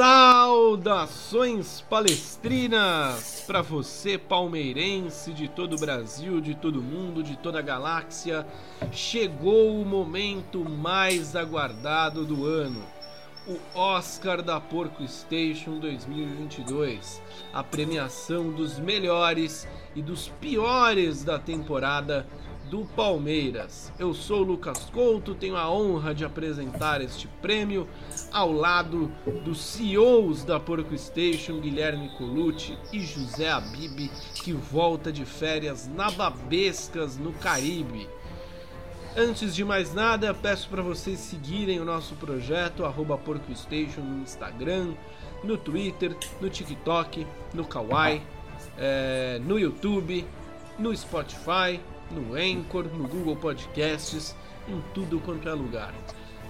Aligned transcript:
Saudações 0.00 1.82
palestrinas 1.82 3.44
para 3.46 3.60
você 3.60 4.16
palmeirense 4.16 5.30
de 5.30 5.46
todo 5.46 5.76
o 5.76 5.78
Brasil, 5.78 6.40
de 6.40 6.54
todo 6.54 6.80
o 6.80 6.82
mundo, 6.82 7.22
de 7.22 7.36
toda 7.36 7.58
a 7.58 7.62
galáxia. 7.62 8.46
Chegou 8.92 9.78
o 9.78 9.84
momento 9.84 10.66
mais 10.66 11.36
aguardado 11.36 12.24
do 12.24 12.46
ano. 12.46 12.82
O 13.46 13.58
Oscar 13.78 14.40
da 14.40 14.58
Porco 14.58 15.06
Station 15.06 15.78
2022, 15.78 17.20
a 17.52 17.62
premiação 17.62 18.50
dos 18.50 18.78
melhores 18.78 19.68
e 19.94 20.00
dos 20.00 20.28
piores 20.40 21.22
da 21.22 21.38
temporada 21.38 22.26
do 22.70 22.84
Palmeiras. 22.94 23.92
Eu 23.98 24.14
sou 24.14 24.42
o 24.42 24.44
Lucas 24.44 24.88
Couto, 24.90 25.34
tenho 25.34 25.56
a 25.56 25.68
honra 25.68 26.14
de 26.14 26.24
apresentar 26.24 27.00
este 27.00 27.26
prêmio 27.42 27.88
ao 28.32 28.52
lado 28.52 29.10
dos 29.44 29.60
CEOs 29.60 30.44
da 30.44 30.60
Porco 30.60 30.96
Station, 30.96 31.58
Guilherme 31.58 32.08
Colucci 32.16 32.78
e 32.92 33.00
José 33.00 33.50
Abib, 33.50 34.08
que 34.34 34.52
volta 34.52 35.12
de 35.12 35.24
férias 35.24 35.88
nababescas 35.88 37.18
no 37.18 37.32
Caribe. 37.32 38.08
Antes 39.16 39.56
de 39.56 39.64
mais 39.64 39.92
nada, 39.92 40.32
peço 40.32 40.68
para 40.68 40.80
vocês 40.80 41.18
seguirem 41.18 41.80
o 41.80 41.84
nosso 41.84 42.14
projeto 42.14 42.84
@porcostation 43.24 44.02
no 44.02 44.22
Instagram, 44.22 44.94
no 45.42 45.56
Twitter, 45.56 46.16
no 46.40 46.48
TikTok, 46.48 47.26
no 47.52 47.64
Kawaii, 47.64 48.22
é, 48.78 49.40
no 49.44 49.58
YouTube, 49.58 50.24
no 50.78 50.96
Spotify 50.96 51.80
no 52.10 52.34
Anchor, 52.34 52.84
no 52.84 53.06
Google 53.06 53.36
Podcasts, 53.36 54.34
em 54.68 54.80
tudo 54.92 55.20
quanto 55.20 55.48
é 55.48 55.52
lugar. 55.52 55.94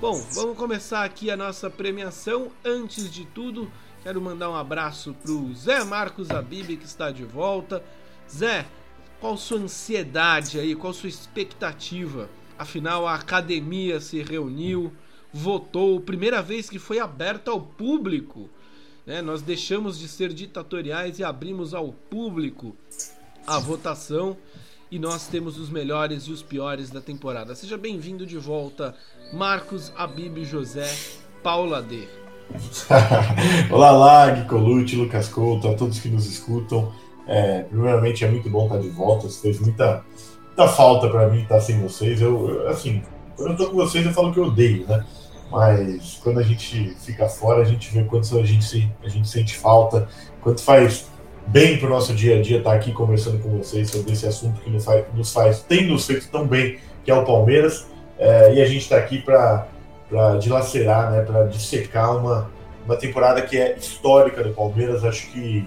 Bom, 0.01 0.19
vamos 0.33 0.57
começar 0.57 1.05
aqui 1.05 1.31
a 1.31 1.37
nossa 1.37 1.69
premiação. 1.69 2.51
Antes 2.65 3.13
de 3.13 3.27
tudo, 3.27 3.71
quero 4.03 4.21
mandar 4.21 4.49
um 4.51 4.55
abraço 4.55 5.15
pro 5.23 5.55
Zé 5.55 5.85
Marcos 5.85 6.31
Abib 6.31 6.77
que 6.77 6.87
está 6.87 7.11
de 7.11 7.25
volta. 7.25 7.85
Zé, 8.29 8.67
qual 9.21 9.37
sua 9.37 9.59
ansiedade 9.59 10.59
aí, 10.59 10.75
qual 10.75 10.95
sua 10.95 11.09
expectativa? 11.09 12.31
Afinal, 12.59 13.07
a 13.07 13.15
academia 13.15 14.01
se 14.01 14.23
reuniu, 14.23 14.93
votou, 15.33 16.01
primeira 16.01 16.41
vez 16.41 16.71
que 16.71 16.79
foi 16.79 16.99
aberta 16.99 17.51
ao 17.51 17.61
público. 17.61 18.49
Né? 19.05 19.21
Nós 19.21 19.43
deixamos 19.43 19.99
de 19.99 20.09
ser 20.09 20.33
ditatoriais 20.33 21.19
e 21.19 21.25
abrimos 21.25 21.75
ao 21.75 21.93
público 21.93 22.75
a 23.47 23.59
votação 23.59 24.37
e 24.91 24.99
nós 24.99 25.29
temos 25.29 25.57
os 25.57 25.71
melhores 25.71 26.25
e 26.25 26.33
os 26.33 26.43
piores 26.43 26.91
da 26.91 27.01
temporada. 27.01 27.55
Seja 27.55 27.79
bem-vindo 27.79 28.27
de 28.27 28.37
volta, 28.37 28.95
Marcos 29.33 29.93
Abib 29.97 30.45
José 30.45 30.89
Paula 31.43 31.81
D. 31.81 32.09
Olá, 33.71 33.93
lá, 33.93 34.31
Gui 34.31 34.49
Colucci, 34.49 34.97
Lucas 34.97 35.29
Couto, 35.29 35.69
a 35.69 35.75
todos 35.75 36.01
que 36.01 36.09
nos 36.09 36.27
escutam. 36.27 36.93
É, 37.29 37.63
primeiramente, 37.63 38.25
é 38.25 38.29
muito 38.29 38.51
bom 38.51 38.65
estar 38.65 38.79
de 38.79 38.89
volta. 38.89 39.29
Fez 39.29 39.61
muita, 39.61 40.05
muita 40.47 40.67
falta 40.67 41.09
para 41.09 41.29
mim 41.29 41.43
estar 41.43 41.61
sem 41.61 41.81
vocês. 41.81 42.21
Eu, 42.21 42.49
eu, 42.49 42.69
assim, 42.69 43.01
quando 43.37 43.53
eu 43.53 43.57
tô 43.57 43.71
com 43.71 43.77
vocês, 43.77 44.05
eu 44.05 44.13
falo 44.13 44.33
que 44.33 44.41
eu 44.41 44.47
odeio, 44.47 44.85
né? 44.89 45.07
Mas 45.53 46.19
quando 46.23 46.41
a 46.41 46.43
gente 46.43 46.97
fica 47.01 47.29
fora, 47.29 47.63
a 47.63 47.65
gente 47.65 47.93
vê 47.93 48.03
quanto 48.03 48.37
a 48.37 48.43
gente, 48.43 48.93
a 49.05 49.09
gente 49.09 49.29
sente 49.29 49.57
falta, 49.57 50.09
quanto 50.41 50.61
faz 50.63 51.09
bem 51.51 51.79
para 51.79 51.89
o 51.89 51.91
nosso 51.91 52.15
dia 52.15 52.39
a 52.39 52.43
dia 52.43 52.59
estar 52.59 52.71
tá 52.71 52.77
aqui 52.77 52.93
conversando 52.93 53.43
com 53.43 53.59
vocês 53.59 53.91
sobre 53.91 54.13
esse 54.13 54.27
assunto 54.27 54.61
que 54.61 54.71
nos 54.71 54.85
faz, 54.85 55.05
nos 55.13 55.33
faz 55.33 55.61
tem 55.61 55.87
nos 55.87 56.07
feito 56.07 56.29
tão 56.31 56.47
bem, 56.47 56.79
que 57.05 57.11
é 57.11 57.15
o 57.15 57.25
Palmeiras. 57.25 57.87
É, 58.19 58.55
e 58.55 58.63
a 58.63 58.67
gente 58.67 58.83
está 58.83 58.97
aqui 58.97 59.19
para 59.19 59.67
dilacerar, 60.41 61.11
né, 61.11 61.23
para 61.23 61.45
dissecar 61.47 62.17
uma, 62.17 62.51
uma 62.85 62.97
temporada 62.97 63.43
que 63.43 63.59
é 63.59 63.77
histórica 63.77 64.45
do 64.45 64.51
Palmeiras. 64.51 65.05
Acho 65.05 65.27
que 65.33 65.67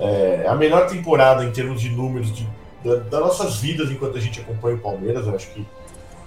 é 0.00 0.46
a 0.48 0.54
melhor 0.56 0.88
temporada 0.88 1.44
em 1.44 1.52
termos 1.52 1.80
de 1.80 1.90
números 1.90 2.34
de, 2.34 2.48
da, 2.84 2.96
das 2.96 3.20
nossas 3.20 3.58
vidas 3.58 3.90
enquanto 3.90 4.16
a 4.16 4.20
gente 4.20 4.40
acompanha 4.40 4.76
o 4.76 4.80
Palmeiras. 4.80 5.28
Acho 5.28 5.48
que 5.50 5.64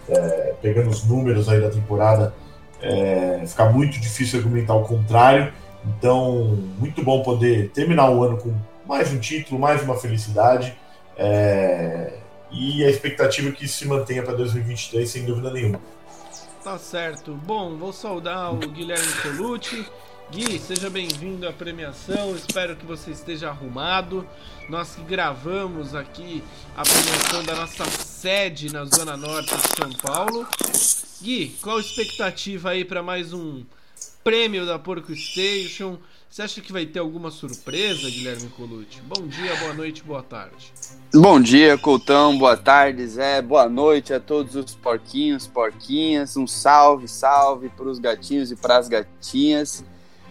é, 0.08 0.54
pegando 0.62 0.90
os 0.90 1.04
números 1.04 1.50
aí 1.50 1.60
da 1.60 1.70
temporada, 1.70 2.34
é, 2.82 3.44
fica 3.46 3.66
muito 3.66 4.00
difícil 4.00 4.40
argumentar 4.40 4.76
o 4.76 4.84
contrário. 4.84 5.52
Então, 5.86 6.58
muito 6.80 7.04
bom 7.04 7.22
poder 7.24 7.70
terminar 7.72 8.10
o 8.10 8.24
ano 8.24 8.38
com 8.38 8.54
mais 8.88 9.12
um 9.12 9.20
título, 9.20 9.60
mais 9.60 9.82
uma 9.82 9.96
felicidade. 9.98 10.78
É... 11.18 12.20
E 12.52 12.86
a 12.86 12.90
expectativa 12.90 13.50
é 13.50 13.52
que 13.52 13.66
isso 13.66 13.78
se 13.78 13.88
mantenha 13.88 14.24
para 14.24 14.34
2023, 14.36 15.10
sem 15.10 15.26
dúvida 15.26 15.52
nenhuma. 15.52 15.82
Tá 16.64 16.78
certo. 16.78 17.34
Bom, 17.34 17.76
vou 17.76 17.92
saudar 17.92 18.54
o 18.54 18.58
Guilherme 18.58 19.12
Colucci. 19.22 19.86
Gui, 20.32 20.58
seja 20.58 20.90
bem-vindo 20.90 21.48
à 21.48 21.54
premiação. 21.54 22.36
Espero 22.36 22.76
que 22.76 22.86
você 22.86 23.12
esteja 23.12 23.50
arrumado. 23.50 24.28
Nós 24.70 24.96
que 24.96 25.04
gravamos 25.04 25.94
aqui 25.94 26.44
a 26.76 26.82
premiação 26.82 27.44
da 27.44 27.56
nossa 27.56 27.86
sede 27.86 28.74
na 28.74 28.86
Zona 28.86 29.16
Norte 29.16 29.56
de 29.56 29.68
São 29.76 29.92
Paulo. 30.02 30.48
Gui, 31.22 31.56
qual 31.62 31.78
a 31.78 31.80
expectativa 31.80 32.72
aí 32.72 32.84
para 32.84 33.04
mais 33.04 33.34
um 33.34 33.64
prêmio 34.24 34.66
da 34.66 34.80
Porco 34.80 35.14
Station? 35.16 36.00
Você 36.36 36.42
acha 36.42 36.60
que 36.60 36.74
vai 36.74 36.86
ter 36.86 37.00
alguma 37.00 37.32
surpresa, 37.32 38.10
Guilherme 38.10 38.50
Colucci? 38.50 39.00
Bom 39.04 39.26
dia, 39.26 39.56
boa 39.56 39.74
noite, 39.74 40.04
boa 40.04 40.22
tarde. 40.22 40.74
Bom 41.14 41.40
dia, 41.40 41.78
Coutão, 41.78 42.38
boa 42.38 42.58
tarde, 42.58 43.08
Zé, 43.08 43.42
boa 43.42 43.70
noite 43.70 44.14
a 44.14 44.20
todos 44.20 44.54
os 44.54 44.76
porquinhos, 44.76 45.48
porquinhas. 45.48 46.36
Um 46.36 46.46
salve, 46.46 47.08
salve 47.08 47.70
para 47.70 47.86
os 47.86 48.00
gatinhos 48.00 48.52
e 48.52 48.58
para 48.58 48.76
as 48.76 48.90
gatinhas. 48.90 49.86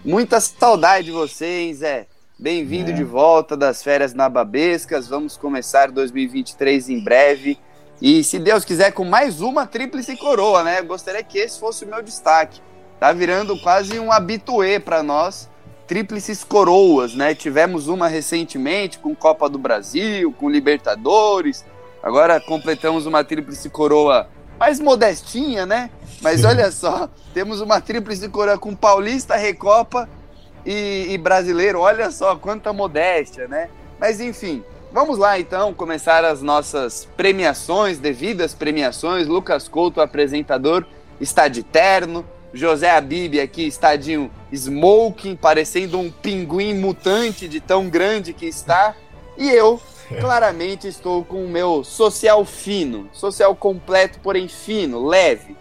Muita 0.04 0.40
saudade 0.40 1.06
de 1.06 1.10
vocês, 1.10 1.78
Zé. 1.78 2.06
Bem-vindo 2.38 2.90
é. 2.90 2.92
de 2.92 3.02
volta 3.02 3.56
das 3.56 3.82
férias 3.82 4.12
nababescas. 4.12 5.08
Vamos 5.08 5.38
começar 5.38 5.90
2023 5.90 6.90
em 6.90 7.02
breve. 7.02 7.58
E 7.98 8.22
se 8.22 8.38
Deus 8.38 8.62
quiser, 8.62 8.92
com 8.92 9.06
mais 9.06 9.40
uma 9.40 9.66
tríplice 9.66 10.18
coroa, 10.18 10.62
né? 10.62 10.82
gostaria 10.82 11.24
que 11.24 11.38
esse 11.38 11.58
fosse 11.58 11.86
o 11.86 11.88
meu 11.88 12.02
destaque. 12.02 12.60
Tá 13.00 13.10
virando 13.10 13.58
quase 13.62 13.98
um 13.98 14.12
habituê 14.12 14.78
para 14.78 15.02
nós 15.02 15.48
tríplices 15.94 16.42
coroas, 16.42 17.14
né? 17.14 17.36
Tivemos 17.36 17.86
uma 17.86 18.08
recentemente 18.08 18.98
com 18.98 19.14
Copa 19.14 19.48
do 19.48 19.56
Brasil, 19.56 20.32
com 20.32 20.50
Libertadores. 20.50 21.64
Agora 22.02 22.40
completamos 22.40 23.06
uma 23.06 23.22
tríplice 23.22 23.70
coroa 23.70 24.28
mais 24.58 24.80
modestinha, 24.80 25.64
né? 25.64 25.90
Mas 26.20 26.44
olha 26.44 26.72
só, 26.72 27.08
temos 27.32 27.60
uma 27.60 27.80
tríplice 27.80 28.28
coroa 28.28 28.58
com 28.58 28.74
Paulista, 28.74 29.36
Recopa 29.36 30.08
e, 30.66 31.06
e 31.10 31.16
Brasileiro. 31.16 31.78
Olha 31.78 32.10
só 32.10 32.34
quanta 32.34 32.72
modéstia, 32.72 33.46
né? 33.46 33.70
Mas 34.00 34.20
enfim, 34.20 34.64
vamos 34.92 35.16
lá 35.16 35.38
então 35.38 35.72
começar 35.72 36.24
as 36.24 36.42
nossas 36.42 37.08
premiações, 37.16 38.00
devidas 38.00 38.52
premiações. 38.52 39.28
Lucas 39.28 39.68
Couto, 39.68 40.00
apresentador, 40.00 40.84
está 41.20 41.46
de 41.46 41.62
terno. 41.62 42.24
José 42.54 42.90
Abib 42.90 43.40
aqui, 43.40 43.66
estadinho 43.66 44.30
smoking, 44.52 45.34
parecendo 45.34 45.98
um 45.98 46.10
pinguim 46.10 46.74
mutante 46.74 47.48
de 47.48 47.60
tão 47.60 47.88
grande 47.88 48.32
que 48.32 48.46
está. 48.46 48.94
E 49.36 49.50
eu, 49.50 49.80
claramente, 50.20 50.86
estou 50.86 51.24
com 51.24 51.44
o 51.44 51.48
meu 51.48 51.82
social 51.82 52.44
fino, 52.44 53.08
social 53.12 53.54
completo, 53.56 54.20
porém 54.20 54.46
fino, 54.46 55.04
leve. 55.04 55.56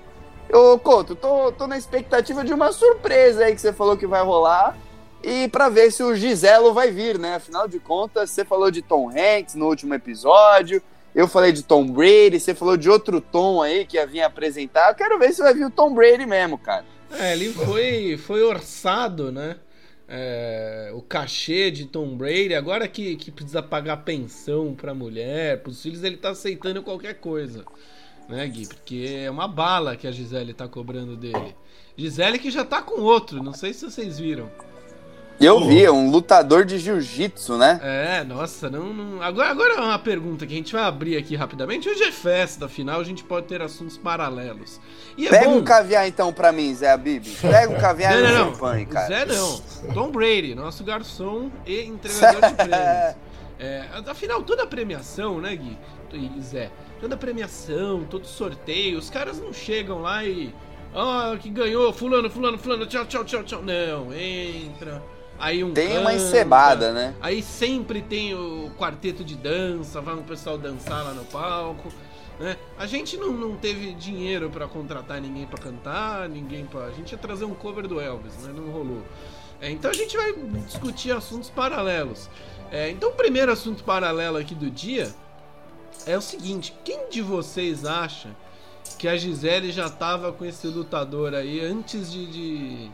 Ô, 0.53 0.77
Couto, 0.77 1.15
tô, 1.15 1.51
tô 1.51 1.65
na 1.65 1.79
expectativa 1.79 2.43
de 2.43 2.53
uma 2.53 2.71
surpresa 2.71 3.45
aí 3.45 3.55
que 3.55 3.61
você 3.61 3.73
falou 3.73 3.97
que 3.97 4.05
vai 4.05 4.23
rolar. 4.23 4.77
E 5.23 5.47
para 5.47 5.69
ver 5.69 5.89
se 5.89 6.03
o 6.03 6.13
Giselo 6.13 6.73
vai 6.73 6.91
vir, 6.91 7.17
né? 7.17 7.35
Afinal 7.35 7.67
de 7.67 7.79
contas, 7.79 8.29
você 8.29 8.45
falou 8.45 8.69
de 8.69 8.81
Tom 8.81 9.09
Hanks 9.09 9.55
no 9.55 9.67
último 9.67 9.95
episódio. 9.95 10.83
Eu 11.15 11.27
falei 11.27 11.51
de 11.51 11.63
Tom 11.63 11.85
Brady, 11.85 12.39
você 12.39 12.55
falou 12.55 12.75
de 12.75 12.89
outro 12.89 13.21
Tom 13.21 13.61
aí 13.61 13.85
que 13.85 13.97
ia 13.97 14.07
vir 14.07 14.21
apresentar. 14.21 14.89
Eu 14.89 14.95
quero 14.95 15.19
ver 15.19 15.31
se 15.31 15.43
vai 15.43 15.53
vir 15.53 15.65
o 15.65 15.69
Tom 15.69 15.93
Brady 15.93 16.25
mesmo, 16.25 16.57
cara. 16.57 16.85
É, 17.11 17.33
ele 17.33 17.53
foi, 17.53 18.17
foi 18.17 18.41
orçado, 18.41 19.31
né? 19.31 19.57
É, 20.07 20.91
o 20.93 21.01
cachê 21.01 21.69
de 21.69 21.85
Tom 21.85 22.17
Brady, 22.17 22.55
agora 22.55 22.87
que, 22.87 23.15
que 23.15 23.31
precisa 23.31 23.61
pagar 23.61 23.97
pensão 23.97 24.73
pra 24.73 24.93
mulher, 24.93 25.61
pros 25.61 25.81
filhos, 25.81 26.03
ele 26.03 26.17
tá 26.17 26.31
aceitando 26.31 26.83
qualquer 26.83 27.15
coisa, 27.15 27.63
né, 28.27 28.45
Gui? 28.47 28.67
Porque 28.67 29.21
é 29.23 29.29
uma 29.29 29.47
bala 29.47 29.95
que 29.95 30.07
a 30.07 30.11
Gisele 30.11 30.53
tá 30.53 30.67
cobrando 30.67 31.15
dele. 31.15 31.55
Gisele 31.95 32.39
que 32.39 32.51
já 32.51 32.65
tá 32.65 32.81
com 32.81 33.01
outro, 33.01 33.41
não 33.41 33.53
sei 33.53 33.71
se 33.73 33.85
vocês 33.85 34.19
viram. 34.19 34.51
Eu 35.45 35.65
vi, 35.67 35.83
é 35.83 35.91
um 35.91 36.09
lutador 36.09 36.63
de 36.63 36.77
jiu-jitsu, 36.77 37.57
né? 37.57 37.79
É, 37.83 38.23
nossa, 38.23 38.69
não, 38.69 38.93
não, 38.93 39.21
Agora, 39.21 39.49
agora 39.49 39.73
é 39.73 39.79
uma 39.81 39.99
pergunta 39.99 40.45
que 40.45 40.53
a 40.53 40.55
gente 40.55 40.71
vai 40.71 40.83
abrir 40.83 41.17
aqui 41.17 41.35
rapidamente. 41.35 41.89
Hoje 41.89 42.03
é 42.03 42.11
festa, 42.11 42.65
afinal 42.65 43.01
a 43.01 43.03
gente 43.03 43.23
pode 43.23 43.47
ter 43.47 43.61
assuntos 43.61 43.97
paralelos. 43.97 44.79
É 45.19 45.29
Pega 45.29 45.49
bom... 45.49 45.57
um 45.57 45.63
caviar 45.63 46.07
então 46.07 46.31
pra 46.31 46.51
mim, 46.51 46.73
Zé 46.73 46.91
Abib. 46.91 47.25
Pega 47.41 47.73
um 47.73 47.77
caviar 47.77 48.15
não, 48.15 48.21
não, 48.21 48.29
não. 48.29 48.53
champanhe, 48.53 48.85
cara. 48.85 49.07
Zé 49.07 49.25
não. 49.25 49.61
Tom 49.93 50.11
Brady, 50.11 50.55
nosso 50.55 50.83
garçom 50.83 51.51
e 51.65 51.83
entregador 51.83 52.41
de 52.49 52.55
prêmios. 52.55 53.15
É, 53.59 53.85
afinal, 54.07 54.41
toda 54.43 54.67
premiação, 54.67 55.39
né, 55.39 55.55
Gui? 55.55 55.77
E 56.11 56.41
Zé, 56.41 56.69
toda 56.99 57.15
premiação, 57.15 58.03
todo 58.03 58.27
sorteio, 58.27 58.97
os 58.97 59.09
caras 59.09 59.39
não 59.39 59.53
chegam 59.53 60.01
lá 60.01 60.25
e 60.25 60.53
Ah, 60.93 61.37
que 61.39 61.49
ganhou, 61.49 61.93
fulano, 61.93 62.29
fulano, 62.29 62.57
fulano, 62.57 62.85
tchau, 62.85 63.05
tchau, 63.05 63.23
tchau, 63.23 63.43
tchau. 63.43 63.61
Não, 63.61 64.13
entra. 64.13 65.01
Aí 65.39 65.63
um 65.63 65.73
Tem 65.73 65.89
canta, 65.89 66.01
uma 66.01 66.13
encebada, 66.13 66.91
né? 66.93 67.13
Aí 67.21 67.41
sempre 67.41 68.01
tem 68.01 68.33
o 68.33 68.71
quarteto 68.77 69.23
de 69.23 69.35
dança, 69.35 69.99
vai 69.99 70.15
um 70.15 70.23
pessoal 70.23 70.57
dançar 70.57 71.03
lá 71.03 71.13
no 71.13 71.25
palco. 71.25 71.89
Né? 72.39 72.57
A 72.77 72.85
gente 72.85 73.17
não, 73.17 73.31
não 73.31 73.55
teve 73.55 73.93
dinheiro 73.93 74.49
para 74.49 74.67
contratar 74.67 75.21
ninguém 75.21 75.45
para 75.45 75.61
cantar, 75.61 76.29
ninguém 76.29 76.65
para. 76.65 76.85
A 76.85 76.91
gente 76.91 77.11
ia 77.11 77.17
trazer 77.17 77.45
um 77.45 77.53
cover 77.53 77.87
do 77.87 77.99
Elvis, 77.99 78.33
mas 78.41 78.55
não 78.55 78.71
rolou. 78.71 79.03
É, 79.61 79.69
então 79.69 79.89
a 79.89 79.93
gente 79.93 80.17
vai 80.17 80.33
discutir 80.65 81.11
assuntos 81.11 81.49
paralelos. 81.49 82.29
É, 82.71 82.89
então 82.89 83.09
o 83.09 83.13
primeiro 83.13 83.51
assunto 83.51 83.83
paralelo 83.83 84.37
aqui 84.37 84.55
do 84.55 84.69
dia 84.69 85.13
é 86.05 86.17
o 86.17 86.21
seguinte: 86.21 86.73
quem 86.83 87.09
de 87.09 87.21
vocês 87.21 87.85
acha 87.85 88.29
que 88.97 89.07
a 89.07 89.15
Gisele 89.15 89.71
já 89.71 89.89
tava 89.89 90.31
com 90.31 90.43
esse 90.43 90.67
lutador 90.67 91.33
aí 91.33 91.63
antes 91.63 92.11
de, 92.11 92.25
de, 92.27 92.91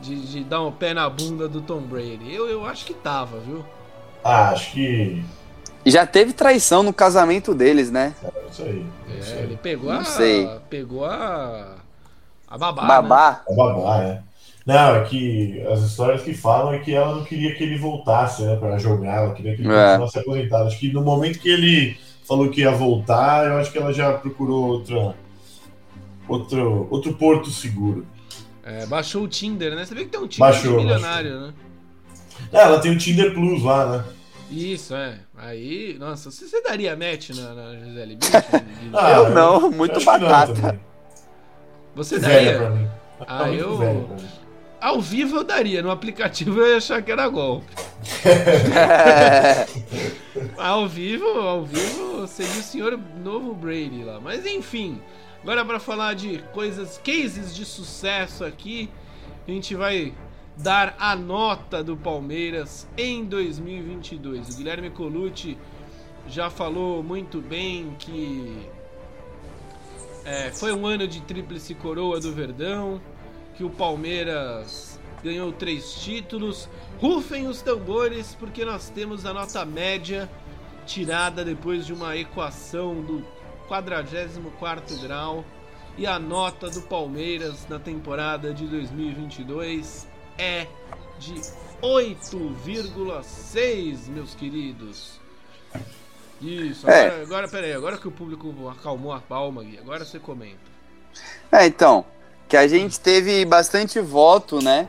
de, 0.00 0.20
de 0.20 0.44
dar 0.44 0.62
um 0.62 0.72
pé 0.72 0.92
na 0.94 1.08
bunda 1.08 1.48
do 1.48 1.60
Tom 1.60 1.80
Brady? 1.80 2.32
Eu, 2.32 2.46
eu 2.48 2.64
acho 2.66 2.84
que 2.84 2.94
tava, 2.94 3.38
viu? 3.40 3.64
Ah, 4.22 4.50
acho 4.50 4.72
que. 4.72 5.24
Já 5.86 6.06
teve 6.06 6.32
traição 6.32 6.82
no 6.82 6.92
casamento 6.92 7.54
deles, 7.54 7.90
né? 7.90 8.14
É 8.24 8.50
isso 8.50 8.62
aí. 8.62 8.86
É, 9.10 9.18
isso 9.18 9.34
aí. 9.34 9.42
ele 9.42 9.56
pegou 9.56 9.92
Não 9.92 10.00
a. 10.00 10.04
sei. 10.04 10.48
Pegou 10.70 11.04
a. 11.04 11.76
A 12.48 12.58
babá. 12.58 12.82
né? 12.82 12.88
Babá. 12.88 13.42
É 13.48 13.54
babá, 13.54 13.98
né? 13.98 14.22
Não, 14.66 14.96
é 14.96 15.04
que 15.04 15.60
as 15.70 15.80
histórias 15.80 16.22
que 16.22 16.32
falam 16.32 16.72
é 16.72 16.78
que 16.78 16.94
ela 16.94 17.14
não 17.16 17.24
queria 17.24 17.54
que 17.54 17.62
ele 17.62 17.76
voltasse, 17.76 18.42
né, 18.42 18.56
pra 18.56 18.78
jogar, 18.78 19.16
ela 19.24 19.34
queria 19.34 19.54
que 19.54 19.60
ele 19.60 19.70
É. 19.70 19.88
continuasse 19.90 20.18
aposentado. 20.18 20.68
Acho 20.68 20.78
que 20.78 20.90
no 20.90 21.02
momento 21.02 21.38
que 21.38 21.50
ele 21.50 21.98
falou 22.26 22.48
que 22.48 22.62
ia 22.62 22.70
voltar, 22.70 23.46
eu 23.46 23.58
acho 23.58 23.70
que 23.70 23.76
ela 23.76 23.92
já 23.92 24.10
procurou 24.14 24.68
outra, 24.68 25.14
outro, 26.26 26.88
outro 26.90 27.12
porto 27.14 27.50
seguro. 27.50 28.06
É, 28.64 28.86
baixou 28.86 29.24
o 29.24 29.28
Tinder, 29.28 29.74
né? 29.74 29.84
Você 29.84 29.94
vê 29.94 30.04
que 30.04 30.10
tem 30.10 30.20
um 30.20 30.26
Tinder 30.26 30.50
Baixou, 30.50 30.78
de 30.78 30.84
milionário, 30.84 31.40
né? 31.40 31.54
É, 32.52 32.58
ela 32.62 32.80
tem 32.80 32.90
o 32.92 32.98
Tinder 32.98 33.32
Plus 33.34 33.62
lá, 33.62 33.86
né? 33.98 34.04
Isso, 34.50 34.94
é. 34.94 35.18
Aí, 35.36 35.96
nossa, 35.98 36.30
você, 36.30 36.46
você 36.46 36.62
daria 36.62 36.96
match 36.96 37.30
na, 37.30 37.54
na 37.54 37.76
Gisele 37.78 38.16
Bündchen? 38.16 38.40
Ah, 38.94 39.10
Eu 39.12 39.30
não, 39.30 39.70
muito 39.70 40.02
batata. 40.04 40.80
Você 41.94 42.18
Velha 42.18 42.58
pra 42.58 42.68
daria? 42.68 42.82
mim. 42.82 42.88
Ah, 43.26 43.44
muito 43.46 43.60
eu- 43.60 43.76
velha 43.78 44.00
pra 44.02 44.16
mim. 44.16 44.28
Ao 44.80 45.00
vivo 45.00 45.36
eu 45.36 45.44
daria, 45.44 45.82
no 45.82 45.90
aplicativo 45.90 46.60
eu 46.60 46.72
ia 46.72 46.76
achar 46.76 47.00
que 47.02 47.10
era 47.10 47.26
golpe. 47.28 47.66
É. 48.26 49.66
Ao 50.58 50.86
vivo, 50.88 51.24
ao 51.26 51.64
vivo 51.64 52.26
seria 52.26 52.60
o 52.60 52.62
senhor 52.62 53.00
novo 53.22 53.54
Brady 53.54 54.02
lá. 54.04 54.20
Mas 54.20 54.44
enfim, 54.44 55.00
agora 55.44 55.62
para 55.62 55.78
falar 55.78 56.14
de 56.14 56.38
coisas, 56.54 56.96
cases 57.04 57.54
de 57.54 57.66
sucesso 57.66 58.46
aqui, 58.46 58.88
a 59.46 59.50
gente 59.50 59.74
vai 59.74 60.14
dar 60.56 60.96
a 60.98 61.14
nota 61.14 61.84
do 61.84 61.98
Palmeiras 61.98 62.88
em 62.96 63.26
2022. 63.26 64.54
O 64.54 64.56
Guilherme 64.56 64.88
Colucci 64.88 65.58
já 66.26 66.48
falou 66.48 67.02
muito 67.02 67.42
bem 67.42 67.94
que 67.98 68.66
é, 70.24 70.50
foi 70.50 70.72
um 70.72 70.86
ano 70.86 71.06
de 71.06 71.20
tríplice 71.20 71.74
coroa 71.74 72.18
do 72.18 72.32
Verdão, 72.32 72.98
que 73.54 73.62
o 73.62 73.68
Palmeiras 73.68 74.98
ganhou 75.22 75.52
três 75.52 75.92
títulos. 75.96 76.70
Rufem 76.98 77.48
os 77.48 77.60
tambores, 77.60 78.34
porque 78.34 78.64
nós 78.64 78.88
temos 78.88 79.26
a 79.26 79.34
nota 79.34 79.62
média 79.66 80.26
tirada 80.86 81.44
depois 81.44 81.84
de 81.84 81.92
uma 81.92 82.16
equação 82.16 83.02
do 83.02 83.33
44 83.68 84.98
grau. 84.98 85.44
E 85.96 86.06
a 86.06 86.18
nota 86.18 86.68
do 86.68 86.82
Palmeiras 86.82 87.68
na 87.68 87.78
temporada 87.78 88.52
de 88.52 88.66
2022 88.66 90.08
é 90.36 90.66
de 91.20 91.34
8,6, 91.80 94.08
meus 94.08 94.34
queridos. 94.34 95.20
Isso, 96.40 96.90
É. 96.90 97.06
agora, 97.06 97.22
agora 97.22 97.48
peraí, 97.48 97.72
agora 97.72 97.96
que 97.96 98.08
o 98.08 98.10
público 98.10 98.52
acalmou 98.68 99.12
a 99.12 99.20
palma, 99.20 99.62
Gui, 99.62 99.78
agora 99.78 100.04
você 100.04 100.18
comenta. 100.18 100.58
É, 101.52 101.64
então, 101.66 102.04
que 102.48 102.56
a 102.56 102.66
gente 102.66 102.98
teve 102.98 103.44
bastante 103.44 104.00
voto, 104.00 104.60
né? 104.60 104.88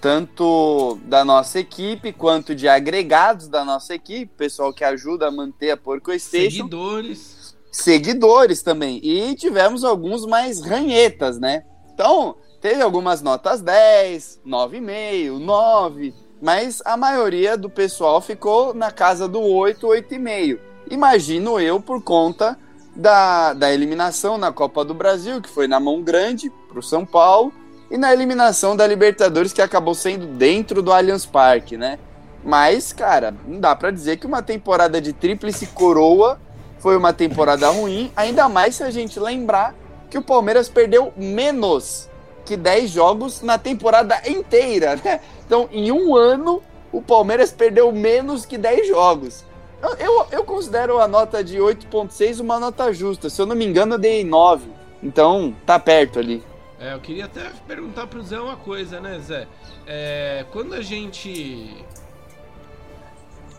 Tanto 0.00 0.98
da 1.04 1.24
nossa 1.24 1.60
equipe 1.60 2.12
quanto 2.12 2.54
de 2.54 2.68
agregados 2.68 3.48
da 3.48 3.64
nossa 3.64 3.94
equipe, 3.94 4.30
pessoal 4.36 4.72
que 4.72 4.84
ajuda 4.84 5.28
a 5.28 5.30
manter 5.30 5.70
a 5.70 5.76
Porco 5.76 6.12
Station, 6.18 6.50
Seguidores. 6.50 7.39
Seguidores 7.70 8.62
também. 8.62 9.00
E 9.02 9.34
tivemos 9.34 9.84
alguns 9.84 10.26
mais 10.26 10.60
ranhetas, 10.60 11.38
né? 11.38 11.64
Então, 11.94 12.36
teve 12.60 12.82
algumas 12.82 13.22
notas 13.22 13.60
10, 13.60 14.40
9,5, 14.46 15.38
9, 15.38 16.14
mas 16.40 16.82
a 16.84 16.96
maioria 16.96 17.56
do 17.56 17.68
pessoal 17.68 18.20
ficou 18.20 18.74
na 18.74 18.90
casa 18.90 19.28
do 19.28 19.40
8, 19.40 19.86
8,5. 19.86 20.58
Imagino 20.90 21.60
eu 21.60 21.80
por 21.80 22.02
conta 22.02 22.58
da, 22.96 23.52
da 23.52 23.72
eliminação 23.72 24.36
na 24.36 24.50
Copa 24.50 24.84
do 24.84 24.94
Brasil, 24.94 25.40
que 25.40 25.48
foi 25.48 25.68
na 25.68 25.78
mão 25.78 26.02
grande 26.02 26.50
pro 26.68 26.82
São 26.82 27.06
Paulo, 27.06 27.52
e 27.90 27.96
na 27.96 28.12
eliminação 28.12 28.76
da 28.76 28.86
Libertadores, 28.86 29.52
que 29.52 29.62
acabou 29.62 29.94
sendo 29.94 30.26
dentro 30.26 30.82
do 30.82 30.92
Allianz 30.92 31.26
Parque, 31.26 31.76
né? 31.76 31.98
Mas, 32.44 32.92
cara, 32.92 33.34
não 33.46 33.60
dá 33.60 33.74
pra 33.76 33.90
dizer 33.90 34.16
que 34.16 34.26
uma 34.26 34.42
temporada 34.42 35.00
de 35.00 35.12
tríplice 35.12 35.66
coroa 35.66 36.40
foi 36.80 36.96
uma 36.96 37.12
temporada 37.12 37.68
ruim, 37.68 38.10
ainda 38.16 38.48
mais 38.48 38.74
se 38.74 38.82
a 38.82 38.90
gente 38.90 39.20
lembrar 39.20 39.74
que 40.10 40.18
o 40.18 40.22
Palmeiras 40.22 40.68
perdeu 40.68 41.12
menos 41.16 42.10
que 42.44 42.56
10 42.56 42.90
jogos 42.90 43.42
na 43.42 43.58
temporada 43.58 44.20
inteira, 44.28 44.96
né? 44.96 45.20
Então, 45.46 45.68
em 45.70 45.92
um 45.92 46.16
ano, 46.16 46.62
o 46.90 47.00
Palmeiras 47.00 47.52
perdeu 47.52 47.92
menos 47.92 48.44
que 48.44 48.58
10 48.58 48.88
jogos. 48.88 49.44
Eu, 49.80 49.94
eu, 49.94 50.26
eu 50.32 50.44
considero 50.44 50.98
a 50.98 51.06
nota 51.06 51.44
de 51.44 51.58
8.6 51.58 52.40
uma 52.40 52.58
nota 52.58 52.92
justa. 52.92 53.30
Se 53.30 53.40
eu 53.40 53.46
não 53.46 53.54
me 53.54 53.64
engano, 53.64 53.94
eu 53.94 53.98
dei 53.98 54.24
9. 54.24 54.68
Então, 55.02 55.54
tá 55.64 55.78
perto 55.78 56.18
ali. 56.18 56.42
É, 56.78 56.94
eu 56.94 57.00
queria 57.00 57.26
até 57.26 57.50
perguntar 57.66 58.06
pro 58.06 58.22
Zé 58.22 58.40
uma 58.40 58.56
coisa, 58.56 59.00
né, 59.00 59.18
Zé? 59.20 59.46
É, 59.86 60.44
quando 60.50 60.74
a 60.74 60.82
gente 60.82 61.84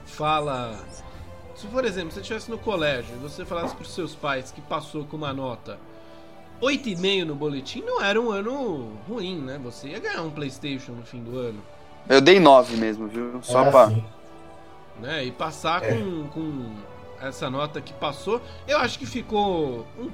fala. 0.05 0.79
Se, 1.61 1.67
por 1.67 1.85
exemplo, 1.85 2.11
você 2.11 2.21
estivesse 2.21 2.49
no 2.49 2.57
colégio 2.57 3.13
e 3.15 3.19
você 3.19 3.45
falasse 3.45 3.75
pros 3.75 3.93
seus 3.93 4.15
pais 4.15 4.51
que 4.51 4.61
passou 4.61 5.05
com 5.05 5.15
uma 5.17 5.31
nota 5.31 5.77
8,5 6.61 7.23
no 7.25 7.35
boletim, 7.35 7.81
não 7.81 8.01
era 8.01 8.19
um 8.19 8.31
ano 8.31 8.97
ruim, 9.07 9.37
né? 9.39 9.59
Você 9.63 9.89
ia 9.89 9.99
ganhar 9.99 10.21
um 10.23 10.31
PlayStation 10.31 10.91
no 10.93 11.03
fim 11.03 11.21
do 11.23 11.37
ano. 11.37 11.61
Eu 12.09 12.19
dei 12.21 12.39
9 12.39 12.77
mesmo, 12.77 13.07
viu? 13.07 13.39
Só 13.43 13.63
É 13.65 13.69
pra. 13.71 13.83
assim. 13.85 14.03
né? 14.99 15.23
E 15.25 15.31
passar 15.31 15.83
É. 15.83 15.93
com, 15.93 16.27
com 16.29 16.71
essa 17.21 17.49
nota 17.49 17.79
que 17.79 17.93
passou, 17.93 18.41
eu 18.67 18.77
acho 18.79 18.97
que 18.97 19.05
ficou 19.05 19.85
um- 19.99 20.09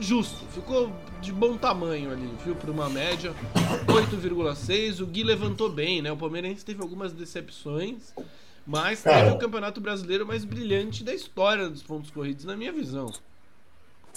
justo, 0.00 0.44
ficou 0.52 0.90
de 1.20 1.32
bom 1.32 1.56
tamanho 1.56 2.10
ali, 2.10 2.28
viu? 2.44 2.56
Para 2.56 2.70
uma 2.72 2.88
média 2.88 3.32
8,6. 3.86 5.00
O 5.00 5.06
Gui 5.06 5.22
levantou 5.22 5.68
bem, 5.70 6.02
né? 6.02 6.10
O 6.10 6.16
Palmeirense 6.16 6.64
teve 6.64 6.82
algumas 6.82 7.12
decepções, 7.12 8.12
mas 8.66 9.02
teve 9.02 9.16
Cara. 9.16 9.32
o 9.32 9.38
campeonato 9.38 9.80
brasileiro 9.80 10.26
mais 10.26 10.44
brilhante 10.44 11.02
da 11.02 11.14
história 11.14 11.68
dos 11.68 11.82
pontos 11.82 12.10
corridos, 12.10 12.44
na 12.44 12.56
minha 12.56 12.72
visão. 12.72 13.12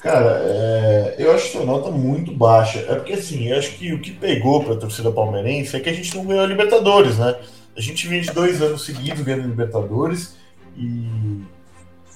Cara, 0.02 0.40
é, 0.44 1.16
eu 1.18 1.32
acho 1.32 1.52
sua 1.52 1.66
nota 1.66 1.90
muito 1.90 2.32
baixa. 2.32 2.80
É 2.80 2.96
porque, 2.96 3.14
assim, 3.14 3.48
eu 3.48 3.58
acho 3.58 3.72
que 3.78 3.94
o 3.94 4.00
que 4.00 4.12
pegou 4.12 4.64
pra 4.64 4.76
torcida 4.76 5.12
palmeirense 5.12 5.76
é 5.76 5.80
que 5.80 5.90
a 5.90 5.94
gente 5.94 6.16
não 6.16 6.26
ganhou 6.26 6.44
a 6.44 6.48
Libertadores, 6.48 7.18
né? 7.18 7.36
A 7.76 7.82
gente 7.82 8.08
vinha 8.08 8.22
de 8.22 8.32
dois 8.32 8.62
anos 8.62 8.86
seguidos 8.86 9.22
ganhando 9.22 9.46
a 9.46 9.48
Libertadores 9.48 10.36
e 10.78 11.42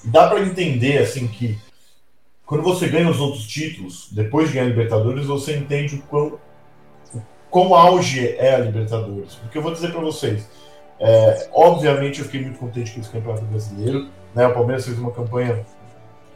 dá 0.04 0.28
pra 0.28 0.40
entender, 0.40 0.98
assim, 0.98 1.26
que 1.26 1.58
quando 2.46 2.62
você 2.62 2.88
ganha 2.88 3.08
os 3.08 3.20
outros 3.20 3.46
títulos, 3.46 4.08
depois 4.10 4.48
de 4.48 4.54
ganhar 4.54 4.66
a 4.66 4.70
Libertadores, 4.70 5.26
você 5.26 5.56
entende 5.56 5.96
o 5.96 6.02
quão, 6.02 6.38
o 7.14 7.22
quão 7.50 7.74
auge 7.74 8.28
é 8.28 8.54
a 8.54 8.58
Libertadores. 8.58 9.34
Porque 9.36 9.58
eu 9.58 9.62
vou 9.62 9.72
dizer 9.72 9.90
pra 9.90 10.00
vocês, 10.00 10.48
é, 11.00 11.48
obviamente 11.52 12.18
eu 12.18 12.26
fiquei 12.26 12.42
muito 12.42 12.58
contente 12.58 12.92
com 12.92 13.00
esse 13.00 13.08
campeonato 13.08 13.44
brasileiro, 13.46 14.08
né? 14.34 14.46
O 14.46 14.52
Palmeiras 14.52 14.84
fez 14.84 14.98
uma 14.98 15.10
campanha 15.10 15.64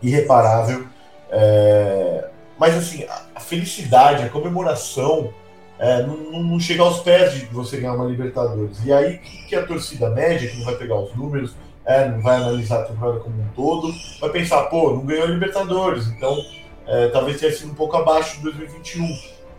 irreparável. 0.03 0.87
É, 1.31 2.29
mas 2.59 2.75
assim, 2.77 3.05
a, 3.35 3.41
felicidade, 3.41 4.23
a 4.23 4.29
comemoração 4.29 5.33
é, 5.79 6.03
não, 6.03 6.17
não- 6.43 6.61
chega 6.61 6.83
aos 6.83 7.01
pés 7.01 7.35
de 7.35 7.45
você 7.47 7.77
ganhar 7.79 7.95
uma 7.95 8.07
Libertadores. 8.07 8.79
E 8.85 8.93
aí 8.93 9.19
que 9.19 9.55
a 9.55 9.67
torcida 9.67 10.09
média, 10.11 10.49
que 10.49 10.57
não 10.57 10.65
vai 10.65 10.77
pegar 10.77 10.99
os 10.99 11.15
números, 11.15 11.55
é, 11.85 12.09
não 12.09 12.23
vai 12.23 12.37
analisar 12.37 12.81
a 12.81 12.85
temporada 12.85 13.21
como 13.21 13.43
um 13.43 13.49
todo, 13.55 13.93
vai 14.21 14.31
pensar, 14.31 14.63
pô, 14.65 14.93
não 14.95 15.05
ganhou 15.05 15.25
a 15.25 15.31
Libertadores, 15.31 16.07
então 16.09 16.39
é, 16.87 17.09
talvez 17.09 17.39
tenha 17.39 17.53
sido 17.53 17.73
um 17.73 17.75
pouco 17.75 17.97
abaixo 17.97 18.37
de 18.39 18.45
2021. 18.45 19.07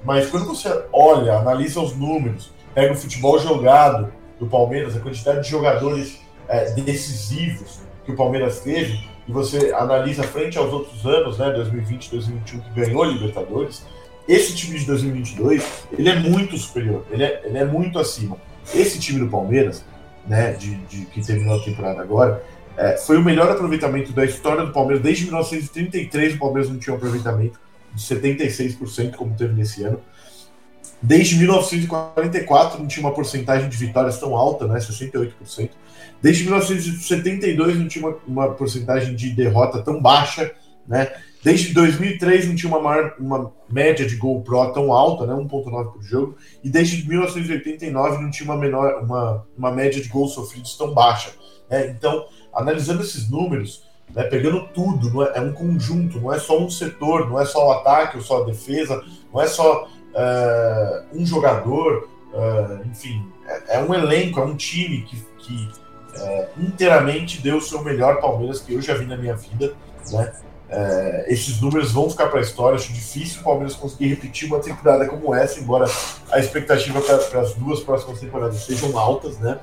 Mas 0.04 0.30
quando 0.30 0.46
você 0.46 0.84
olha, 0.92 1.38
analisa 1.38 1.80
os 1.80 1.96
números, 1.96 2.52
pega 2.74 2.94
o 2.94 2.98
futebol 2.98 3.38
jogado 3.40 4.12
do 4.46 4.50
Palmeiras, 4.50 4.96
a 4.96 5.00
quantidade 5.00 5.44
de 5.44 5.50
jogadores 5.50 6.20
é, 6.48 6.72
decisivos 6.72 7.80
que 8.06 8.12
o 8.12 8.16
Palmeiras 8.16 8.60
teve, 8.60 9.00
e 9.28 9.32
você 9.32 9.74
analisa 9.74 10.24
frente 10.24 10.58
aos 10.58 10.72
outros 10.72 11.04
anos, 11.06 11.40
né, 11.40 11.52
2020, 11.52 12.12
2021, 12.12 12.60
que 12.60 12.80
ganhou 12.80 13.04
Libertadores, 13.04 13.84
esse 14.28 14.56
time 14.56 14.80
de 14.80 14.86
2022, 14.86 15.64
ele 15.98 16.10
é 16.10 16.20
muito 16.20 16.58
superior, 16.58 17.06
ele 17.12 17.24
é, 17.24 17.42
ele 17.44 17.58
é 17.58 17.66
muito 17.66 18.00
acima. 18.00 18.38
Esse 18.74 19.00
time 19.00 19.20
do 19.20 19.28
Palmeiras, 19.28 19.84
né, 20.28 20.54
de, 20.54 20.76
de 20.76 21.06
que 21.06 21.22
terminou 21.22 21.60
a 21.60 21.64
temporada 21.64 22.02
agora, 22.02 22.44
é, 22.78 22.98
foi 22.98 23.18
o 23.18 23.24
melhor 23.24 23.52
aproveitamento 23.52 24.12
da 24.12 24.26
história 24.26 24.66
do 24.66 24.72
Palmeiras. 24.72 25.04
Desde 25.04 25.26
1933 25.26 26.36
o 26.36 26.40
Palmeiras 26.40 26.70
não 26.70 26.78
tinha 26.78 26.94
um 26.94 26.98
aproveitamento 26.98 27.60
de 27.94 28.02
76%, 28.04 29.16
como 29.16 29.36
teve 29.36 29.54
nesse 29.54 29.84
ano. 29.84 30.00
Desde 31.02 31.36
1944 31.36 32.80
não 32.80 32.88
tinha 32.88 33.06
uma 33.06 33.14
porcentagem 33.14 33.70
de 33.70 33.78
vitórias 33.78 34.18
tão 34.18 34.36
alta, 34.36 34.68
né, 34.68 34.80
68%. 34.80 35.70
Desde 36.22 36.44
1972 36.44 37.78
não 37.78 37.88
tinha 37.88 38.08
uma, 38.08 38.18
uma 38.28 38.52
porcentagem 38.54 39.16
de 39.16 39.30
derrota 39.30 39.82
tão 39.82 40.02
baixa, 40.02 40.52
né? 40.88 41.12
Desde 41.44 41.76
2003 41.76 42.48
não 42.48 42.56
tinha 42.56 42.72
uma, 42.72 42.82
maior, 42.82 43.14
uma 43.20 43.52
média 43.70 44.04
de 44.04 44.16
gol 44.16 44.42
pro 44.42 44.74
tão 44.74 44.92
alta, 44.92 45.28
né, 45.28 45.34
1.9 45.36 45.94
por 45.94 46.02
jogo, 46.02 46.36
e 46.64 46.70
desde 46.72 47.08
1989 47.08 48.24
não 48.24 48.32
tinha 48.32 48.50
uma, 48.50 48.60
menor, 48.60 49.04
uma, 49.04 49.46
uma 49.56 49.72
média 49.72 50.02
de 50.02 50.10
gols 50.10 50.34
sofridos 50.34 50.76
tão 50.76 50.92
baixa. 50.92 51.30
Né? 51.70 51.92
Então, 51.92 52.26
analisando 52.52 53.04
esses 53.04 53.30
números, 53.30 53.84
né, 54.12 54.24
pegando 54.24 54.68
tudo, 54.70 55.24
é, 55.24 55.38
é, 55.38 55.42
um 55.42 55.54
conjunto, 55.54 56.20
não 56.20 56.34
é 56.34 56.40
só 56.40 56.60
um 56.60 56.68
setor, 56.68 57.30
não 57.30 57.40
é 57.40 57.46
só 57.46 57.68
o 57.68 57.72
ataque 57.74 58.18
ou 58.18 58.24
só 58.24 58.42
a 58.42 58.46
defesa, 58.46 59.04
não 59.32 59.40
é 59.40 59.46
só 59.46 59.88
uh, 60.16 61.06
um 61.14 61.26
jogador, 61.26 62.08
uh, 62.34 62.88
enfim, 62.88 63.24
é, 63.46 63.78
é, 63.78 63.80
um 63.82 63.94
elenco, 63.94 64.40
é 64.40 64.44
um 64.44 64.56
time 64.56 65.02
que, 65.02 65.18
que 65.38 65.70
uh, 66.18 66.48
inteiramente 66.58 67.42
deu 67.42 67.58
o 67.58 67.62
seu 67.62 67.84
melhor 67.84 68.22
Palmeiras 68.22 68.62
que 68.62 68.74
eu 68.74 68.82
já 68.82 68.94
vi 68.96 69.06
na 69.06 69.18
minha 69.18 69.36
vida, 69.36 69.74
né? 70.12 70.32
Esses 71.28 71.62
números 71.62 71.92
vão 71.92 72.10
ficar 72.10 72.28
para 72.28 72.40
a 72.40 72.42
história. 72.42 72.76
Acho 72.76 72.92
difícil 72.92 73.40
o 73.40 73.44
Palmeiras 73.44 73.76
conseguir 73.76 74.08
repetir 74.08 74.48
uma 74.48 74.60
temporada 74.60 75.08
como 75.08 75.34
essa, 75.34 75.60
embora 75.60 75.86
a 76.30 76.40
expectativa 76.40 77.00
para 77.02 77.40
as 77.40 77.54
duas 77.54 77.80
próximas 77.82 78.20
temporadas 78.20 78.66
sejam 78.66 78.98
altas, 78.98 79.38
né? 79.38 79.60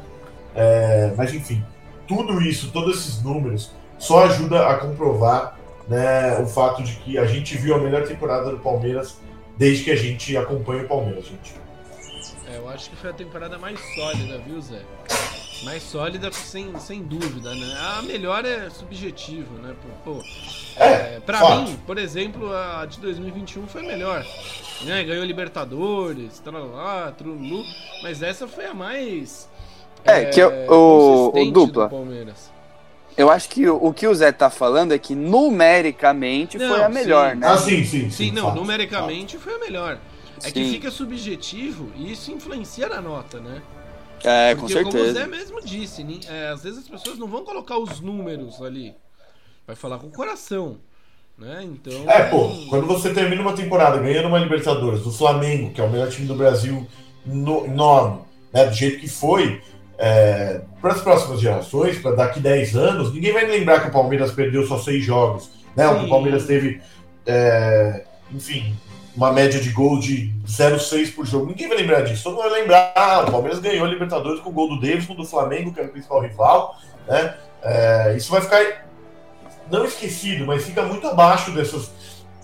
Mas 1.17 1.35
enfim, 1.35 1.63
tudo 2.07 2.41
isso, 2.41 2.71
todos 2.71 3.01
esses 3.01 3.21
números, 3.21 3.73
só 3.99 4.25
ajuda 4.25 4.67
a 4.69 4.77
comprovar 4.77 5.59
né, 5.89 6.39
o 6.39 6.47
fato 6.47 6.83
de 6.83 6.95
que 6.97 7.19
a 7.19 7.27
gente 7.27 7.59
viu 7.59 7.75
a 7.75 7.79
melhor 7.79 8.07
temporada 8.07 8.51
do 8.51 8.59
Palmeiras 8.59 9.17
desde 9.57 9.85
que 9.85 9.91
a 9.91 9.97
gente 9.97 10.37
acompanha 10.37 10.85
o 10.85 10.89
Palmeiras, 10.89 11.27
gente. 11.27 11.55
É, 12.53 12.57
eu 12.57 12.69
acho 12.69 12.91
que 12.91 12.97
foi 12.97 13.11
a 13.11 13.13
temporada 13.13 13.59
mais 13.59 13.79
sólida, 13.95 14.39
viu, 14.39 14.61
Zé? 14.61 14.83
Mais 15.65 15.83
sólida, 15.83 16.31
sem, 16.33 16.77
sem 16.79 17.03
dúvida, 17.03 17.55
né? 17.55 17.77
A 17.79 18.03
melhor 18.03 18.45
é 18.45 18.69
subjetivo, 18.69 19.55
né? 19.59 19.75
Pô, 20.05 20.21
é, 20.77 21.17
é 21.17 21.21
pra 21.25 21.61
mim, 21.61 21.79
por 21.87 21.99
exemplo, 21.99 22.53
a 22.53 22.85
de 22.85 22.99
2021 23.01 23.67
foi 23.69 23.83
melhor. 23.83 24.27
Né? 24.85 25.05
Ganhou 25.05 25.25
Libertadores, 25.25 26.41
tralá, 26.41 27.13
trulu, 27.13 27.65
mas 28.03 28.23
essa 28.23 28.49
foi 28.49 28.67
a 28.67 28.75
mais. 28.75 29.49
É, 30.05 30.23
é 30.23 30.25
que 30.27 30.43
o, 30.43 31.33
o 31.33 31.51
dupla. 31.53 31.89
Eu 33.17 33.31
acho 33.31 33.49
que 33.49 33.69
o, 33.69 33.93
que 33.93 34.07
o 34.07 34.15
Zé 34.15 34.33
tá 34.33 34.49
falando 34.49 34.93
é 34.93 34.99
que 34.99 35.15
numericamente 35.15 36.57
não, 36.59 36.69
foi 36.69 36.83
a 36.83 36.89
melhor, 36.89 37.33
sim. 37.33 37.39
né? 37.39 37.47
Ah, 37.47 37.59
sim, 37.59 37.85
sim. 37.85 37.85
Sim, 37.85 38.11
sim 38.11 38.31
não, 38.31 38.47
fato, 38.47 38.57
numericamente 38.57 39.37
fato. 39.37 39.45
foi 39.45 39.55
a 39.55 39.59
melhor. 39.59 39.99
É 40.39 40.47
sim. 40.47 40.53
que 40.53 40.71
fica 40.71 40.91
subjetivo 40.91 41.93
e 41.95 42.13
isso 42.13 42.33
influencia 42.33 42.89
na 42.89 43.01
nota, 43.01 43.39
né? 43.39 43.63
É, 44.25 44.55
Porque, 44.55 44.75
com 44.75 44.83
certeza. 44.83 44.99
Como 44.99 45.11
o 45.11 45.13
Zé 45.13 45.27
mesmo 45.27 45.61
disse, 45.61 46.21
é, 46.29 46.49
às 46.49 46.63
vezes 46.63 46.81
as 46.81 46.89
pessoas 46.89 47.19
não 47.19 47.27
vão 47.27 47.45
colocar 47.45 47.79
os 47.79 48.01
números 48.01 48.63
ali. 48.63 48.95
Vai 49.67 49.77
falar 49.77 49.99
com 49.99 50.07
o 50.07 50.13
coração. 50.13 50.79
Né? 51.37 51.63
Então. 51.65 52.09
É, 52.09 52.25
pô, 52.25 52.51
quando 52.69 52.87
você 52.87 53.13
termina 53.13 53.43
uma 53.43 53.55
temporada 53.55 53.99
ganhando 53.99 54.29
uma 54.29 54.39
Libertadores 54.39 55.03
do 55.03 55.11
Flamengo, 55.11 55.73
que 55.73 55.81
é 55.81 55.85
o 55.85 55.91
melhor 55.91 56.09
time 56.09 56.27
do 56.27 56.35
Brasil 56.35 56.87
no, 57.25 57.65
enorme, 57.65 58.23
né, 58.53 58.67
do 58.67 58.75
jeito 58.75 59.01
que 59.01 59.09
foi, 59.09 59.61
é, 59.99 60.61
para 60.81 60.93
as 60.93 61.01
próximas 61.01 61.41
gerações, 61.41 61.99
para 61.99 62.13
daqui 62.13 62.41
10 62.41 62.77
anos, 62.77 63.13
ninguém 63.13 63.33
vai 63.33 63.47
lembrar 63.47 63.81
que 63.81 63.89
o 63.89 63.93
Palmeiras 63.93 64.33
perdeu 64.33 64.67
só 64.67 64.79
seis 64.79 65.05
jogos. 65.05 65.51
Né? 65.77 65.87
O 65.89 66.09
Palmeiras 66.09 66.45
teve, 66.45 66.81
é, 67.27 68.05
enfim, 68.31 68.77
uma 69.17 69.33
média 69.33 69.61
de 69.61 69.71
gol 69.71 69.99
de 69.99 70.33
0,6 70.47 71.15
por 71.15 71.27
jogo. 71.27 71.47
Ninguém 71.47 71.69
vai 71.69 71.79
lembrar 71.79 72.03
disso. 72.03 72.25
Todo 72.25 72.37
mundo 72.37 72.51
vai 72.51 72.61
lembrar, 72.61 72.93
ah, 72.97 73.25
o 73.27 73.31
Palmeiras 73.31 73.61
ganhou 73.61 73.87
a 73.87 73.89
Libertadores 73.89 74.41
com 74.41 74.51
o 74.51 74.53
gol 74.53 74.69
do 74.69 74.81
Davidson, 74.81 75.15
do 75.15 75.25
Flamengo, 75.25 75.73
que 75.73 75.81
era 75.81 75.89
o 75.89 75.93
principal 75.93 76.21
rival. 76.21 76.77
Né? 77.07 77.35
É, 77.63 78.15
isso 78.17 78.31
vai 78.31 78.41
ficar 78.41 78.87
não 79.71 79.85
esquecido, 79.85 80.47
mas 80.47 80.65
fica 80.65 80.83
muito 80.83 81.07
abaixo 81.07 81.51
dessas, 81.53 81.91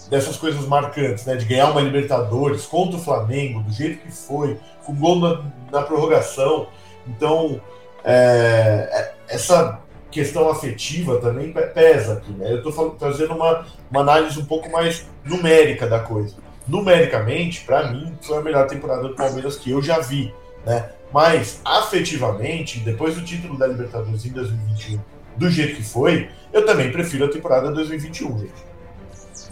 dessas 0.09 0.37
coisas 0.37 0.65
marcantes, 0.67 1.27
né? 1.27 1.37
De 1.37 1.45
ganhar 1.45 1.71
uma 1.71 1.81
Libertadores 1.81 2.65
contra 2.65 2.97
o 2.97 3.01
Flamengo, 3.01 3.61
do 3.61 3.73
jeito 3.73 4.03
que 4.03 4.13
foi, 4.13 4.59
com 4.85 4.95
gol 4.95 5.19
na, 5.19 5.43
na 5.71 5.83
prorrogação. 5.83 6.69
Então, 7.09 7.61
é, 8.05 8.89
é 8.91 9.15
essa 9.29 9.81
questão 10.11 10.49
afetiva 10.49 11.21
também 11.21 11.53
pesa 11.53 12.15
aqui, 12.15 12.33
né? 12.33 12.53
Eu 12.53 12.59
estou 12.59 12.91
trazendo 12.91 13.35
uma, 13.35 13.67
uma 13.91 14.01
análise 14.01 14.39
um 14.39 14.45
pouco 14.45 14.71
mais 14.71 15.07
numérica 15.25 15.87
da 15.87 16.01
coisa. 16.01 16.37
Numericamente, 16.67 17.63
para 17.65 17.91
mim, 17.91 18.17
foi 18.23 18.39
a 18.39 18.41
melhor 18.41 18.67
temporada 18.67 19.09
do 19.09 19.15
Palmeiras 19.15 19.57
que 19.57 19.71
eu 19.71 19.83
já 19.83 19.99
vi, 19.99 20.33
né? 20.65 20.91
Mas, 21.13 21.61
afetivamente, 21.65 22.81
depois 22.81 23.15
do 23.15 23.23
título 23.23 23.57
da 23.57 23.67
Libertadores 23.67 24.25
em 24.27 24.31
2021, 24.31 25.01
do 25.37 25.51
jeito 25.51 25.77
que 25.77 25.83
foi, 25.83 26.29
eu 26.53 26.67
também 26.67 26.91
prefiro 26.93 27.25
a 27.25 27.29
temporada 27.29 27.71
2021, 27.71 28.39
gente. 28.39 28.69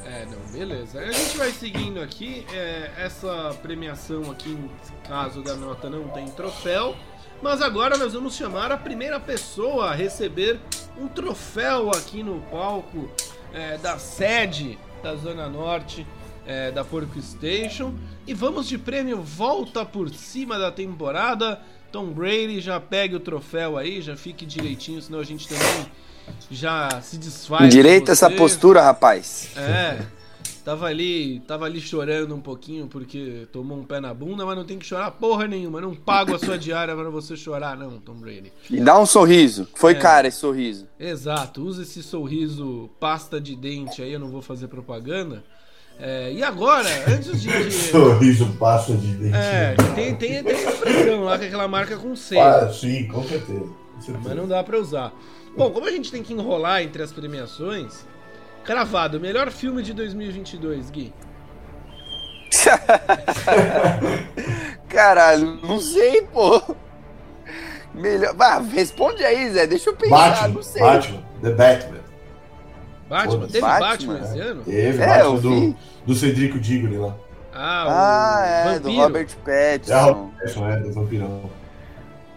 É, 0.04 0.26
não, 0.26 0.52
beleza. 0.52 1.00
A 1.00 1.10
gente 1.10 1.36
vai 1.38 1.50
seguindo 1.50 2.00
aqui. 2.00 2.46
É, 2.52 2.90
essa 2.98 3.56
premiação 3.62 4.30
aqui, 4.30 4.56
caso 5.08 5.42
da 5.42 5.54
nota, 5.54 5.88
não 5.88 6.08
tem 6.08 6.26
troféu. 6.28 6.94
Mas 7.42 7.60
agora 7.60 7.96
nós 7.96 8.14
vamos 8.14 8.34
chamar 8.34 8.72
a 8.72 8.76
primeira 8.76 9.20
pessoa 9.20 9.90
a 9.90 9.94
receber 9.94 10.58
um 10.98 11.06
troféu 11.06 11.90
aqui 11.90 12.22
no 12.22 12.40
palco 12.50 13.10
é, 13.52 13.76
da 13.78 13.98
sede 13.98 14.78
da 15.02 15.14
Zona 15.14 15.48
Norte 15.48 16.06
é, 16.46 16.70
da 16.70 16.84
Porco 16.84 17.20
Station. 17.20 17.94
E 18.26 18.32
vamos 18.34 18.66
de 18.66 18.78
prêmio 18.78 19.20
Volta 19.20 19.84
por 19.84 20.08
cima 20.10 20.58
da 20.58 20.72
temporada. 20.72 21.60
Tom 21.92 22.06
Brady 22.06 22.60
já 22.60 22.80
pegue 22.80 23.14
o 23.14 23.20
troféu 23.20 23.78
aí, 23.78 24.00
já 24.00 24.16
fique 24.16 24.44
direitinho, 24.44 25.00
senão 25.00 25.20
a 25.20 25.24
gente 25.24 25.48
também 25.48 25.86
já 26.50 27.00
se 27.00 27.16
desfaz. 27.16 27.72
Direita 27.72 28.12
essa 28.12 28.30
postura, 28.30 28.82
rapaz. 28.82 29.50
É. 29.56 30.04
Tava 30.66 30.86
ali, 30.86 31.38
tava 31.46 31.64
ali 31.64 31.80
chorando 31.80 32.34
um 32.34 32.40
pouquinho 32.40 32.88
porque 32.88 33.46
tomou 33.52 33.78
um 33.78 33.84
pé 33.84 34.00
na 34.00 34.12
bunda, 34.12 34.44
mas 34.44 34.56
não 34.56 34.64
tem 34.64 34.80
que 34.80 34.84
chorar 34.84 35.12
porra 35.12 35.46
nenhuma. 35.46 35.80
Não 35.80 35.94
pago 35.94 36.34
a 36.34 36.40
sua 36.40 36.58
diária 36.58 36.92
para 36.92 37.08
você 37.08 37.36
chorar, 37.36 37.76
não, 37.76 38.00
Tom 38.00 38.14
Brady. 38.14 38.52
E 38.68 38.80
dá 38.80 38.98
um 38.98 39.06
sorriso. 39.06 39.68
Foi 39.76 39.92
é. 39.92 39.94
cara 39.94 40.26
esse 40.26 40.38
sorriso. 40.38 40.88
Exato. 40.98 41.62
Usa 41.62 41.82
esse 41.82 42.02
sorriso 42.02 42.90
pasta 42.98 43.40
de 43.40 43.54
dente 43.54 44.02
aí, 44.02 44.12
eu 44.12 44.18
não 44.18 44.26
vou 44.26 44.42
fazer 44.42 44.66
propaganda. 44.66 45.44
É, 46.00 46.32
e 46.32 46.42
agora, 46.42 46.88
antes 47.08 47.40
de. 47.40 47.48
de... 47.48 47.70
Sorriso 47.70 48.46
passa 48.58 48.92
de 48.96 49.14
dente. 49.14 49.36
É, 49.36 49.76
tem, 49.94 50.16
tem, 50.16 50.42
tem 50.42 50.68
expressão 50.68 51.22
lá 51.22 51.38
que 51.38 51.44
é 51.44 51.46
aquela 51.46 51.68
marca 51.68 51.96
com 51.96 52.16
C. 52.16 52.36
Ah, 52.40 52.68
sim, 52.72 53.06
com 53.06 53.22
certeza. 53.22 53.60
com 53.94 54.00
certeza. 54.00 54.28
Mas 54.28 54.36
não 54.36 54.48
dá 54.48 54.64
pra 54.64 54.80
usar. 54.80 55.14
Bom, 55.56 55.70
como 55.70 55.86
a 55.86 55.92
gente 55.92 56.10
tem 56.10 56.24
que 56.24 56.32
enrolar 56.32 56.82
entre 56.82 57.04
as 57.04 57.12
premiações, 57.12 58.04
cravado, 58.66 59.20
melhor 59.20 59.50
filme 59.50 59.82
de 59.82 59.94
2022, 59.94 60.90
Gui. 60.90 61.14
Caralho, 64.88 65.58
não 65.62 65.80
sei, 65.80 66.22
pô. 66.22 66.60
Melhor. 67.94 68.34
Ah, 68.38 68.58
responde 68.58 69.24
aí, 69.24 69.48
Zé. 69.50 69.66
Deixa 69.66 69.90
eu 69.90 69.96
pensar, 69.96 70.30
Batman, 70.30 70.48
não 70.48 70.62
sei. 70.62 70.82
Batman, 70.82 71.22
The 71.42 71.50
Batman. 71.50 72.00
Batman? 73.08 73.46
Teve 73.46 73.60
Batman, 73.60 73.88
Batman 73.88 74.20
esse 74.20 74.40
ano? 74.40 74.64
Teve, 74.64 75.02
é, 75.02 75.06
Batman 75.06 75.40
do, 75.40 75.76
do 76.06 76.14
Cedrico 76.14 76.58
Diggory 76.58 76.98
lá. 76.98 77.14
Ah, 77.54 77.86
ah 77.88 78.46
é, 78.46 78.64
Vampiro. 78.64 78.82
do 78.82 78.96
Robert 79.00 79.28
Pattinson. 79.44 79.92
É, 79.92 80.00
Robert 80.00 80.30
Pattinson, 80.38 80.68
é, 80.68 80.80
do 80.80 80.92
Vampirão. 80.92 81.50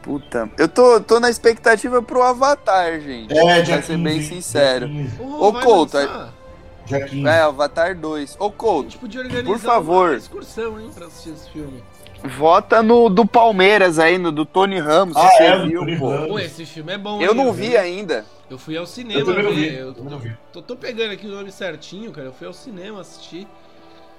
Puta, 0.01 0.49
eu 0.57 0.67
tô, 0.67 1.01
tô 1.01 1.19
na 1.19 1.29
expectativa 1.29 2.01
pro 2.01 2.21
Avatar, 2.21 2.99
gente. 3.01 3.37
É, 3.37 3.63
pra 3.63 3.81
ser 3.81 3.97
bem 3.97 4.21
sincero. 4.21 4.89
Ô, 5.19 5.53
Couto. 5.53 5.97
É, 5.97 7.41
Avatar 7.41 7.95
2. 7.95 8.37
Ô, 8.39 8.49
Couto, 8.49 8.97
por 9.45 9.59
favor. 9.59 10.15
excursão, 10.15 10.79
hein, 10.79 10.89
pra 10.93 11.07
assistir 11.07 11.31
esse 11.31 11.49
filme. 11.49 11.83
Vota 12.23 12.83
no 12.83 13.09
do 13.09 13.25
Palmeiras 13.25 13.97
aí, 13.97 14.17
no 14.17 14.31
do 14.31 14.45
Tony 14.45 14.79
Ramos. 14.79 15.15
Ah, 15.15 15.29
é, 15.39 15.65
viu, 15.65 15.85
pô. 15.97 16.27
pô. 16.27 16.39
esse 16.39 16.65
filme 16.65 16.93
é 16.93 16.97
bom. 16.97 17.21
Eu 17.21 17.31
hein, 17.31 17.37
não 17.37 17.53
vi 17.53 17.77
ainda. 17.77 18.25
Eu 18.49 18.57
fui 18.57 18.75
ao 18.75 18.85
cinema 18.85 19.31
eu 19.31 19.53
vi. 19.53 19.75
Eu, 19.75 19.93
tô, 19.93 20.03
não 20.03 20.19
vi. 20.19 20.35
Tô, 20.51 20.61
tô, 20.61 20.75
pegando 20.75 21.13
aqui 21.13 21.27
o 21.27 21.29
nome 21.29 21.51
certinho, 21.51 22.11
cara. 22.11 22.27
Eu 22.27 22.33
fui 22.33 22.47
ao 22.47 22.53
cinema 22.53 23.01
assistir. 23.01 23.47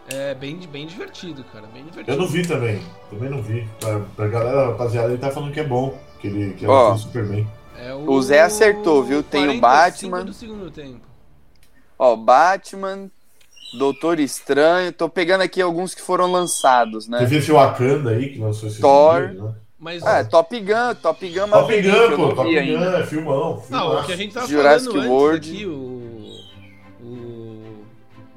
É 0.08 0.34
bem, 0.34 0.56
bem 0.56 0.86
divertido, 0.86 1.44
cara. 1.52 1.66
Bem 1.72 1.84
divertido. 1.84 2.10
Eu 2.10 2.20
não 2.20 2.26
vi 2.26 2.46
também. 2.46 2.82
Também 3.10 3.30
não 3.30 3.42
vi. 3.42 3.68
Pra, 3.78 4.00
pra 4.16 4.28
galera, 4.28 4.66
rapaziada, 4.66 5.08
ele 5.08 5.18
tá 5.18 5.30
falando 5.30 5.52
que 5.52 5.60
é 5.60 5.64
bom. 5.64 5.98
Que 6.18 6.26
ele, 6.26 6.54
que 6.54 6.66
oh, 6.66 6.96
super 6.96 7.26
bem. 7.26 7.46
É 7.78 7.94
o... 7.94 8.10
o 8.10 8.22
Zé 8.22 8.42
acertou, 8.42 9.02
viu? 9.02 9.22
Tem 9.22 9.48
o 9.48 9.60
Batman. 9.60 10.24
do 10.24 10.32
segundo 10.32 10.70
tempo. 10.70 11.00
Ó, 11.98 12.16
Batman, 12.16 13.10
Doutor 13.78 14.18
Estranho. 14.18 14.92
Tô 14.92 15.08
pegando 15.08 15.42
aqui 15.42 15.62
alguns 15.62 15.94
que 15.94 16.02
foram 16.02 16.30
lançados, 16.30 17.06
né? 17.06 17.24
Viu 17.24 17.38
esse 17.38 17.52
Wakanda 17.52 18.10
aí 18.10 18.30
que 18.30 18.38
lançou 18.38 18.68
esse 18.68 18.80
Thor. 18.80 19.28
Dias, 19.28 19.42
né? 19.42 19.54
Mas 19.78 20.02
É, 20.02 20.24
Top 20.24 20.60
Gun, 20.60 20.94
Top 21.00 21.26
Gun 21.26 21.48
Top 21.48 21.82
Gun, 21.82 22.16
pô, 22.16 22.34
Top 22.34 22.52
Gun, 22.52 22.58
ainda. 22.58 22.98
é 22.98 23.06
filmão. 23.06 23.62
não, 23.70 24.00
o 24.00 24.04
que 24.04 24.12
a 24.12 24.16
gente 24.16 24.34
tava 24.34 24.46
Jurassic 24.46 24.92
falando 24.92 25.10
World. 25.10 25.48
antes 25.48 25.50
aqui, 25.50 25.66
o, 25.66 26.26
o. 27.02 27.39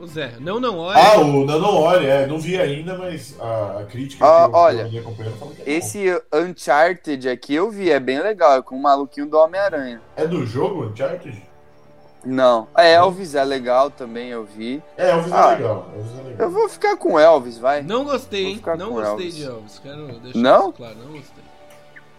O 0.04 0.08
Zé. 0.08 0.34
Não, 0.42 0.60
não, 0.60 0.80
olha. 0.80 0.98
Ah, 1.00 1.18
o 1.22 1.46
Não, 1.46 1.60
não 1.60 1.76
olha, 1.76 2.06
é, 2.08 2.28
não 2.28 2.38
vi 2.38 2.60
ainda, 2.60 2.98
mas 2.98 3.40
a, 3.40 3.80
a 3.80 3.86
crítica 3.86 4.26
Ah, 4.26 4.50
que 4.50 4.54
eu, 4.56 4.60
olha, 4.60 4.90
que 4.90 4.98
eu 4.98 5.04
falou 5.04 5.16
que 5.16 5.22
é 5.24 5.30
bom. 5.40 5.52
Esse 5.66 6.22
Uncharted 6.34 7.30
aqui 7.30 7.56
eu 7.56 7.72
vi, 7.72 7.90
é 7.90 8.02
bem 8.02 8.20
legal, 8.20 8.58
é 8.58 8.62
com 8.62 8.76
o 8.76 8.82
maluquinho 8.82 9.28
do 9.28 9.38
Homem-Aranha. 9.38 10.02
É 10.18 10.28
do 10.28 10.46
jogo 10.46 10.84
Uncharted? 10.88 11.42
Não, 12.26 12.68
é 12.78 12.94
Elvis 12.94 13.34
é 13.34 13.46
legal 13.46 13.90
também, 13.90 14.28
eu 14.30 14.44
vi. 14.44 14.84
É, 14.98 15.12
Elvis 15.12 15.32
Ah, 15.32 15.54
é 15.54 15.56
legal. 15.56 15.90
Elvis 15.96 16.12
é 16.12 16.24
legal. 16.24 16.48
Eu 16.48 16.52
vou 16.52 16.68
ficar 16.68 16.98
com 16.98 17.18
Elvis, 17.18 17.58
vai. 17.58 17.82
Não 17.82 18.04
gostei, 18.04 18.46
hein? 18.46 18.62
Não 18.78 18.92
gostei 18.92 19.12
Elvis. 19.28 19.36
de 19.36 19.46
Elvis. 19.46 19.80
Quero 19.80 20.08
deixar 20.20 20.40
Não? 20.40 20.64
isso 20.64 20.74
claro, 20.74 20.96
não 20.98 21.12
gostei. 21.14 21.44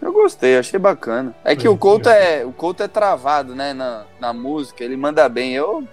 Eu 0.01 0.13
gostei, 0.13 0.59
achei 0.59 0.79
bacana. 0.79 1.35
É 1.45 1.55
que 1.55 1.63
Foi 1.63 1.71
o 1.71 1.77
Couto 1.77 2.09
é, 2.09 2.45
o 2.47 2.53
Couto 2.53 2.83
é 2.83 2.89
travado, 2.89 3.55
né, 3.55 3.73
na, 3.75 4.05
na 4.21 4.33
música, 4.33 4.83
ele 4.85 4.97
manda 4.97 5.27
bem. 5.29 5.53
Eu 5.53 5.85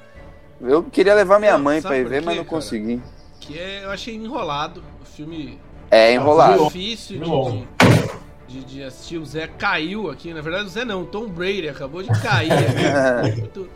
eu 0.62 0.84
queria 0.84 1.14
levar 1.14 1.40
minha 1.40 1.54
Não, 1.58 1.64
mãe 1.64 1.82
pra 1.82 1.98
ir 1.98 2.08
ver, 2.08 2.20
quê, 2.20 2.26
mas 2.26 2.36
não 2.38 2.44
cara? 2.44 2.56
consegui. 2.56 3.02
Que 3.40 3.58
é, 3.58 3.84
eu 3.84 3.90
achei 3.92 4.16
enrolado. 4.16 4.84
O 5.02 5.06
filme 5.06 5.60
É 5.90 6.14
enrolado. 6.14 6.66
difícil 6.66 7.20
de, 7.20 7.26
de, 7.28 8.60
de- 8.62 8.66
de 8.66 8.84
assistir. 8.84 9.18
O 9.18 9.26
Zé 9.26 9.48
caiu 9.48 10.10
aqui. 10.10 10.34
Na 10.34 10.42
verdade, 10.42 10.66
o 10.66 10.70
Zé 10.70 10.86
não. 10.86 11.02
O 11.02 11.06
Tom 11.06 11.28
Brady 11.28 11.68
acabou 11.70 12.04
de 12.04 12.10
cair. 12.22 12.52
aqui. 12.52 13.32
Muito- 13.42 13.70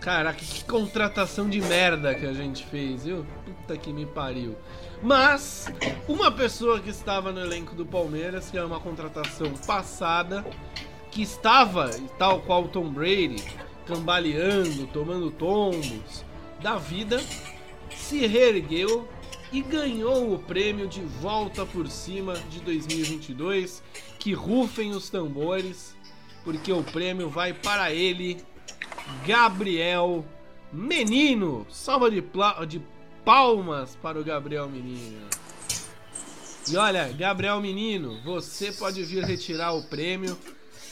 Caraca, 0.00 0.38
que 0.38 0.64
contratação 0.64 1.48
de 1.48 1.60
merda 1.60 2.14
que 2.14 2.26
a 2.26 2.32
gente 2.32 2.64
fez, 2.66 3.04
viu? 3.04 3.24
Puta 3.44 3.76
que 3.76 3.92
me 3.92 4.04
pariu. 4.06 4.54
Mas, 5.02 5.66
uma 6.08 6.30
pessoa 6.30 6.80
que 6.80 6.88
estava 6.90 7.30
no 7.32 7.40
elenco 7.40 7.74
do 7.74 7.84
Palmeiras, 7.84 8.50
que 8.50 8.56
é 8.56 8.64
uma 8.64 8.80
contratação 8.80 9.50
passada, 9.66 10.44
que 11.10 11.22
estava, 11.22 11.90
tal 12.18 12.40
qual 12.40 12.64
o 12.64 12.68
Tom 12.68 12.88
Brady, 12.88 13.42
cambaleando, 13.86 14.86
tomando 14.88 15.30
tombos 15.30 16.24
da 16.60 16.76
vida, 16.76 17.22
se 17.90 18.26
reergueu 18.26 19.08
e 19.52 19.62
ganhou 19.62 20.34
o 20.34 20.38
prêmio 20.38 20.88
de 20.88 21.00
volta 21.00 21.64
por 21.64 21.88
cima 21.88 22.34
de 22.50 22.60
2022. 22.60 23.82
Que 24.18 24.32
rufem 24.32 24.90
os 24.92 25.10
tambores, 25.10 25.94
porque 26.42 26.72
o 26.72 26.82
prêmio 26.82 27.28
vai 27.28 27.52
para 27.52 27.92
ele, 27.92 28.42
Gabriel 29.26 30.24
Menino. 30.72 31.66
Salva 31.70 32.10
de, 32.10 32.22
de 32.66 32.82
palmas 33.24 33.96
para 33.96 34.18
o 34.18 34.24
Gabriel 34.24 34.68
Menino. 34.68 35.28
E 36.70 36.76
olha, 36.76 37.12
Gabriel 37.12 37.60
Menino, 37.60 38.20
você 38.22 38.72
pode 38.72 39.04
vir 39.04 39.22
retirar 39.22 39.72
o 39.72 39.82
prêmio 39.82 40.36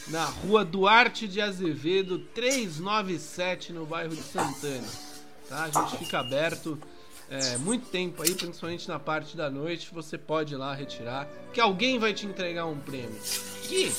na 0.07 0.25
rua 0.25 0.65
Duarte 0.65 1.27
de 1.27 1.39
Azevedo 1.39 2.19
397 2.33 3.71
no 3.71 3.85
bairro 3.85 4.15
de 4.15 4.23
Santana. 4.23 4.87
Tá? 5.47 5.63
A 5.63 5.69
gente 5.69 5.97
fica 5.97 6.19
aberto 6.19 6.77
é, 7.29 7.57
muito 7.57 7.87
tempo 7.87 8.21
aí, 8.21 8.33
principalmente 8.33 8.87
na 8.87 8.99
parte 8.99 9.37
da 9.37 9.49
noite. 9.49 9.89
Você 9.93 10.17
pode 10.17 10.53
ir 10.53 10.57
lá 10.57 10.73
retirar, 10.73 11.27
que 11.53 11.61
alguém 11.61 11.99
vai 11.99 12.13
te 12.13 12.25
entregar 12.25 12.65
um 12.65 12.77
prêmio. 12.77 13.19
Que 13.63 13.91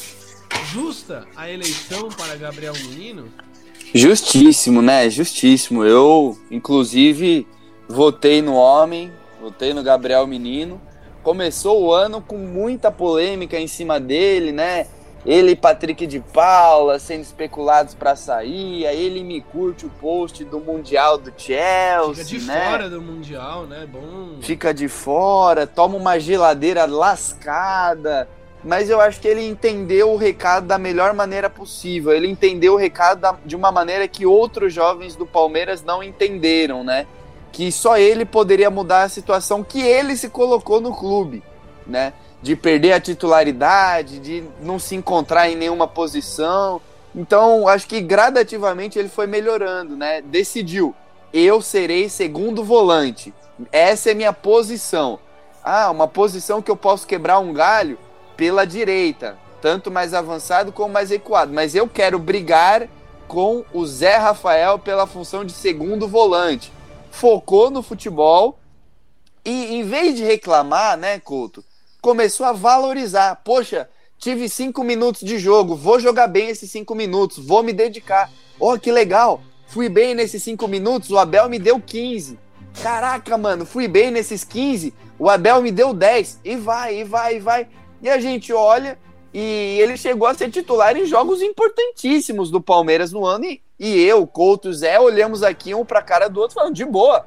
justa 0.72 1.26
a 1.34 1.50
eleição 1.50 2.08
para 2.10 2.36
Gabriel 2.36 2.74
Menino. 2.74 3.32
Justíssimo, 3.94 4.82
né? 4.82 5.08
Justíssimo. 5.08 5.84
Eu, 5.84 6.38
inclusive, 6.50 7.46
votei 7.88 8.42
no 8.42 8.54
homem, 8.54 9.12
votei 9.40 9.72
no 9.72 9.82
Gabriel 9.82 10.26
Menino. 10.26 10.80
Começou 11.22 11.82
o 11.82 11.92
ano 11.92 12.20
com 12.20 12.36
muita 12.36 12.90
polêmica 12.90 13.58
em 13.58 13.66
cima 13.66 13.98
dele, 13.98 14.52
né? 14.52 14.86
Ele 15.26 15.52
e 15.52 15.56
Patrick 15.56 16.06
de 16.06 16.20
Paula 16.20 16.98
sendo 16.98 17.22
especulados 17.22 17.94
para 17.94 18.14
sair. 18.14 18.86
Aí 18.86 19.02
ele 19.06 19.24
me 19.24 19.40
curte 19.40 19.86
o 19.86 19.88
post 19.88 20.44
do 20.44 20.60
Mundial 20.60 21.16
do 21.16 21.32
Chelsea, 21.36 22.24
Fica 22.26 22.38
de 22.40 22.46
né? 22.46 22.70
fora 22.70 22.90
do 22.90 23.00
Mundial, 23.00 23.64
né? 23.66 23.86
Bom. 23.90 24.36
fica 24.42 24.74
de 24.74 24.86
fora, 24.86 25.66
toma 25.66 25.96
uma 25.96 26.18
geladeira 26.18 26.84
lascada. 27.38 28.28
Mas 28.62 28.88
eu 28.88 28.98
acho 29.00 29.20
que 29.20 29.28
ele 29.28 29.46
entendeu 29.46 30.10
o 30.12 30.16
recado 30.16 30.66
da 30.66 30.78
melhor 30.78 31.12
maneira 31.12 31.50
possível. 31.50 32.12
Ele 32.12 32.26
entendeu 32.28 32.74
o 32.74 32.78
recado 32.78 33.20
da- 33.20 33.36
de 33.44 33.54
uma 33.54 33.70
maneira 33.70 34.08
que 34.08 34.24
outros 34.24 34.72
jovens 34.72 35.14
do 35.16 35.26
Palmeiras 35.26 35.82
não 35.82 36.02
entenderam, 36.02 36.82
né? 36.82 37.06
Que 37.52 37.70
só 37.70 37.98
ele 37.98 38.24
poderia 38.24 38.70
mudar 38.70 39.02
a 39.02 39.08
situação 39.08 39.62
que 39.62 39.82
ele 39.82 40.16
se 40.16 40.30
colocou 40.30 40.80
no 40.80 40.94
clube, 40.94 41.42
né? 41.86 42.14
De 42.44 42.54
perder 42.54 42.92
a 42.92 43.00
titularidade, 43.00 44.18
de 44.18 44.44
não 44.60 44.78
se 44.78 44.94
encontrar 44.94 45.48
em 45.48 45.56
nenhuma 45.56 45.88
posição. 45.88 46.78
Então, 47.14 47.66
acho 47.66 47.86
que 47.86 48.02
gradativamente 48.02 48.98
ele 48.98 49.08
foi 49.08 49.26
melhorando, 49.26 49.96
né? 49.96 50.20
Decidiu, 50.20 50.94
eu 51.32 51.62
serei 51.62 52.10
segundo 52.10 52.62
volante. 52.62 53.32
Essa 53.72 54.10
é 54.10 54.14
minha 54.14 54.32
posição. 54.32 55.18
Ah, 55.62 55.90
uma 55.90 56.06
posição 56.06 56.60
que 56.60 56.70
eu 56.70 56.76
posso 56.76 57.06
quebrar 57.06 57.38
um 57.38 57.50
galho 57.50 57.98
pela 58.36 58.66
direita, 58.66 59.38
tanto 59.62 59.90
mais 59.90 60.12
avançado 60.12 60.70
como 60.70 60.92
mais 60.92 61.08
recuado. 61.08 61.50
Mas 61.50 61.74
eu 61.74 61.88
quero 61.88 62.18
brigar 62.18 62.88
com 63.26 63.64
o 63.72 63.86
Zé 63.86 64.16
Rafael 64.16 64.78
pela 64.78 65.06
função 65.06 65.46
de 65.46 65.52
segundo 65.52 66.06
volante. 66.06 66.70
Focou 67.10 67.70
no 67.70 67.82
futebol 67.82 68.58
e, 69.42 69.76
em 69.76 69.82
vez 69.82 70.14
de 70.14 70.22
reclamar, 70.22 70.98
né, 70.98 71.18
Couto, 71.18 71.64
começou 72.04 72.44
a 72.44 72.52
valorizar. 72.52 73.34
Poxa, 73.36 73.88
tive 74.18 74.46
cinco 74.46 74.84
minutos 74.84 75.22
de 75.22 75.38
jogo, 75.38 75.74
vou 75.74 75.98
jogar 75.98 76.26
bem 76.26 76.50
esses 76.50 76.70
cinco 76.70 76.94
minutos, 76.94 77.38
vou 77.38 77.62
me 77.62 77.72
dedicar. 77.72 78.30
Oh, 78.60 78.78
que 78.78 78.92
legal! 78.92 79.40
Fui 79.68 79.88
bem 79.88 80.14
nesses 80.14 80.42
cinco 80.42 80.68
minutos, 80.68 81.10
o 81.10 81.16
Abel 81.16 81.48
me 81.48 81.58
deu 81.58 81.80
15. 81.80 82.38
Caraca, 82.82 83.38
mano, 83.38 83.64
fui 83.64 83.88
bem 83.88 84.10
nesses 84.10 84.44
15, 84.44 84.92
o 85.18 85.30
Abel 85.30 85.62
me 85.62 85.72
deu 85.72 85.94
10. 85.94 86.40
E 86.44 86.56
vai, 86.56 86.96
e 86.98 87.04
vai, 87.04 87.36
e 87.36 87.40
vai. 87.40 87.68
E 88.02 88.10
a 88.10 88.20
gente 88.20 88.52
olha 88.52 88.98
e 89.32 89.78
ele 89.80 89.96
chegou 89.96 90.28
a 90.28 90.34
ser 90.34 90.50
titular 90.50 90.94
em 90.98 91.06
jogos 91.06 91.40
importantíssimos 91.40 92.50
do 92.50 92.60
Palmeiras 92.60 93.12
no 93.12 93.24
ano. 93.24 93.46
E, 93.46 93.62
e 93.78 94.04
eu, 94.04 94.26
Couto, 94.26 94.70
Zé, 94.74 95.00
olhamos 95.00 95.42
aqui 95.42 95.74
um 95.74 95.86
pra 95.86 96.02
cara 96.02 96.28
do 96.28 96.38
outro 96.38 96.54
falando, 96.54 96.74
de 96.74 96.84
boa, 96.84 97.26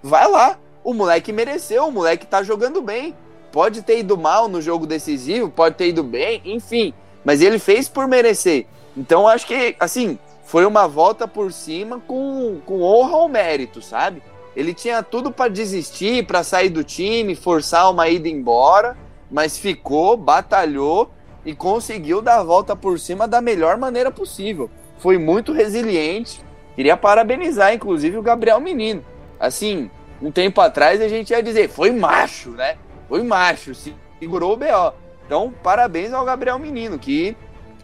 vai 0.00 0.30
lá. 0.30 0.60
O 0.84 0.94
moleque 0.94 1.32
mereceu, 1.32 1.88
o 1.88 1.92
moleque 1.92 2.24
tá 2.24 2.44
jogando 2.44 2.80
bem. 2.80 3.16
Pode 3.52 3.82
ter 3.82 3.98
ido 3.98 4.16
mal 4.16 4.48
no 4.48 4.62
jogo 4.62 4.86
decisivo, 4.86 5.50
pode 5.50 5.76
ter 5.76 5.88
ido 5.88 6.02
bem, 6.02 6.40
enfim. 6.44 6.94
Mas 7.22 7.42
ele 7.42 7.58
fez 7.58 7.88
por 7.88 8.08
merecer. 8.08 8.66
Então 8.96 9.28
acho 9.28 9.46
que, 9.46 9.76
assim, 9.78 10.18
foi 10.44 10.64
uma 10.64 10.88
volta 10.88 11.28
por 11.28 11.52
cima 11.52 12.00
com, 12.06 12.60
com 12.64 12.82
honra 12.82 13.16
ao 13.16 13.28
mérito, 13.28 13.82
sabe? 13.82 14.22
Ele 14.56 14.74
tinha 14.74 15.02
tudo 15.02 15.30
para 15.30 15.50
desistir, 15.50 16.26
para 16.26 16.42
sair 16.42 16.68
do 16.68 16.82
time, 16.82 17.34
forçar 17.34 17.90
uma 17.90 18.08
ida 18.08 18.28
embora, 18.28 18.96
mas 19.30 19.58
ficou, 19.58 20.16
batalhou 20.16 21.10
e 21.44 21.54
conseguiu 21.54 22.20
dar 22.20 22.40
a 22.40 22.42
volta 22.42 22.76
por 22.76 22.98
cima 22.98 23.26
da 23.26 23.40
melhor 23.40 23.76
maneira 23.76 24.10
possível. 24.10 24.70
Foi 24.98 25.18
muito 25.18 25.52
resiliente. 25.52 26.40
Queria 26.74 26.96
parabenizar, 26.96 27.74
inclusive, 27.74 28.16
o 28.16 28.22
Gabriel 28.22 28.60
Menino. 28.60 29.04
Assim, 29.40 29.90
um 30.20 30.30
tempo 30.30 30.60
atrás 30.60 31.00
a 31.00 31.08
gente 31.08 31.30
ia 31.30 31.42
dizer, 31.42 31.68
foi 31.68 31.90
macho, 31.90 32.50
né? 32.50 32.76
Foi 33.12 33.22
macho, 33.22 33.72
segurou 33.74 34.54
o 34.54 34.56
BO. 34.56 34.94
Então, 35.26 35.52
parabéns 35.62 36.14
ao 36.14 36.24
Gabriel 36.24 36.58
Menino, 36.58 36.98
que 36.98 37.36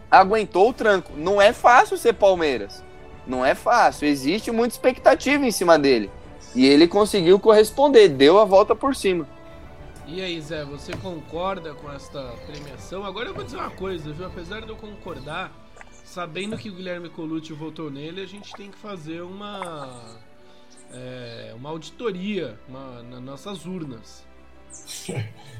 aguentou 0.09 0.71
o 0.71 0.73
tranco. 0.73 1.11
Não 1.15 1.39
é 1.39 1.53
fácil 1.53 1.99
ser 1.99 2.13
Palmeiras. 2.13 2.83
Não 3.27 3.45
é 3.45 3.53
fácil. 3.53 4.07
Existe 4.07 4.49
muita 4.49 4.73
expectativa 4.73 5.45
em 5.45 5.51
cima 5.51 5.77
dele. 5.77 6.09
E 6.55 6.65
ele 6.65 6.87
conseguiu 6.87 7.39
corresponder, 7.39 8.09
deu 8.09 8.39
a 8.39 8.43
volta 8.43 8.73
por 8.75 8.95
cima. 8.95 9.27
E 10.07 10.19
aí, 10.19 10.41
Zé, 10.41 10.65
você 10.65 10.93
concorda 10.93 11.75
com 11.75 11.91
esta 11.91 12.33
premiação? 12.47 13.05
Agora 13.05 13.29
eu 13.29 13.33
vou 13.35 13.43
dizer 13.43 13.57
uma 13.57 13.69
coisa, 13.69 14.11
viu? 14.11 14.25
Apesar 14.25 14.61
de 14.63 14.69
eu 14.69 14.77
concordar, 14.77 15.51
sabendo 16.03 16.57
que 16.57 16.71
o 16.71 16.73
Guilherme 16.73 17.07
Colucci 17.07 17.53
votou 17.53 17.91
nele, 17.91 18.19
a 18.19 18.25
gente 18.25 18.51
tem 18.53 18.71
que 18.71 18.79
fazer 18.79 19.21
uma. 19.21 20.05
é, 20.91 21.53
uma 21.55 21.69
auditoria 21.69 22.59
uma- 22.67 23.03
nas 23.03 23.21
nossas 23.21 23.67
urnas. 23.67 24.27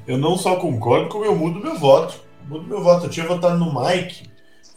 Eu 0.07 0.17
não 0.17 0.37
só 0.37 0.55
concordo, 0.55 1.09
como 1.09 1.25
eu 1.25 1.35
mudo 1.35 1.59
meu 1.59 1.77
voto. 1.77 2.19
Mudo 2.47 2.67
meu 2.67 2.83
voto. 2.83 3.05
Eu 3.05 3.09
tinha 3.09 3.27
votado 3.27 3.57
no 3.57 3.73
Mike, 3.79 4.29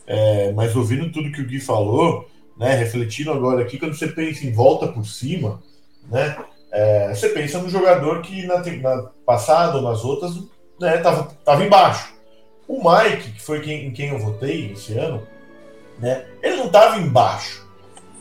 é, 0.07 0.53
mas 0.53 0.77
ouvindo 0.77 1.11
tudo 1.11 1.33
que 1.33 1.41
o 1.41 1.47
Gui 1.47 1.61
falou, 1.61 2.29
né, 2.57 2.75
refletindo 2.75 3.33
agora 3.33 3.63
aqui, 3.63 3.79
quando 3.79 3.95
você 3.95 4.09
pensa 4.09 4.47
em 4.47 4.53
volta 4.53 4.89
por 4.89 5.07
cima, 5.07 5.63
né, 6.11 6.37
é, 6.71 7.15
você 7.15 7.29
pensa 7.31 7.59
no 7.59 7.69
jogador 7.69 8.21
que 8.23 8.47
na, 8.47 8.59
na 8.59 9.03
passada 9.25 9.77
ou 9.77 9.83
nas 9.83 10.05
outras 10.05 10.35
né, 10.81 10.99
tava, 10.99 11.25
tava 11.45 11.65
embaixo. 11.65 12.13
O 12.69 12.77
Mike, 12.77 13.33
que 13.33 13.43
foi 13.43 13.61
quem, 13.61 13.87
em 13.87 13.91
quem 13.91 14.09
eu 14.11 14.19
votei 14.19 14.73
esse 14.73 14.99
ano, 14.99 15.27
né, 15.99 16.27
ele 16.43 16.57
não 16.57 16.67
estava 16.67 16.99
embaixo. 16.99 17.62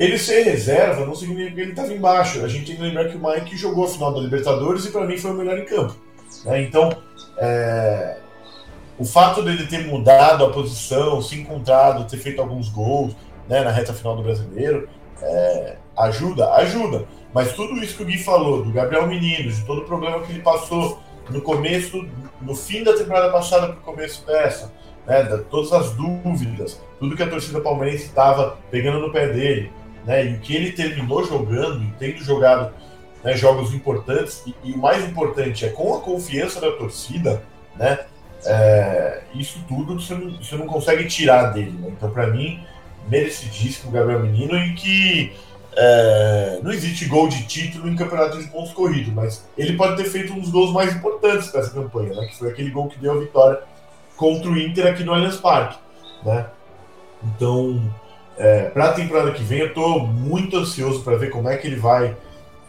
Ele 0.02 0.18
ser 0.18 0.42
reserva 0.42 1.06
não 1.06 1.14
significa 1.14 1.52
que 1.52 1.62
ele 1.62 1.70
estava 1.72 1.94
embaixo. 1.94 2.44
A 2.44 2.48
gente 2.48 2.66
tem 2.66 2.76
que 2.76 2.82
lembrar 2.82 3.08
que 3.08 3.16
o 3.16 3.22
Mike 3.24 3.56
jogou 3.56 3.86
a 3.86 3.88
final 3.88 4.12
da 4.12 4.20
Libertadores 4.20 4.84
e 4.86 4.92
para 4.92 5.06
mim 5.06 5.16
foi 5.16 5.30
o 5.30 5.36
melhor 5.36 5.60
em 5.60 5.66
campo. 5.66 5.96
Né? 6.44 6.64
Então, 6.64 6.90
é... 7.38 8.18
o 8.98 9.06
fato 9.06 9.44
dele 9.44 9.68
ter 9.68 9.86
mudado 9.86 10.44
a 10.44 10.50
posição, 10.50 11.22
se 11.22 11.40
encontrado, 11.40 12.10
ter 12.10 12.18
feito 12.18 12.42
alguns 12.42 12.68
gols 12.68 13.16
né, 13.48 13.64
na 13.64 13.70
reta 13.70 13.94
final 13.94 14.16
do 14.16 14.24
brasileiro, 14.24 14.90
é... 15.22 15.76
ajuda, 15.96 16.52
ajuda. 16.56 17.06
Mas 17.32 17.54
tudo 17.54 17.76
isso 17.76 17.96
que 17.96 18.02
o 18.02 18.06
Gui 18.08 18.18
falou, 18.18 18.64
do 18.64 18.72
Gabriel 18.72 19.06
Menino, 19.06 19.52
de 19.52 19.64
todo 19.66 19.82
o 19.82 19.86
problema 19.86 20.20
que 20.22 20.32
ele 20.32 20.42
passou 20.42 21.00
no 21.30 21.42
começo, 21.42 22.10
no 22.42 22.56
fim 22.56 22.84
da 22.84 22.98
temporada 22.98 23.32
passada 23.32 23.68
para 23.68 23.78
o 23.78 23.82
começo 23.82 24.26
dessa, 24.26 24.74
né, 25.06 25.24
todas 25.52 25.72
as 25.72 25.92
dúvidas, 25.92 26.82
tudo 27.00 27.16
que 27.16 27.22
a 27.22 27.30
torcida 27.30 27.62
palmeirense 27.62 28.06
estava 28.06 28.58
pegando 28.72 29.00
no 29.00 29.12
pé 29.12 29.28
dele, 29.28 29.72
né, 30.06 30.26
e 30.26 30.34
o 30.36 30.40
que 30.40 30.56
ele 30.56 30.72
terminou 30.72 31.26
jogando, 31.26 31.84
e 31.84 31.94
tendo 32.00 32.24
jogado 32.24 32.74
né, 33.24 33.36
jogos 33.36 33.74
importantes, 33.74 34.44
e, 34.46 34.56
e, 34.64 34.74
o 34.74 34.78
mais 34.78 35.04
importante 35.08 35.66
é 35.66 35.70
com 35.70 35.96
a 35.96 36.02
confiança 36.02 36.60
da 36.60 36.72
torcida, 36.72 37.42
né, 37.76 38.00
é, 38.46 39.22
isso 39.36 39.64
tudo 39.68 40.00
você 40.00 40.16
não, 40.16 40.32
você 40.38 40.56
não 40.56 40.68
consegue 40.68 41.06
tirar 41.08 41.54
dele. 41.54 41.72
Né? 41.80 41.90
Então, 41.96 42.10
para 42.10 42.28
mim, 42.28 42.64
merecidíssimo 43.08 43.92
Gabriel 43.92 44.22
Menino 44.22 44.58
e 44.58 44.74
que 44.74 45.34
é, 45.76 46.60
não 46.62 46.72
existe 46.72 47.06
gol 47.06 47.28
de 47.28 47.46
título 47.46 47.88
em 47.88 47.96
campeonato 47.96 48.38
de 48.38 48.48
pontos 48.48 48.74
corridos, 48.74 49.14
mas 49.14 49.46
ele 49.58 49.78
pode 49.78 49.96
ter 49.96 50.10
feito 50.10 50.34
um 50.34 50.40
dos 50.40 50.50
gols 50.50 50.74
mais 50.74 50.96
importantes 50.96 51.52
dessa 51.52 51.72
campanha, 51.72 52.14
né? 52.14 52.28
que 52.28 52.38
foi 52.38 52.50
aquele 52.50 52.72
gol 52.72 52.90
que 52.90 53.00
deu 53.00 53.14
a 53.14 53.20
vitória 53.20 53.62
contra 54.18 54.50
o 54.50 54.58
Inter 54.58 54.88
aqui 54.88 55.04
no 55.04 55.14
Allianz 55.14 55.38
Parque. 55.38 55.78
Né? 56.24 56.46
Então, 57.24 57.82
é, 58.41 58.69
para 58.69 58.89
a 58.89 58.93
temporada 58.93 59.32
que 59.32 59.43
vem, 59.43 59.60
eu 59.60 59.67
estou 59.67 60.06
muito 60.06 60.58
ansioso 60.58 61.04
para 61.04 61.17
ver 61.17 61.30
como 61.30 61.47
é 61.47 61.58
que 61.58 61.67
ele 61.67 61.75
vai 61.75 62.15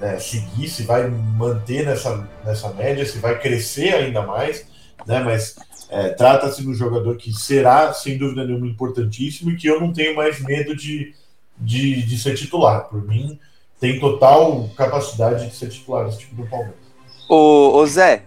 é, 0.00 0.18
seguir, 0.18 0.68
se 0.68 0.82
vai 0.82 1.08
manter 1.08 1.86
nessa, 1.86 2.28
nessa 2.44 2.72
média, 2.72 3.06
se 3.06 3.18
vai 3.18 3.38
crescer 3.38 3.94
ainda 3.94 4.22
mais, 4.22 4.66
né? 5.06 5.20
mas 5.20 5.56
é, 5.88 6.10
trata-se 6.10 6.62
de 6.62 6.68
um 6.68 6.74
jogador 6.74 7.16
que 7.16 7.32
será, 7.32 7.92
sem 7.92 8.18
dúvida 8.18 8.44
nenhuma, 8.44 8.66
importantíssimo 8.66 9.50
e 9.50 9.56
que 9.56 9.66
eu 9.66 9.80
não 9.80 9.92
tenho 9.92 10.14
mais 10.14 10.40
medo 10.40 10.76
de 10.76 11.14
de, 11.62 12.02
de 12.02 12.18
ser 12.18 12.34
titular. 12.34 12.88
Por 12.88 13.06
mim, 13.06 13.38
tem 13.80 13.98
total 13.98 14.68
capacidade 14.76 15.48
de 15.48 15.54
ser 15.54 15.68
titular 15.68 16.08
esse 16.08 16.18
tipo 16.18 16.34
do 16.34 16.48
Palmeiras. 16.48 16.76
Ô, 17.28 17.76
ô 17.76 17.86
Zé, 17.86 18.24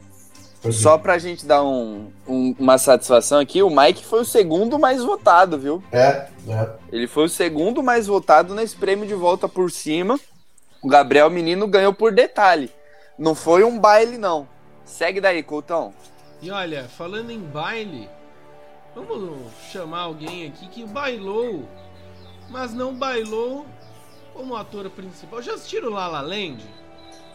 só 0.71 0.97
pra 0.97 1.17
gente 1.17 1.45
dar 1.45 1.63
um, 1.63 2.12
um, 2.28 2.56
uma 2.60 2.78
satisfação 2.78 3.39
aqui, 3.39 3.62
o 3.62 3.69
Mike 3.69 4.06
foi 4.06 4.21
o 4.21 4.25
segundo 4.25 4.80
mais 4.80 5.04
votado, 5.04 5.58
viu? 5.58 5.84
É, 5.91 6.28
é. 6.47 6.69
Ele 6.91 7.08
foi 7.08 7.25
o 7.25 7.30
segundo 7.30 7.84
mais 7.84 8.08
votado 8.08 8.54
nesse 8.54 8.75
prêmio 8.75 9.08
de 9.08 9.13
volta 9.13 9.47
por 9.47 9.71
cima. 9.71 10.19
O 10.82 10.88
Gabriel 10.88 11.30
Menino 11.30 11.67
ganhou 11.67 11.93
por 11.93 12.12
detalhe. 12.12 12.71
Não 13.17 13.34
foi 13.34 13.63
um 13.63 13.80
baile, 13.80 14.17
não. 14.17 14.47
Segue 14.84 15.21
daí, 15.21 15.41
Coutão. 15.41 15.93
E 16.41 16.51
olha, 16.51 16.84
falando 16.84 17.32
em 17.32 17.39
baile, 17.39 18.10
vamos 18.93 19.51
chamar 19.71 20.01
alguém 20.01 20.47
aqui 20.47 20.67
que 20.67 20.86
bailou 20.86 21.65
mas 22.49 22.73
não 22.73 22.93
bailou 22.93 23.65
como 24.34 24.56
ator 24.56 24.89
principal. 24.89 25.41
Já 25.41 25.54
assistiram 25.54 25.89
La 25.89 26.08
La 26.08 26.21
Land? 26.21 26.63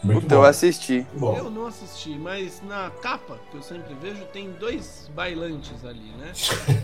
Muito 0.03 0.21
Puta, 0.21 0.35
eu 0.35 0.43
assisti. 0.43 1.05
Bom. 1.13 1.37
Eu 1.37 1.51
não 1.51 1.67
assisti, 1.67 2.17
mas 2.17 2.61
na 2.63 2.89
capa, 2.89 3.39
que 3.51 3.57
eu 3.57 3.61
sempre 3.61 3.93
vejo, 3.93 4.25
tem 4.25 4.51
dois 4.51 5.11
bailantes 5.13 5.85
ali, 5.85 6.11
né? 6.17 6.31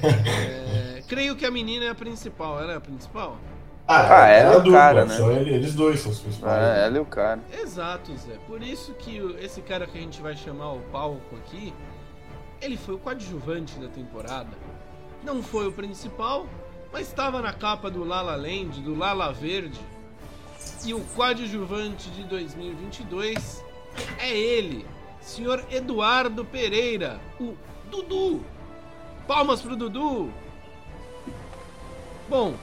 é, 1.00 1.02
creio 1.08 1.36
que 1.36 1.46
a 1.46 1.50
menina 1.50 1.86
é 1.86 1.90
a 1.90 1.96
principal. 1.96 2.62
Ela 2.62 2.74
é 2.74 2.76
a 2.78 2.82
principal? 2.82 3.38
Ah, 3.88 4.24
ah 4.24 4.28
ela 4.28 4.52
é, 4.52 4.54
é 4.54 4.58
o 4.58 4.62
dupla, 4.62 4.80
cara, 4.80 5.06
né? 5.06 5.16
São 5.16 5.32
eles 5.32 5.74
dois 5.74 6.00
são 6.00 6.12
os 6.12 6.20
principais. 6.20 6.62
É, 6.62 6.86
ela 6.86 6.98
e 6.98 7.00
o 7.00 7.06
cara. 7.06 7.42
Exato, 7.52 8.16
Zé. 8.18 8.38
Por 8.46 8.62
isso 8.62 8.94
que 8.94 9.18
esse 9.40 9.62
cara 9.62 9.88
que 9.88 9.98
a 9.98 10.02
gente 10.02 10.22
vai 10.22 10.36
chamar 10.36 10.74
o 10.74 10.80
palco 10.92 11.36
aqui, 11.38 11.74
ele 12.62 12.78
foi 12.78 12.96
o 12.96 13.00
coadjuvante 13.00 13.80
da 13.80 13.88
temporada. 13.88 14.52
Não 15.24 15.42
foi 15.42 15.68
o 15.68 15.72
principal, 15.72 16.46
mas 16.94 17.08
estava 17.08 17.42
na 17.42 17.52
capa 17.52 17.90
do 17.90 18.04
Lala 18.04 18.36
Land, 18.36 18.80
do 18.82 18.94
Lala 18.96 19.34
Verde. 19.34 19.80
E 20.86 20.94
o 20.94 21.02
coadjuvante 21.16 22.10
de 22.12 22.24
2022 22.24 23.64
é 24.20 24.36
ele, 24.36 24.86
senhor 25.22 25.66
Eduardo 25.72 26.46
Pereira, 26.46 27.20
o 27.40 27.56
Dudu. 27.90 28.46
Palmas 29.28 29.62
pro 29.62 29.76
Dudu. 29.76 30.32
Bom, 32.30 32.56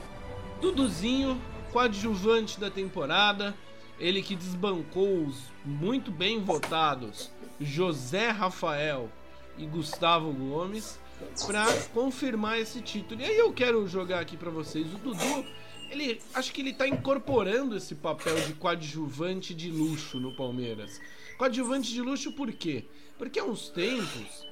Duduzinho, 0.61 1.39
coadjuvante 1.71 2.59
da 2.59 2.71
temporada, 2.71 3.55
ele 3.99 4.21
que 4.21 4.35
desbancou 4.35 5.25
os 5.25 5.43
muito 5.63 6.11
bem 6.11 6.43
votados 6.43 7.31
José 7.59 8.29
Rafael 8.29 9.09
e 9.57 9.65
Gustavo 9.65 10.31
Gomes 10.31 10.99
para 11.45 11.65
confirmar 11.93 12.59
esse 12.59 12.81
título. 12.81 13.21
E 13.21 13.25
aí 13.25 13.37
eu 13.37 13.53
quero 13.53 13.87
jogar 13.87 14.19
aqui 14.19 14.35
para 14.35 14.49
vocês 14.49 14.85
o 14.93 14.97
Dudu. 14.97 15.45
Ele 15.89 16.21
acho 16.33 16.51
que 16.51 16.61
ele 16.61 16.73
tá 16.73 16.87
incorporando 16.87 17.75
esse 17.75 17.95
papel 17.95 18.35
de 18.41 18.53
coadjuvante 18.53 19.53
de 19.53 19.69
luxo 19.69 20.19
no 20.19 20.35
Palmeiras. 20.35 20.99
Coadjuvante 21.37 21.91
de 21.91 22.01
luxo 22.01 22.31
por 22.31 22.51
quê? 22.51 22.85
Porque 23.17 23.39
há 23.39 23.43
uns 23.43 23.69
tempos 23.69 24.45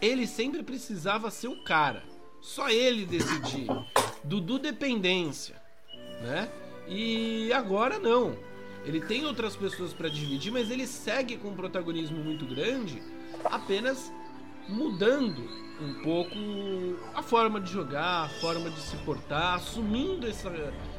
ele 0.00 0.26
sempre 0.26 0.62
precisava 0.62 1.30
ser 1.30 1.48
o 1.48 1.62
cara. 1.62 2.02
Só 2.40 2.68
ele 2.68 3.06
decidir. 3.06 3.66
Dudu 4.22 4.58
dependência, 4.58 5.60
né? 6.22 6.50
E 6.86 7.52
agora 7.52 7.98
não. 7.98 8.36
Ele 8.84 9.00
tem 9.00 9.24
outras 9.24 9.56
pessoas 9.56 9.94
para 9.94 10.10
dividir, 10.10 10.52
mas 10.52 10.70
ele 10.70 10.86
segue 10.86 11.38
com 11.38 11.48
um 11.48 11.54
protagonismo 11.54 12.18
muito 12.18 12.44
grande, 12.44 13.02
apenas 13.44 14.12
mudando 14.68 15.42
um 15.80 15.94
pouco 16.02 16.34
a 17.14 17.22
forma 17.22 17.60
de 17.60 17.70
jogar, 17.72 18.24
a 18.24 18.28
forma 18.40 18.70
de 18.70 18.80
se 18.80 18.96
portar, 18.98 19.54
assumindo 19.54 20.26
essa, 20.26 20.52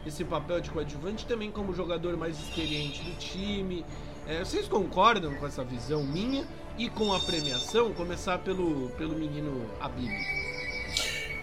esse 0.05 0.23
papel 0.23 0.59
de 0.59 0.69
coadjuvante 0.69 1.25
também 1.25 1.49
como 1.49 1.73
jogador 1.73 2.17
mais 2.17 2.37
experiente 2.39 3.01
do 3.03 3.17
time. 3.17 3.85
É, 4.27 4.39
vocês 4.39 4.67
concordam 4.67 5.33
com 5.35 5.45
essa 5.45 5.63
visão 5.63 6.03
minha 6.03 6.45
e 6.77 6.89
com 6.89 7.13
a 7.13 7.19
premiação? 7.19 7.93
Começar 7.93 8.39
pelo, 8.39 8.89
pelo 8.97 9.15
menino 9.15 9.65
Abib. 9.79 10.11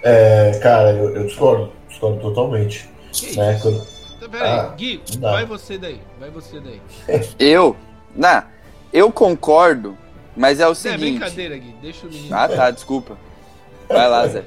É, 0.02 0.58
cara, 0.62 0.92
eu, 0.92 1.16
eu, 1.16 1.26
discordo, 1.26 1.72
discordo 1.88 2.20
totalmente. 2.20 2.90
Que 3.12 3.36
né? 3.36 3.58
Quando... 3.62 3.86
Então, 4.16 4.28
peraí, 4.28 4.50
ah, 4.50 4.74
Gui, 4.76 5.02
vai 5.18 5.44
você 5.44 5.78
daí, 5.78 6.00
vai 6.18 6.30
você 6.30 6.60
daí. 6.60 6.80
eu? 7.38 7.76
Não, 8.14 8.42
eu 8.92 9.10
concordo 9.10 9.96
mas 10.36 10.60
é 10.60 10.66
o 10.66 10.74
seguinte. 10.74 11.04
É 11.04 11.10
brincadeira, 11.10 11.56
Gui. 11.56 11.74
Deixa 11.80 12.06
o 12.06 12.10
menino. 12.10 12.34
Ah, 12.34 12.48
tá, 12.48 12.70
desculpa. 12.70 13.16
Vai 13.88 14.08
lá, 14.08 14.26
Zé. 14.26 14.44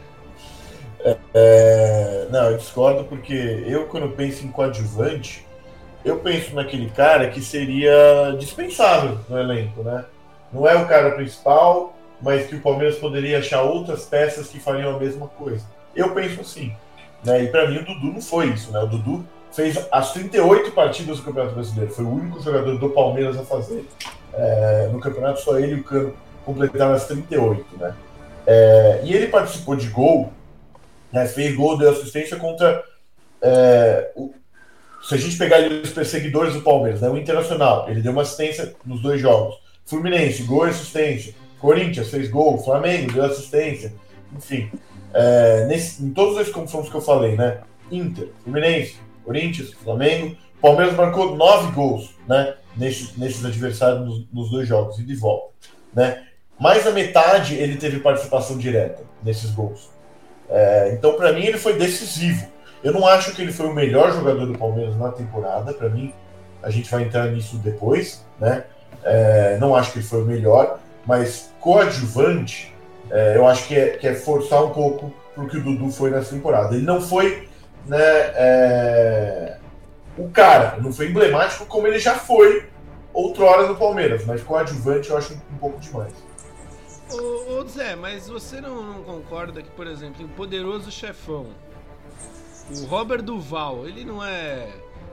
É, 1.04 1.17
é, 1.34 2.28
não, 2.32 2.50
eu 2.50 2.58
discordo 2.58 3.04
porque 3.04 3.63
eu, 3.67 3.86
quando 3.86 4.10
penso 4.10 4.43
em 4.43 4.50
coadjuvante, 4.50 5.45
eu 6.04 6.17
penso 6.17 6.56
naquele 6.56 6.89
cara 6.89 7.30
que 7.30 7.41
seria 7.41 8.36
dispensável 8.39 9.19
no 9.30 9.38
elenco, 9.38 9.84
né? 9.84 10.06
Não 10.52 10.67
é 10.67 10.76
o 10.76 10.88
cara 10.88 11.12
principal, 11.12 11.95
mas 12.21 12.48
que 12.48 12.56
o 12.56 12.62
Palmeiras 12.62 12.98
poderia 12.98 13.39
achar 13.39 13.62
outras 13.62 14.06
peças 14.06 14.48
que 14.48 14.60
fariam 14.60 14.95
a 14.95 15.00
mesma 15.00 15.28
coisa. 15.28 15.65
Eu 15.95 16.13
penso 16.13 16.41
assim. 16.41 16.76
Né? 17.24 17.43
E 17.43 17.48
para 17.48 17.67
mim 17.67 17.78
o 17.78 17.86
Dudu 17.86 18.13
não 18.13 18.21
foi 18.21 18.48
isso, 18.48 18.71
né? 18.71 18.80
O 18.80 18.88
Dudu 18.88 19.26
fez 19.56 19.88
as 19.91 20.12
38 20.12 20.72
partidas 20.72 21.18
do 21.18 21.24
Campeonato 21.24 21.56
Brasileiro. 21.56 21.91
Foi 21.91 22.04
o 22.04 22.13
único 22.13 22.41
jogador 22.41 22.78
do 22.78 22.89
Palmeiras 22.89 23.38
a 23.38 23.44
fazer. 23.44 23.86
É, 24.34 24.89
no 24.91 25.00
campeonato, 25.00 25.39
só 25.39 25.58
ele 25.58 25.76
e 25.76 25.80
o 25.80 25.84
Cano 25.84 26.13
completaram 26.44 26.94
as 26.94 27.08
38, 27.08 27.65
né? 27.78 27.96
É, 28.46 29.02
e 29.04 29.13
ele 29.13 29.28
participou 29.28 29.76
de 29.76 29.88
gol, 29.88 30.32
né, 31.12 31.26
fez 31.26 31.56
gol, 31.56 31.78
deu 31.78 31.89
assistência 31.89 32.38
contra. 32.38 32.84
É, 33.41 34.12
o, 34.15 34.34
se 35.02 35.15
a 35.15 35.18
gente 35.18 35.38
pegar 35.38 35.58
ali 35.58 35.82
os 35.82 35.91
perseguidores 35.91 36.54
do 36.54 36.62
Palmeiras, 36.62 37.02
né, 37.02 37.10
o 37.10 37.18
Internacional, 37.18 37.89
ele 37.89 38.02
deu 38.02 38.12
uma 38.12 38.24
assistência 38.24 38.76
nos 38.86 39.02
dois 39.02 39.22
jogos. 39.22 39.56
Fluminense, 39.86 40.44
gol 40.44 40.68
e 40.68 40.72
assistência. 40.72 41.34
Corinthians 41.60 42.10
fez 42.10 42.30
gol, 42.30 42.58
Flamengo 42.58 43.13
deu 43.13 43.24
assistência. 43.24 43.94
Enfim, 44.36 44.70
é, 45.13 45.65
nesse, 45.65 46.04
em 46.04 46.12
todos 46.12 46.38
os 46.38 46.50
confrontos 46.54 46.89
que 46.89 46.96
eu 46.96 47.02
falei, 47.02 47.36
né? 47.36 47.62
Inter, 47.89 48.30
Fluminense, 48.44 48.98
Corinthians, 49.25 49.73
Flamengo, 49.73 50.35
Palmeiras 50.61 50.95
marcou 50.95 51.35
nove 51.35 51.71
gols, 51.73 52.15
né? 52.27 52.55
Nesses, 52.75 53.15
nesses 53.17 53.43
adversários 53.45 54.05
nos, 54.05 54.25
nos, 54.33 54.51
dois 54.51 54.67
jogos, 54.67 54.99
e 54.99 55.03
de 55.03 55.15
volta, 55.15 55.53
né? 55.93 56.23
Mais 56.59 56.83
da 56.83 56.91
metade 56.91 57.55
ele 57.55 57.77
teve 57.77 57.99
participação 57.99 58.57
direta 58.57 59.03
nesses 59.23 59.51
gols. 59.51 59.89
É, 60.49 60.91
então, 60.93 61.13
para 61.15 61.33
mim, 61.33 61.45
ele 61.45 61.57
foi 61.57 61.73
decisivo. 61.73 62.47
Eu 62.83 62.93
não 62.93 63.07
acho 63.07 63.33
que 63.33 63.41
ele 63.41 63.51
foi 63.51 63.67
o 63.67 63.73
melhor 63.73 64.13
jogador 64.13 64.45
do 64.45 64.57
Palmeiras 64.57 64.95
na 64.97 65.11
temporada. 65.11 65.73
Para 65.73 65.89
mim, 65.89 66.13
a 66.61 66.69
gente 66.69 66.89
vai 66.89 67.03
entrar 67.03 67.27
nisso 67.27 67.57
depois, 67.57 68.25
né? 68.39 68.63
É, 69.03 69.57
não 69.59 69.75
acho 69.75 69.91
que 69.91 69.99
ele 69.99 70.05
foi 70.05 70.21
o 70.21 70.25
melhor, 70.25 70.79
mas 71.05 71.51
coadjuvante, 71.59 72.73
é, 73.11 73.38
eu 73.38 73.47
acho 73.47 73.67
que 73.67 73.75
é, 73.75 73.89
que 73.89 74.07
é 74.07 74.15
forçar 74.15 74.63
um 74.63 74.71
pouco 74.71 75.13
pro 75.33 75.47
que 75.47 75.57
o 75.57 75.63
Dudu 75.63 75.91
foi 75.91 76.09
nessa 76.09 76.33
temporada. 76.33 76.75
Ele 76.75 76.85
não 76.85 77.01
foi, 77.01 77.47
né? 77.86 77.98
É, 77.98 79.58
o 80.17 80.30
cara, 80.30 80.78
não 80.82 80.91
foi 80.91 81.08
emblemático 81.08 81.65
como 81.65 81.88
ele 81.88 82.00
já 82.00 82.15
foi 82.15 82.69
outrora 83.13 83.67
no 83.67 83.76
Palmeiras, 83.76 84.26
mas 84.26 84.41
coadjuvante 84.43 85.10
eu 85.10 85.17
acho 85.17 85.34
um, 85.34 85.56
um 85.56 85.58
pouco 85.58 85.80
demais. 85.80 86.13
Ô, 87.12 87.60
ô 87.60 87.67
Zé, 87.67 87.95
mas 87.95 88.28
você 88.28 88.60
não, 88.60 88.82
não, 88.82 89.04
concorda 89.04 89.62
que, 89.62 89.69
por 89.71 89.88
exemplo, 89.88 90.24
em 90.24 90.28
Poderoso 90.28 90.91
Chefão, 90.91 91.48
o 92.69 92.86
Robert 92.86 93.21
Duval, 93.21 93.88
ele 93.88 94.04
não 94.04 94.24
é 94.24 94.69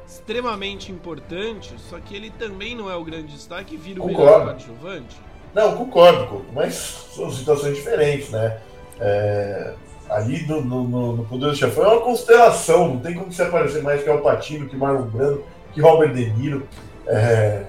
extremamente 0.07 0.91
importante, 0.91 1.75
só 1.91 1.99
que 1.99 2.17
ele 2.17 2.31
também 2.31 2.75
não 2.75 2.91
é 2.91 2.97
o 2.97 3.05
grande 3.05 3.33
destaque 3.33 3.75
e 3.75 3.79
vira 3.79 4.01
o 4.01 4.09
concordo. 4.09 4.25
melhor 4.25 4.45
coadjuvante? 4.45 5.17
Não, 5.55 5.77
concordo, 5.77 6.47
mas 6.53 6.75
são 7.15 7.31
situações 7.31 7.77
diferentes, 7.77 8.31
né? 8.31 8.59
É, 8.99 9.75
ali 10.09 10.47
no, 10.47 10.62
no, 10.62 11.17
no 11.17 11.25
Poderoso 11.25 11.59
Chefão 11.59 11.85
é 11.85 11.88
uma 11.88 12.01
constelação, 12.01 12.88
não 12.88 13.01
tem 13.01 13.15
como 13.15 13.33
se 13.33 13.43
aparecer 13.43 13.83
mais 13.83 14.03
que 14.03 14.09
Alpatino, 14.09 14.69
que 14.69 14.77
Marlon 14.77 15.07
Brando, 15.07 15.45
que 15.73 15.81
Robert 15.81 16.12
De 16.12 16.31
Niro. 16.33 16.67
É, 17.07 17.67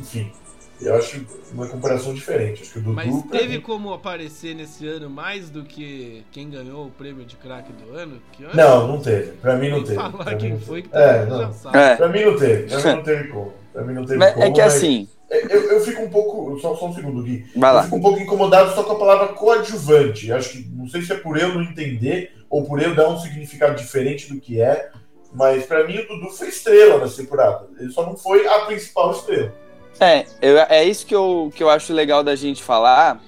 enfim, 0.00 0.32
eu 0.80 0.96
acho 0.96 1.24
uma 1.52 1.66
comparação 1.66 2.12
diferente. 2.12 2.62
Acho 2.62 2.72
que 2.72 2.78
o 2.78 2.82
Dudu, 2.82 2.94
Mas 2.96 3.22
teve 3.30 3.54
mim... 3.54 3.60
como 3.60 3.92
aparecer 3.92 4.54
nesse 4.54 4.86
ano 4.86 5.08
mais 5.08 5.48
do 5.48 5.62
que 5.62 6.24
quem 6.32 6.50
ganhou 6.50 6.86
o 6.86 6.90
prêmio 6.90 7.24
de 7.24 7.36
craque 7.36 7.72
do 7.72 7.94
ano? 7.96 8.20
não, 8.52 8.88
não 8.88 9.00
teve. 9.00 9.32
Pra 9.32 9.56
mim 9.56 9.70
não 9.70 9.82
teve. 9.82 9.94
Falar 9.94 10.24
pra 10.24 10.34
quem 10.34 10.58
foi 10.58 10.82
que 10.82 10.88
é, 10.92 11.24
não. 11.26 11.54
É. 11.72 11.96
Pra 11.96 12.08
mim 12.08 12.24
não 12.24 12.36
teve. 12.36 12.68
Pra 12.68 12.78
mim 12.78 12.96
não 12.96 13.02
teve 13.02 13.28
como. 13.28 13.52
Pra 13.72 13.82
mim 13.84 13.94
não 13.94 14.04
teve 14.04 14.18
mas 14.18 14.34
como. 14.34 14.44
É 14.44 14.50
que 14.50 14.60
mas... 14.60 14.74
assim. 14.74 15.08
Eu, 15.32 15.72
eu 15.72 15.80
fico 15.80 16.02
um 16.02 16.10
pouco. 16.10 16.58
Só, 16.60 16.76
só 16.76 16.88
um 16.88 16.94
segundo, 16.94 17.22
Gui. 17.22 17.46
Vai 17.56 17.72
lá. 17.72 17.80
Eu 17.80 17.84
fico 17.84 17.96
um 17.96 18.02
pouco 18.02 18.20
incomodado 18.20 18.74
só 18.74 18.82
com 18.82 18.92
a 18.92 18.98
palavra 18.98 19.28
coadjuvante. 19.28 20.30
Acho 20.30 20.50
que 20.50 20.68
não 20.70 20.86
sei 20.88 21.02
se 21.02 21.12
é 21.12 21.16
por 21.16 21.38
eu 21.38 21.54
não 21.54 21.62
entender 21.62 22.32
ou 22.50 22.64
por 22.64 22.82
eu 22.82 22.94
dar 22.94 23.08
um 23.08 23.18
significado 23.18 23.74
diferente 23.76 24.32
do 24.32 24.40
que 24.40 24.60
é. 24.60 24.90
Mas 25.34 25.64
para 25.64 25.86
mim 25.86 25.98
o 25.98 26.06
Dudu 26.06 26.28
foi 26.28 26.48
estrela 26.48 26.98
nessa 26.98 27.22
temporada. 27.22 27.66
Ele 27.78 27.90
só 27.90 28.04
não 28.04 28.16
foi 28.16 28.46
a 28.46 28.60
principal 28.66 29.12
estrela. 29.12 29.54
É, 29.98 30.26
eu, 30.40 30.58
é 30.58 30.84
isso 30.84 31.06
que 31.06 31.14
eu, 31.14 31.50
que 31.54 31.62
eu 31.62 31.70
acho 31.70 31.92
legal 31.92 32.22
da 32.22 32.34
gente 32.34 32.62
falar, 32.62 33.22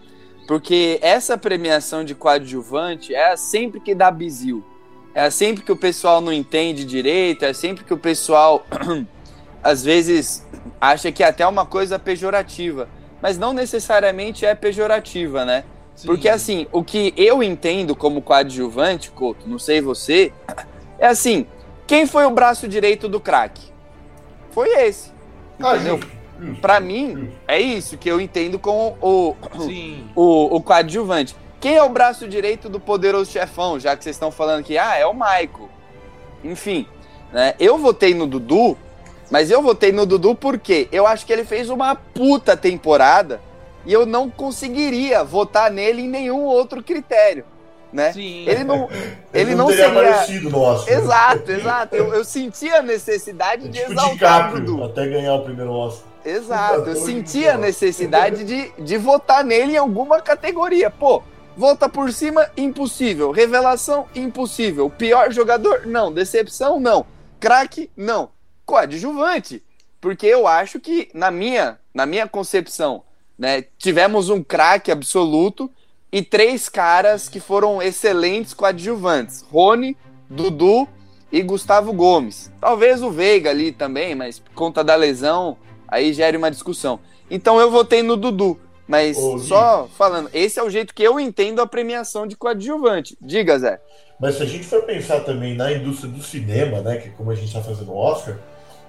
porque 0.47 0.99
essa 1.01 1.39
premiação 1.39 2.05
de 2.05 2.15
coadjuvante 2.15 3.15
é 3.15 3.37
sempre 3.37 3.81
que 3.81 3.95
dá 3.95 4.11
bizil. 4.11 4.63
É 5.15 5.31
sempre 5.31 5.63
que 5.63 5.73
o 5.73 5.77
pessoal 5.77 6.21
não 6.21 6.33
entende 6.33 6.85
direito, 6.85 7.45
é 7.45 7.53
sempre 7.53 7.85
que 7.85 7.95
o 7.95 7.99
pessoal 7.99 8.67
às 9.65 9.83
vezes 9.83 10.47
acha 10.79 11.11
que 11.11 11.25
é 11.25 11.27
até 11.27 11.47
uma 11.47 11.65
coisa 11.65 11.99
pejorativa, 11.99 12.87
mas 13.23 13.39
não 13.39 13.55
necessariamente 13.55 14.45
é 14.45 14.55
pejorativa, 14.55 15.45
né? 15.47 15.65
Sim. 15.97 16.07
Porque 16.07 16.29
assim, 16.29 16.67
o 16.71 16.85
que 16.85 17.15
eu 17.17 17.43
entendo 17.43 17.97
como 17.97 18.21
coadjuvante, 18.21 19.11
Couto, 19.11 19.49
não 19.49 19.59
sei 19.59 19.81
você, 19.81 20.33
é 20.99 21.07
assim, 21.07 21.47
quem 21.87 22.07
foi 22.07 22.27
o 22.27 22.31
braço 22.31 22.69
direito 22.69 23.09
do 23.09 23.19
craque? 23.19 23.73
Foi 24.51 24.69
esse. 24.69 25.11
Ah, 25.59 25.77
entendeu? 25.77 26.01
Para 26.61 26.81
mim, 26.81 27.33
é 27.49 27.59
isso 27.59 27.97
que 27.97 28.09
eu 28.09 28.21
entendo 28.21 28.59
com 28.59 28.97
o, 29.01 29.37
o, 30.15 30.57
o 30.57 30.61
coadjuvante. 30.61 31.35
Quem 31.61 31.77
é 31.77 31.83
o 31.83 31.89
braço 31.89 32.29
direito 32.29 32.69
do 32.69 32.79
poderoso 32.79 33.31
chefão, 33.31 33.81
já 33.81 33.97
que 33.97 34.05
vocês 34.05 34.17
estão 34.17 34.31
falando 34.31 34.65
que 34.65 34.77
ah, 34.77 34.97
é 34.97 35.07
o 35.07 35.15
Maico. 35.15 35.71
Enfim, 36.43 36.87
né? 37.33 37.55
Eu 37.59 37.79
votei 37.79 38.13
no 38.15 38.27
Dudu, 38.27 38.77
mas 39.31 39.51
eu 39.51 39.63
votei 39.63 39.93
no 39.93 40.07
Dudu 40.07 40.35
porque 40.35 40.89
eu 40.93 41.07
acho 41.07 41.25
que 41.25 41.33
ele 41.33 41.45
fez 41.45 41.71
uma 41.71 41.95
puta 41.95 42.57
temporada 42.57 43.41
e 43.87 43.93
eu 43.93 44.07
não 44.07 44.31
conseguiria 44.31 45.23
votar 45.25 45.71
nele 45.71 46.03
em 46.03 46.09
nenhum 46.09 46.45
outro 46.45 46.83
critério. 46.83 47.45
Né? 47.93 48.13
Sim. 48.13 48.45
Ele 48.49 48.65
não, 48.65 48.89
ele, 49.33 49.51
ele 49.51 49.55
não, 49.55 49.67
não 49.67 49.71
seria 49.71 49.89
aparecido 49.89 50.51
no 50.51 50.59
Oscar. 50.59 50.95
Exato, 50.99 51.53
exato. 51.53 51.95
Eu, 51.95 52.13
eu 52.13 52.25
senti 52.25 52.69
a 52.69 52.83
necessidade 52.83 53.67
é 53.67 53.71
de 53.71 53.79
tipo 53.79 53.93
exaltar 53.93 54.53
o 54.53 54.61
Dudu. 54.61 54.85
Até 54.85 55.07
ganhar 55.07 55.35
o 55.35 55.45
primeiro 55.45 55.71
Oscar. 55.73 56.09
Exato, 56.25 56.89
eu 56.89 56.97
senti 56.97 57.47
a 57.47 57.59
necessidade 57.59 58.45
de, 58.45 58.73
de 58.79 58.97
votar 58.97 59.45
nele 59.45 59.75
em 59.75 59.77
alguma 59.77 60.23
categoria. 60.23 60.91
Pô, 60.91 61.23
volta 61.57 61.89
por 61.89 62.11
cima, 62.13 62.51
impossível. 62.57 63.31
Revelação, 63.31 64.07
impossível. 64.15 64.89
Pior 64.89 65.31
jogador, 65.31 65.87
não. 65.87 66.13
Decepção, 66.13 66.81
não. 66.81 67.07
Craque, 67.39 67.91
não. 67.95 68.31
Coadjuvante. 68.65 69.63
Porque 70.01 70.27
eu 70.27 70.47
acho 70.47 70.79
que, 70.79 71.09
na 71.15 71.31
minha, 71.31 71.79
na 71.95 72.05
minha 72.05 72.29
concepção, 72.29 73.03
né, 73.39 73.65
tivemos 73.79 74.29
um 74.29 74.43
craque 74.43 74.91
absoluto 74.91 75.71
e 76.13 76.23
três 76.23 76.69
caras 76.69 77.29
que 77.29 77.41
foram 77.41 77.83
excelentes 77.83 78.55
coadjuvantes: 78.55 79.43
Rony, 79.51 79.97
Dudu 80.29 80.87
e 81.33 81.43
Gustavo 81.43 81.93
Gomes. 81.93 82.53
Talvez 82.61 83.03
o 83.03 83.11
Veiga 83.11 83.51
ali 83.51 83.73
também, 83.73 84.15
mas 84.15 84.39
por 84.39 84.53
conta 84.53 84.85
da 84.85 84.95
lesão 84.95 85.57
aí 85.89 86.13
gere 86.13 86.37
uma 86.37 86.51
discussão. 86.51 87.01
Então 87.31 87.59
eu 87.59 87.71
votei 87.71 88.03
no 88.03 88.17
Dudu, 88.17 88.61
mas 88.87 89.17
Ô, 89.17 89.39
só 89.39 89.89
falando, 89.97 90.31
esse 90.33 90.59
é 90.59 90.63
o 90.63 90.71
jeito 90.71 90.95
que 90.95 91.03
eu 91.03 91.19
entendo 91.19 91.61
a 91.61 91.67
premiação 91.67 92.27
de 92.27 92.37
coadjuvante. 92.37 93.17
Diga, 93.21 93.59
Zé. 93.59 93.81
Mas 94.21 94.37
se 94.37 94.43
a 94.43 94.47
gente 94.47 94.65
for 94.65 94.83
pensar 94.83 95.21
também 95.21 95.57
na 95.57 95.73
indústria 95.73 96.11
do 96.11 96.23
cinema, 96.23 96.81
né, 96.81 96.99
que 96.99 97.11
como 97.11 97.31
a 97.31 97.35
gente 97.35 97.49
está 97.49 97.63
fazendo 97.63 97.91
o 97.91 97.97
Oscar, 97.97 98.39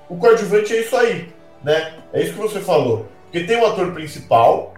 o 0.10 0.18
coadjuvante 0.18 0.74
é 0.74 0.82
isso 0.82 0.96
aí, 0.96 1.30
né? 1.64 1.94
É 2.14 2.22
isso 2.22 2.34
que 2.34 2.40
você 2.40 2.60
falou. 2.60 3.08
Porque 3.24 3.46
tem 3.46 3.58
um 3.58 3.66
ator 3.66 3.92
principal, 3.92 4.74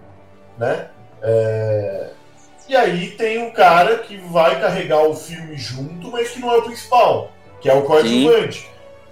né? 0.58 0.88
É... 1.22 2.10
E 2.68 2.76
aí 2.76 3.10
tem 3.12 3.38
um 3.38 3.50
cara 3.50 3.98
que 3.98 4.16
vai 4.16 4.60
carregar 4.60 5.02
o 5.02 5.14
filme 5.14 5.56
junto, 5.56 6.10
mas 6.10 6.30
que 6.30 6.40
não 6.40 6.52
é 6.52 6.58
o 6.58 6.62
principal, 6.62 7.30
que 7.60 7.68
é 7.68 7.74
o 7.74 7.82
coadjuvante. 7.82 8.60
Sim. 8.60 8.66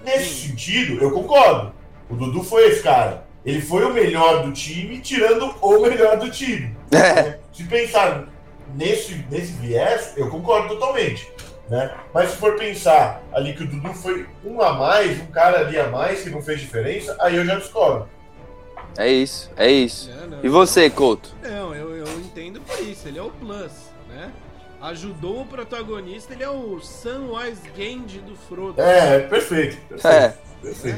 Nesse 0.04 0.28
Sim. 0.28 0.48
sentido, 0.48 1.02
eu 1.02 1.10
concordo. 1.10 1.72
O 2.08 2.14
Dudu 2.14 2.42
foi 2.42 2.68
esse 2.68 2.82
cara. 2.82 3.24
Ele 3.44 3.60
foi 3.60 3.84
o 3.84 3.92
melhor 3.92 4.42
do 4.42 4.52
time, 4.52 4.98
tirando 5.00 5.54
o 5.60 5.80
melhor 5.80 6.18
do 6.18 6.30
time. 6.30 6.76
É. 6.92 7.38
Se 7.52 7.64
pensar 7.64 8.26
nesse, 8.74 9.24
nesse 9.30 9.52
viés, 9.52 10.12
eu 10.16 10.28
concordo 10.28 10.68
totalmente. 10.68 11.30
Né? 11.68 11.92
Mas 12.14 12.30
se 12.30 12.36
for 12.36 12.56
pensar 12.56 13.22
ali 13.32 13.52
que 13.52 13.64
o 13.64 13.66
Dudu 13.66 13.92
foi 13.92 14.26
um 14.44 14.62
a 14.62 14.72
mais, 14.72 15.20
um 15.20 15.26
cara 15.26 15.60
ali 15.60 15.78
a 15.78 15.88
mais 15.88 16.22
que 16.22 16.30
não 16.30 16.40
fez 16.40 16.60
diferença, 16.60 17.16
aí 17.20 17.36
eu 17.36 17.44
já 17.44 17.56
discordo. 17.56 18.08
É 18.96 19.08
isso, 19.08 19.50
é 19.56 19.70
isso. 19.70 20.10
É, 20.10 20.26
não, 20.26 20.38
e 20.42 20.48
você, 20.48 20.88
Couto? 20.88 21.34
Não, 21.42 21.74
eu, 21.74 21.94
eu 21.94 22.20
entendo 22.20 22.60
por 22.60 22.78
isso, 22.80 23.08
ele 23.08 23.18
é 23.18 23.22
o 23.22 23.30
plus, 23.30 23.72
né? 24.08 24.30
Ajudou 24.80 25.42
o 25.42 25.46
protagonista, 25.46 26.32
ele 26.32 26.44
é 26.44 26.48
o 26.48 26.80
Samwise 26.80 27.62
Gandhi 27.76 28.18
do 28.20 28.36
Frodo. 28.36 28.80
É, 28.80 29.20
perfeito. 29.20 29.76
perfeito. 29.88 30.06
É. 30.06 30.34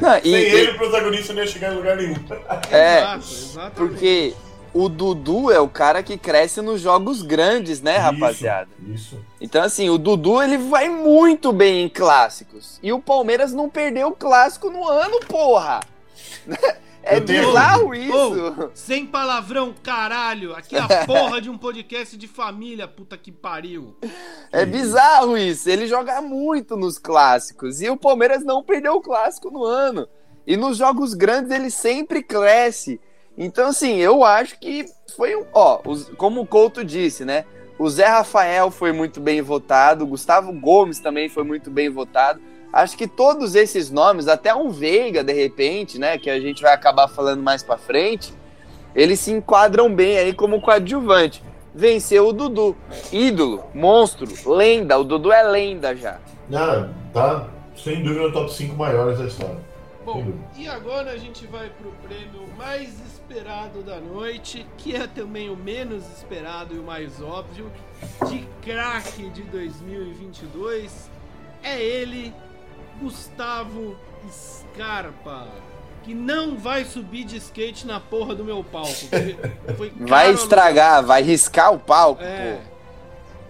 Não, 0.00 0.18
e, 0.18 0.22
Sem 0.22 0.32
ele, 0.32 0.70
o 0.72 0.76
protagonista 0.76 1.32
não 1.32 1.42
ia 1.42 1.48
chegar 1.48 1.72
em 1.72 1.76
lugar 1.76 1.96
nenhum. 1.96 2.14
É, 2.70 3.14
Exato, 3.16 3.72
porque 3.74 4.34
o 4.80 4.88
Dudu 4.88 5.50
é 5.50 5.58
o 5.58 5.68
cara 5.68 6.04
que 6.04 6.16
cresce 6.16 6.62
nos 6.62 6.80
jogos 6.80 7.20
grandes, 7.20 7.82
né, 7.82 7.96
rapaziada? 7.96 8.70
Isso. 8.86 9.18
Então, 9.40 9.60
assim, 9.60 9.90
o 9.90 9.98
Dudu 9.98 10.40
ele 10.40 10.56
vai 10.56 10.88
muito 10.88 11.52
bem 11.52 11.82
em 11.82 11.88
clássicos. 11.88 12.78
E 12.80 12.92
o 12.92 13.00
Palmeiras 13.00 13.52
não 13.52 13.68
perdeu 13.68 14.08
o 14.08 14.14
clássico 14.14 14.70
no 14.70 14.86
ano, 14.86 15.18
porra! 15.26 15.80
É 17.10 17.20
bizarro 17.20 17.94
isso. 17.94 18.12
Oh, 18.14 18.68
sem 18.74 19.06
palavrão, 19.06 19.74
caralho. 19.82 20.54
Aqui 20.54 20.76
é 20.76 20.80
a 20.80 20.88
porra 21.06 21.40
de 21.40 21.48
um 21.48 21.56
podcast 21.56 22.18
de 22.18 22.28
família, 22.28 22.86
puta 22.86 23.16
que 23.16 23.32
pariu. 23.32 23.96
É 24.52 24.66
bizarro 24.66 25.34
isso. 25.38 25.70
Ele 25.70 25.86
joga 25.86 26.20
muito 26.20 26.76
nos 26.76 26.98
clássicos. 26.98 27.80
E 27.80 27.88
o 27.88 27.96
Palmeiras 27.96 28.44
não 28.44 28.62
perdeu 28.62 28.96
o 28.96 29.00
clássico 29.00 29.50
no 29.50 29.64
ano. 29.64 30.06
E 30.46 30.54
nos 30.54 30.76
jogos 30.76 31.14
grandes 31.14 31.50
ele 31.50 31.70
sempre 31.70 32.22
cresce. 32.22 33.00
Então, 33.38 33.68
assim, 33.68 33.96
eu 33.98 34.24
acho 34.24 34.58
que 34.58 34.84
foi 35.16 35.36
um. 35.36 35.44
Ó, 35.52 35.80
como 36.16 36.40
o 36.40 36.46
Couto 36.46 36.84
disse, 36.84 37.24
né? 37.24 37.44
O 37.78 37.88
Zé 37.88 38.06
Rafael 38.06 38.70
foi 38.72 38.90
muito 38.90 39.20
bem 39.20 39.40
votado. 39.40 40.04
O 40.04 40.08
Gustavo 40.08 40.52
Gomes 40.52 40.98
também 40.98 41.28
foi 41.28 41.44
muito 41.44 41.70
bem 41.70 41.88
votado. 41.88 42.40
Acho 42.72 42.96
que 42.98 43.06
todos 43.06 43.54
esses 43.54 43.90
nomes, 43.90 44.26
até 44.26 44.52
um 44.52 44.70
Veiga, 44.70 45.22
de 45.22 45.32
repente, 45.32 45.98
né, 45.98 46.18
que 46.18 46.28
a 46.28 46.38
gente 46.40 46.60
vai 46.60 46.74
acabar 46.74 47.08
falando 47.08 47.42
mais 47.42 47.62
para 47.62 47.78
frente, 47.78 48.34
eles 48.94 49.20
se 49.20 49.30
enquadram 49.30 49.94
bem 49.94 50.18
aí 50.18 50.34
como 50.34 50.60
coadjuvante. 50.60 51.42
Venceu 51.72 52.28
o 52.28 52.32
Dudu, 52.32 52.76
ídolo, 53.12 53.64
monstro, 53.72 54.26
lenda. 54.52 54.98
O 54.98 55.04
Dudu 55.04 55.30
é 55.30 55.42
lenda 55.44 55.94
já. 55.94 56.18
Ah, 56.52 56.88
tá 57.12 57.48
sem 57.76 58.02
dúvida 58.02 58.22
no 58.22 58.32
top 58.32 58.52
5 58.52 58.74
maiores 58.74 59.18
da 59.18 59.26
história. 59.26 59.58
Bom, 60.04 60.26
e 60.56 60.66
agora 60.66 61.12
a 61.12 61.16
gente 61.16 61.46
vai 61.46 61.70
pro 61.70 61.92
prêmio 62.02 62.48
mais 62.56 63.17
esperado 63.28 63.82
da 63.82 64.00
noite, 64.00 64.66
que 64.78 64.96
é 64.96 65.06
também 65.06 65.50
o 65.50 65.56
menos 65.56 66.02
esperado 66.16 66.74
e 66.74 66.78
o 66.78 66.82
mais 66.82 67.20
óbvio, 67.20 67.70
de 68.26 68.48
craque 68.62 69.28
de 69.28 69.42
2022. 69.42 71.10
É 71.62 71.80
ele, 71.80 72.32
Gustavo 72.98 73.98
Scarpa, 74.30 75.46
que 76.04 76.14
não 76.14 76.56
vai 76.56 76.86
subir 76.86 77.24
de 77.24 77.36
skate 77.36 77.86
na 77.86 78.00
porra 78.00 78.34
do 78.34 78.42
meu 78.42 78.64
palco. 78.64 78.94
vai 80.08 80.32
estragar, 80.32 81.04
vai 81.04 81.22
riscar 81.22 81.74
o 81.74 81.78
palco, 81.78 82.22
é. 82.22 82.58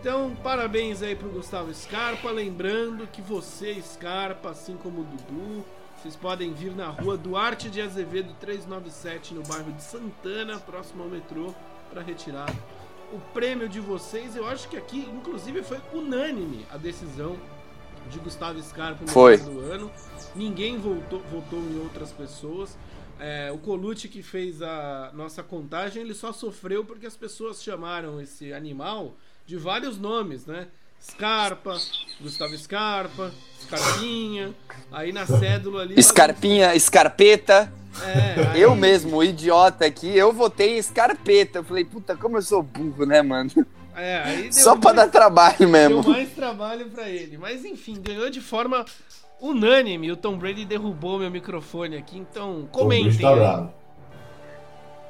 Então, 0.01 0.37
parabéns 0.43 1.03
aí 1.03 1.15
pro 1.15 1.29
Gustavo 1.29 1.73
Scarpa. 1.73 2.31
Lembrando 2.31 3.07
que 3.07 3.21
você, 3.21 3.81
Scarpa, 3.81 4.51
assim 4.51 4.77
como 4.77 5.03
o 5.03 5.05
Dudu, 5.05 5.65
Vocês 6.01 6.15
podem 6.15 6.55
vir 6.55 6.77
na 6.77 6.91
rua 6.91 7.17
Duarte 7.17 7.69
de 7.69 7.81
Azevedo 7.81 8.33
397, 8.39 9.35
no 9.35 9.43
bairro 9.43 9.73
de 9.73 9.83
Santana, 9.83 10.57
próximo 10.61 11.03
ao 11.03 11.09
metrô, 11.09 11.53
para 11.91 12.01
retirar 12.01 12.55
o 13.13 13.19
prêmio 13.35 13.69
de 13.69 13.81
vocês. 13.81 14.37
Eu 14.37 14.47
acho 14.47 14.69
que 14.69 14.77
aqui, 14.77 15.01
inclusive, 15.13 15.61
foi 15.65 15.81
unânime 15.93 16.65
a 16.71 16.77
decisão 16.77 17.37
de 18.09 18.21
Gustavo 18.21 18.63
Scarpa 18.63 19.05
no 19.05 19.11
Foi. 19.11 19.39
do 19.39 19.59
ano. 19.59 19.91
Ninguém 20.37 20.79
votou, 20.79 21.19
votou 21.33 21.59
em 21.59 21.81
outras 21.81 22.13
pessoas. 22.13 22.79
É, 23.19 23.51
o 23.51 23.59
Colucci 23.59 24.09
que 24.09 24.23
fez 24.23 24.63
a 24.63 25.11
nossa 25.15 25.43
contagem, 25.43 26.01
ele 26.01 26.15
só 26.15 26.33
sofreu 26.33 26.85
porque 26.85 27.07
as 27.07 27.17
pessoas 27.17 27.61
chamaram 27.61 28.21
esse 28.21 28.53
animal 28.53 29.17
de 29.45 29.57
vários 29.57 29.99
nomes, 29.99 30.47
né? 30.47 30.69
Scarpa, 31.01 31.77
Gustavo 32.21 32.57
Scarpa, 32.57 33.31
Scarpinha. 33.61 34.55
Aí 34.93 35.13
na 35.13 35.27
cédula 35.27 35.83
ali. 35.83 35.99
Escarpinha, 35.99 36.75
escarpeta. 36.75 37.73
É, 38.03 38.51
aí- 38.53 38.61
Eu 38.63 38.75
mesmo, 38.77 39.17
o 39.17 39.25
idiota 39.25 39.85
aqui, 39.87 40.17
eu 40.17 40.33
votei 40.33 40.75
em 40.75 40.79
escarpeta. 40.79 41.59
Eu 41.59 41.65
falei, 41.65 41.85
puta, 41.85 42.17
como 42.17 42.37
eu 42.37 42.43
sou 42.43 42.63
burro, 42.63 43.05
né, 43.05 43.23
mano? 43.23 43.51
É, 43.97 44.19
aí 44.25 44.43
deu 44.45 44.53
Só 44.53 44.77
pra 44.77 44.93
mais- 44.95 44.97
dar 44.97 45.09
trabalho 45.09 45.57
Deu 45.59 45.69
mesmo. 45.69 46.09
mais 46.09 46.31
trabalho 46.31 46.89
pra 46.91 47.09
ele. 47.09 47.37
Mas 47.37 47.65
enfim, 47.65 48.01
ganhou 48.01 48.31
de 48.31 48.41
forma 48.41 48.85
unânime. 49.41 50.13
O 50.13 50.17
Tom 50.17 50.37
Brady 50.39 50.65
derrubou 50.65 51.19
meu 51.19 51.31
microfone 51.31 51.97
aqui, 51.97 52.17
então 52.19 52.69
comentem. 52.71 53.19
tá 53.19 53.35
bravo. 53.35 53.73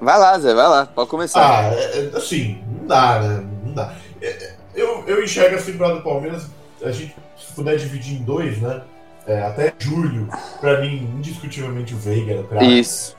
Vai 0.01 0.19
lá, 0.19 0.39
Zé, 0.39 0.55
vai 0.55 0.69
lá, 0.69 0.87
pode 0.87 1.11
começar. 1.11 1.41
Ah, 1.61 1.75
é, 1.75 2.11
é, 2.15 2.17
assim, 2.17 2.63
não 2.79 2.87
dá, 2.87 3.21
né? 3.21 3.47
Não 3.65 3.73
dá. 3.75 3.95
É, 4.23 4.27
é, 4.29 4.58
Eu, 4.75 5.05
eu 5.07 5.23
enxergo 5.23 5.61
pro 5.63 5.87
lado 5.87 5.97
do 5.97 6.03
Palmeiras, 6.03 6.47
a 6.83 6.91
gente, 6.91 7.15
se 7.37 7.53
puder 7.55 7.77
dividir 7.77 8.21
em 8.21 8.23
dois, 8.23 8.59
né? 8.59 8.83
É, 9.27 9.43
até 9.43 9.75
julho, 9.79 10.29
pra 10.59 10.81
mim, 10.81 11.11
indiscutivelmente 11.19 11.93
o 11.95 11.99
Veiga 11.99 12.33
era 12.33 12.43
craque. 12.45 12.81
Isso. 12.81 13.15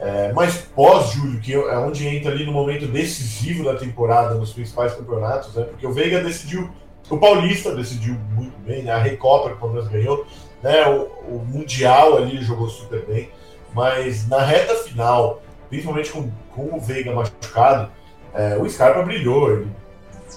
É, 0.00 0.32
mas 0.32 0.56
pós-julho, 0.74 1.38
que 1.40 1.54
é 1.54 1.78
onde 1.78 2.06
entra 2.06 2.30
ali 2.30 2.46
no 2.46 2.52
momento 2.52 2.86
decisivo 2.86 3.64
da 3.64 3.74
temporada 3.76 4.34
nos 4.34 4.52
principais 4.52 4.94
campeonatos, 4.94 5.54
né? 5.54 5.64
Porque 5.64 5.86
o 5.86 5.92
Veiga 5.92 6.22
decidiu, 6.22 6.70
o 7.10 7.18
Paulista 7.18 7.74
decidiu 7.74 8.14
muito 8.32 8.56
bem, 8.60 8.82
né? 8.82 8.92
A 8.92 8.98
Recopa 8.98 9.50
que 9.50 9.56
o 9.56 9.58
Palmeiras 9.58 9.88
ganhou, 9.88 10.26
né? 10.62 10.86
O, 10.88 11.36
o 11.36 11.46
Mundial 11.46 12.16
ali 12.16 12.42
jogou 12.42 12.68
super 12.68 13.04
bem, 13.04 13.30
mas 13.74 14.26
na 14.26 14.40
reta 14.40 14.74
final, 14.76 15.42
principalmente 15.68 16.10
com, 16.10 16.30
com 16.54 16.76
o 16.76 16.80
Veiga 16.80 17.12
machucado, 17.12 17.90
é, 18.32 18.56
o 18.56 18.68
Scarpa 18.68 19.02
brilhou. 19.02 19.52
Ele, 19.52 19.68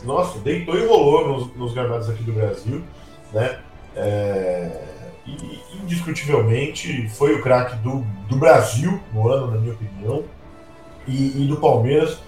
nossa, 0.04 0.40
deitou 0.40 0.78
e 0.78 0.86
rolou 0.86 1.28
nos, 1.28 1.56
nos 1.56 1.74
gramados 1.74 2.10
aqui 2.10 2.24
do 2.24 2.34
Brasil, 2.34 2.84
né? 3.34 3.60
É, 3.96 4.84
e 5.26 5.60
indiscutivelmente 5.84 7.10
foi 7.10 7.34
o 7.34 7.42
craque 7.42 7.76
do, 7.78 8.06
do 8.30 8.38
Brasil 8.38 9.00
no 9.14 9.28
ano, 9.30 9.52
na 9.52 9.58
minha 9.58 9.74
opinião, 9.74 10.24
e, 11.08 11.44
e 11.44 11.48
do 11.48 11.58
Palmeiras, 11.58 12.20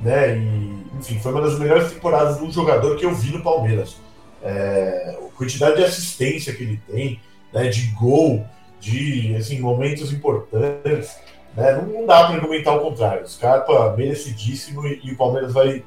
né? 0.00 0.36
E, 0.36 0.86
enfim, 0.98 1.18
foi 1.18 1.32
uma 1.32 1.42
das 1.42 1.58
melhores 1.58 1.92
temporadas 1.92 2.40
um 2.40 2.50
jogador 2.50 2.96
que 2.96 3.04
eu 3.04 3.14
vi 3.14 3.32
no 3.32 3.42
Palmeiras. 3.42 3.96
É, 4.42 5.18
a 5.18 5.36
quantidade 5.36 5.76
de 5.76 5.84
assistência 5.84 6.54
que 6.54 6.62
ele 6.62 6.80
tem, 6.90 7.20
né, 7.52 7.68
de 7.68 7.88
gol, 7.88 8.44
de 8.80 9.34
assim, 9.36 9.58
momentos 9.60 10.12
importantes, 10.12 11.18
né, 11.56 11.72
não, 11.72 11.86
não 11.86 12.06
dá 12.06 12.24
para 12.24 12.36
argumentar 12.36 12.74
o 12.74 12.80
contrário. 12.80 13.28
Scarpa 13.28 13.94
merecidíssimo 13.96 14.86
e, 14.86 15.00
e 15.02 15.12
o 15.12 15.16
Palmeiras 15.16 15.52
vai 15.52 15.82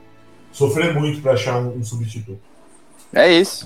sofrer 0.51 0.93
muito 0.93 1.21
para 1.21 1.33
achar 1.33 1.57
um, 1.57 1.77
um 1.77 1.83
substituto. 1.83 2.39
É 3.13 3.31
isso. 3.31 3.65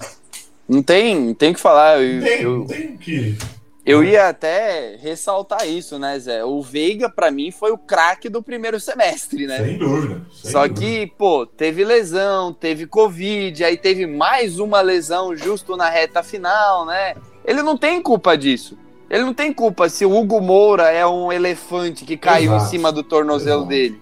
Não 0.67 0.81
tem, 0.81 1.19
não 1.19 1.33
tem 1.33 1.51
o 1.51 1.53
que 1.53 1.59
falar. 1.59 2.01
Eu, 2.01 2.23
tem, 2.23 2.41
eu, 2.41 2.65
tem 2.65 2.97
que. 2.97 3.37
eu 3.85 4.03
ia 4.03 4.29
até 4.29 4.95
ressaltar 4.95 5.67
isso, 5.67 5.99
né, 5.99 6.17
Zé? 6.17 6.43
O 6.45 6.61
Veiga, 6.61 7.09
pra 7.09 7.29
mim, 7.29 7.51
foi 7.51 7.71
o 7.71 7.77
craque 7.77 8.29
do 8.29 8.41
primeiro 8.41 8.79
semestre, 8.79 9.45
né? 9.45 9.57
Sem 9.57 9.77
dúvida. 9.77 10.21
sem 10.31 10.51
Só 10.51 10.67
dúvida. 10.67 10.79
que, 10.79 11.07
pô, 11.17 11.45
teve 11.45 11.83
lesão, 11.83 12.53
teve 12.53 12.87
Covid, 12.87 13.63
aí 13.63 13.75
teve 13.75 14.07
mais 14.07 14.57
uma 14.59 14.79
lesão 14.81 15.35
justo 15.35 15.75
na 15.75 15.89
reta 15.89 16.23
final, 16.23 16.85
né? 16.85 17.15
Ele 17.43 17.61
não 17.61 17.77
tem 17.77 18.01
culpa 18.01 18.37
disso. 18.37 18.77
Ele 19.09 19.25
não 19.25 19.33
tem 19.33 19.53
culpa 19.53 19.89
se 19.89 20.05
o 20.05 20.17
Hugo 20.17 20.39
Moura 20.41 20.89
é 20.89 21.05
um 21.05 21.31
elefante 21.31 22.05
que 22.05 22.15
caiu 22.17 22.53
Exato. 22.53 22.65
em 22.65 22.69
cima 22.69 22.91
do 22.91 23.03
tornozelo 23.03 23.59
Exato. 23.59 23.69
dele. 23.69 24.01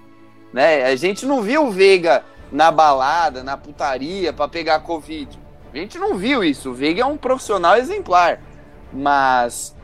Né? 0.53 0.85
A 0.85 0.95
gente 0.95 1.25
não 1.25 1.41
viu 1.41 1.65
o 1.65 1.71
Veiga 1.71 2.23
na 2.51 2.71
balada, 2.71 3.43
na 3.43 3.55
putaria, 3.55 4.33
pra 4.33 4.47
pegar 4.47 4.79
Covid. 4.81 5.39
A 5.73 5.77
gente 5.77 5.97
não 5.97 6.17
viu 6.17 6.43
isso. 6.43 6.71
O 6.71 6.73
Veiga 6.73 7.01
é 7.01 7.05
um 7.05 7.17
profissional 7.17 7.77
exemplar. 7.77 8.39
Mas 8.91 9.75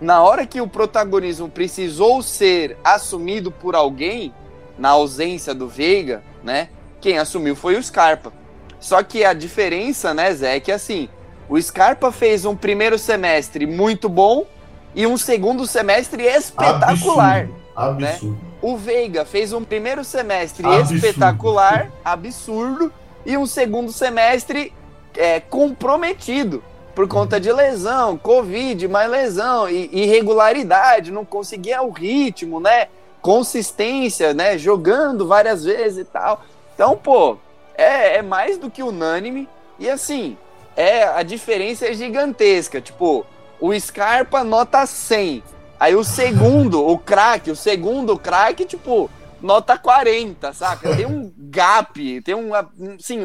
na 0.00 0.22
hora 0.22 0.46
que 0.46 0.60
o 0.60 0.66
protagonismo 0.66 1.48
precisou 1.48 2.22
ser 2.22 2.78
assumido 2.82 3.50
por 3.50 3.74
alguém, 3.74 4.32
na 4.78 4.90
ausência 4.90 5.52
do 5.52 5.68
Veiga, 5.68 6.22
né? 6.42 6.68
Quem 7.00 7.18
assumiu 7.18 7.56
foi 7.56 7.76
o 7.76 7.82
Scarpa. 7.82 8.32
Só 8.80 9.02
que 9.02 9.24
a 9.24 9.32
diferença, 9.32 10.14
né, 10.14 10.32
Zé, 10.32 10.56
é 10.56 10.60
que 10.60 10.70
assim, 10.70 11.08
o 11.48 11.60
Scarpa 11.60 12.12
fez 12.12 12.44
um 12.44 12.54
primeiro 12.54 12.96
semestre 12.96 13.66
muito 13.66 14.08
bom 14.08 14.46
e 14.94 15.06
um 15.06 15.16
segundo 15.16 15.66
semestre 15.66 16.22
espetacular. 16.24 17.48
Absurdo. 17.74 18.04
absurdo. 18.04 18.47
O 18.60 18.76
Veiga 18.76 19.24
fez 19.24 19.52
um 19.52 19.64
primeiro 19.64 20.02
semestre 20.02 20.66
Absurdo. 20.66 20.94
espetacular, 20.94 21.90
absurdo, 22.04 22.92
e 23.24 23.36
um 23.36 23.46
segundo 23.46 23.92
semestre 23.92 24.72
é, 25.16 25.40
comprometido 25.40 26.62
por 26.94 27.06
conta 27.06 27.38
de 27.38 27.52
lesão, 27.52 28.18
Covid, 28.18 28.88
mais 28.88 29.08
lesão, 29.08 29.68
e 29.68 29.88
irregularidade, 29.92 31.12
não 31.12 31.24
conseguia 31.24 31.80
o 31.80 31.90
ritmo, 31.90 32.58
né? 32.58 32.88
Consistência, 33.22 34.34
né? 34.34 34.58
Jogando 34.58 35.24
várias 35.24 35.64
vezes 35.64 35.98
e 35.98 36.04
tal. 36.04 36.42
Então, 36.74 36.96
pô, 36.96 37.36
é, 37.76 38.16
é 38.16 38.22
mais 38.22 38.58
do 38.58 38.68
que 38.68 38.82
unânime. 38.82 39.48
E 39.78 39.88
assim, 39.88 40.36
é 40.76 41.04
a 41.04 41.22
diferença 41.22 41.86
é 41.86 41.92
gigantesca. 41.92 42.80
Tipo, 42.80 43.24
o 43.60 43.78
Scarpa 43.78 44.42
nota 44.42 44.84
100. 44.84 45.42
Aí 45.78 45.94
o 45.94 46.02
segundo, 46.04 46.84
o 46.84 46.98
craque, 46.98 47.50
o 47.50 47.56
segundo 47.56 48.18
craque, 48.18 48.64
tipo, 48.64 49.08
nota 49.40 49.78
40, 49.78 50.52
saca? 50.52 50.94
Tem 50.96 51.06
um 51.06 51.32
gap, 51.36 52.20
tem 52.22 52.34
um, 52.34 52.50
assim, 52.54 53.24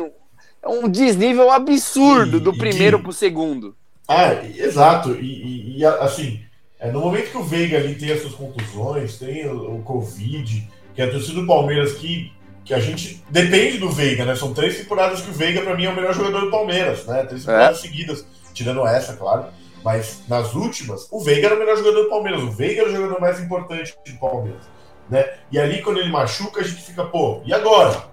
um, 0.66 0.88
desnível 0.88 1.50
absurdo 1.52 2.38
E- 2.38 2.40
do 2.40 2.56
primeiro 2.56 2.98
que- 2.98 3.04
pro 3.04 3.14
segundo. 3.14 3.76
Ah, 4.08 4.34
exato. 4.56 5.14
E, 5.16 5.26
e- 5.26 5.80
e, 5.80 5.86
assim, 5.86 6.42
é, 6.80 6.92
no 6.92 7.00
momento 7.00 7.32
que 7.32 7.38
o 7.38 7.44
Veiga 7.44 7.78
ali 7.78 7.96
tem 7.96 8.12
as 8.12 8.22
suas 8.22 8.34
contusões, 8.36 9.18
tem 9.18 9.48
o, 9.48 9.78
o 9.78 9.82
Covid, 9.84 10.70
que 10.94 11.02
a 11.02 11.10
torcida 11.10 11.42
do 11.42 11.48
Palmeiras 11.48 11.94
que, 11.94 12.32
que 12.64 12.74
a 12.74 12.80
gente 12.80 13.24
depende 13.30 13.78
do 13.80 13.90
Veiga, 13.90 14.26
né? 14.26 14.36
São 14.36 14.54
três 14.54 14.78
temporadas 14.78 15.22
que 15.22 15.30
o 15.32 15.34
Veiga, 15.34 15.62
pra 15.62 15.76
mim, 15.76 15.86
é 15.86 15.90
o 15.90 15.96
melhor 15.96 16.14
jogador 16.14 16.42
do 16.42 16.52
Palmeiras, 16.52 17.06
né? 17.08 17.24
Três 17.24 17.44
temporadas 17.46 17.80
seguidas, 17.80 18.26
tirando 18.54 18.86
essa, 18.86 19.14
claro. 19.16 19.46
Mas 19.84 20.24
nas 20.28 20.54
últimas, 20.54 21.08
o 21.12 21.20
Veiga 21.20 21.48
era 21.48 21.56
o 21.56 21.60
melhor 21.60 21.78
jogador 21.78 22.04
do 22.04 22.10
Palmeiras. 22.10 22.42
O 22.42 22.52
Veiga 22.52 22.82
era 22.82 22.90
o 22.90 22.96
jogador 22.96 23.20
mais 23.20 23.40
importante 23.40 23.96
do 24.06 24.18
Palmeiras. 24.18 24.64
Né? 25.10 25.34
E 25.52 25.60
ali, 25.60 25.82
quando 25.82 26.00
ele 26.00 26.10
machuca, 26.10 26.62
a 26.62 26.64
gente 26.64 26.82
fica, 26.82 27.04
pô, 27.04 27.42
e 27.46 27.54
agora? 27.54 28.06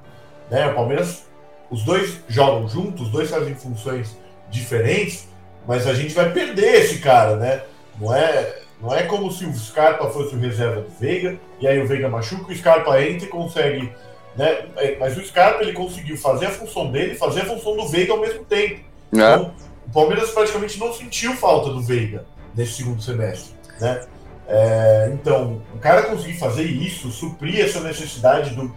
Né? 0.50 0.66
O 0.66 0.74
Palmeiras, 0.74 1.26
os 1.70 1.84
dois 1.84 2.18
jogam 2.28 2.68
juntos, 2.68 3.06
os 3.06 3.12
dois 3.12 3.30
fazem 3.30 3.54
funções 3.54 4.18
diferentes, 4.50 5.28
mas 5.66 5.86
a 5.86 5.94
gente 5.94 6.12
vai 6.12 6.32
perder 6.32 6.82
esse 6.82 6.98
cara, 6.98 7.36
né? 7.36 7.62
Não 8.00 8.14
é, 8.14 8.58
não 8.82 8.94
é 8.94 9.04
como 9.04 9.30
se 9.30 9.44
o 9.44 9.54
Scarpa 9.54 10.10
fosse 10.10 10.34
o 10.34 10.38
reserva 10.38 10.80
do 10.80 10.90
Veiga, 10.98 11.38
e 11.60 11.68
aí 11.68 11.80
o 11.80 11.86
Veiga 11.86 12.08
machuca, 12.08 12.50
o 12.50 12.56
Scarpa 12.56 13.00
entra 13.00 13.26
e 13.26 13.28
consegue. 13.28 13.92
Né? 14.36 14.64
É, 14.76 14.96
Mas 14.98 15.16
o 15.16 15.24
Scarpa 15.24 15.62
ele 15.62 15.72
conseguiu 15.72 16.16
fazer 16.16 16.46
a 16.46 16.50
função 16.50 16.90
dele, 16.90 17.14
fazer 17.14 17.42
a 17.42 17.46
função 17.46 17.76
do 17.76 17.86
Veiga 17.86 18.12
ao 18.12 18.20
mesmo 18.20 18.44
tempo. 18.44 18.80
Né? 19.12 19.34
Então, 19.34 19.54
o 19.90 19.92
Palmeiras 19.92 20.30
praticamente 20.30 20.78
não 20.78 20.92
sentiu 20.92 21.34
falta 21.34 21.70
do 21.70 21.82
Veiga 21.82 22.24
nesse 22.54 22.74
segundo 22.74 23.02
semestre, 23.02 23.52
né? 23.80 24.02
É, 24.48 25.10
então, 25.12 25.62
o 25.74 25.78
cara 25.78 26.02
conseguir 26.04 26.38
fazer 26.38 26.64
isso, 26.64 27.10
suprir 27.10 27.60
essa 27.60 27.80
necessidade 27.80 28.50
do, 28.54 28.72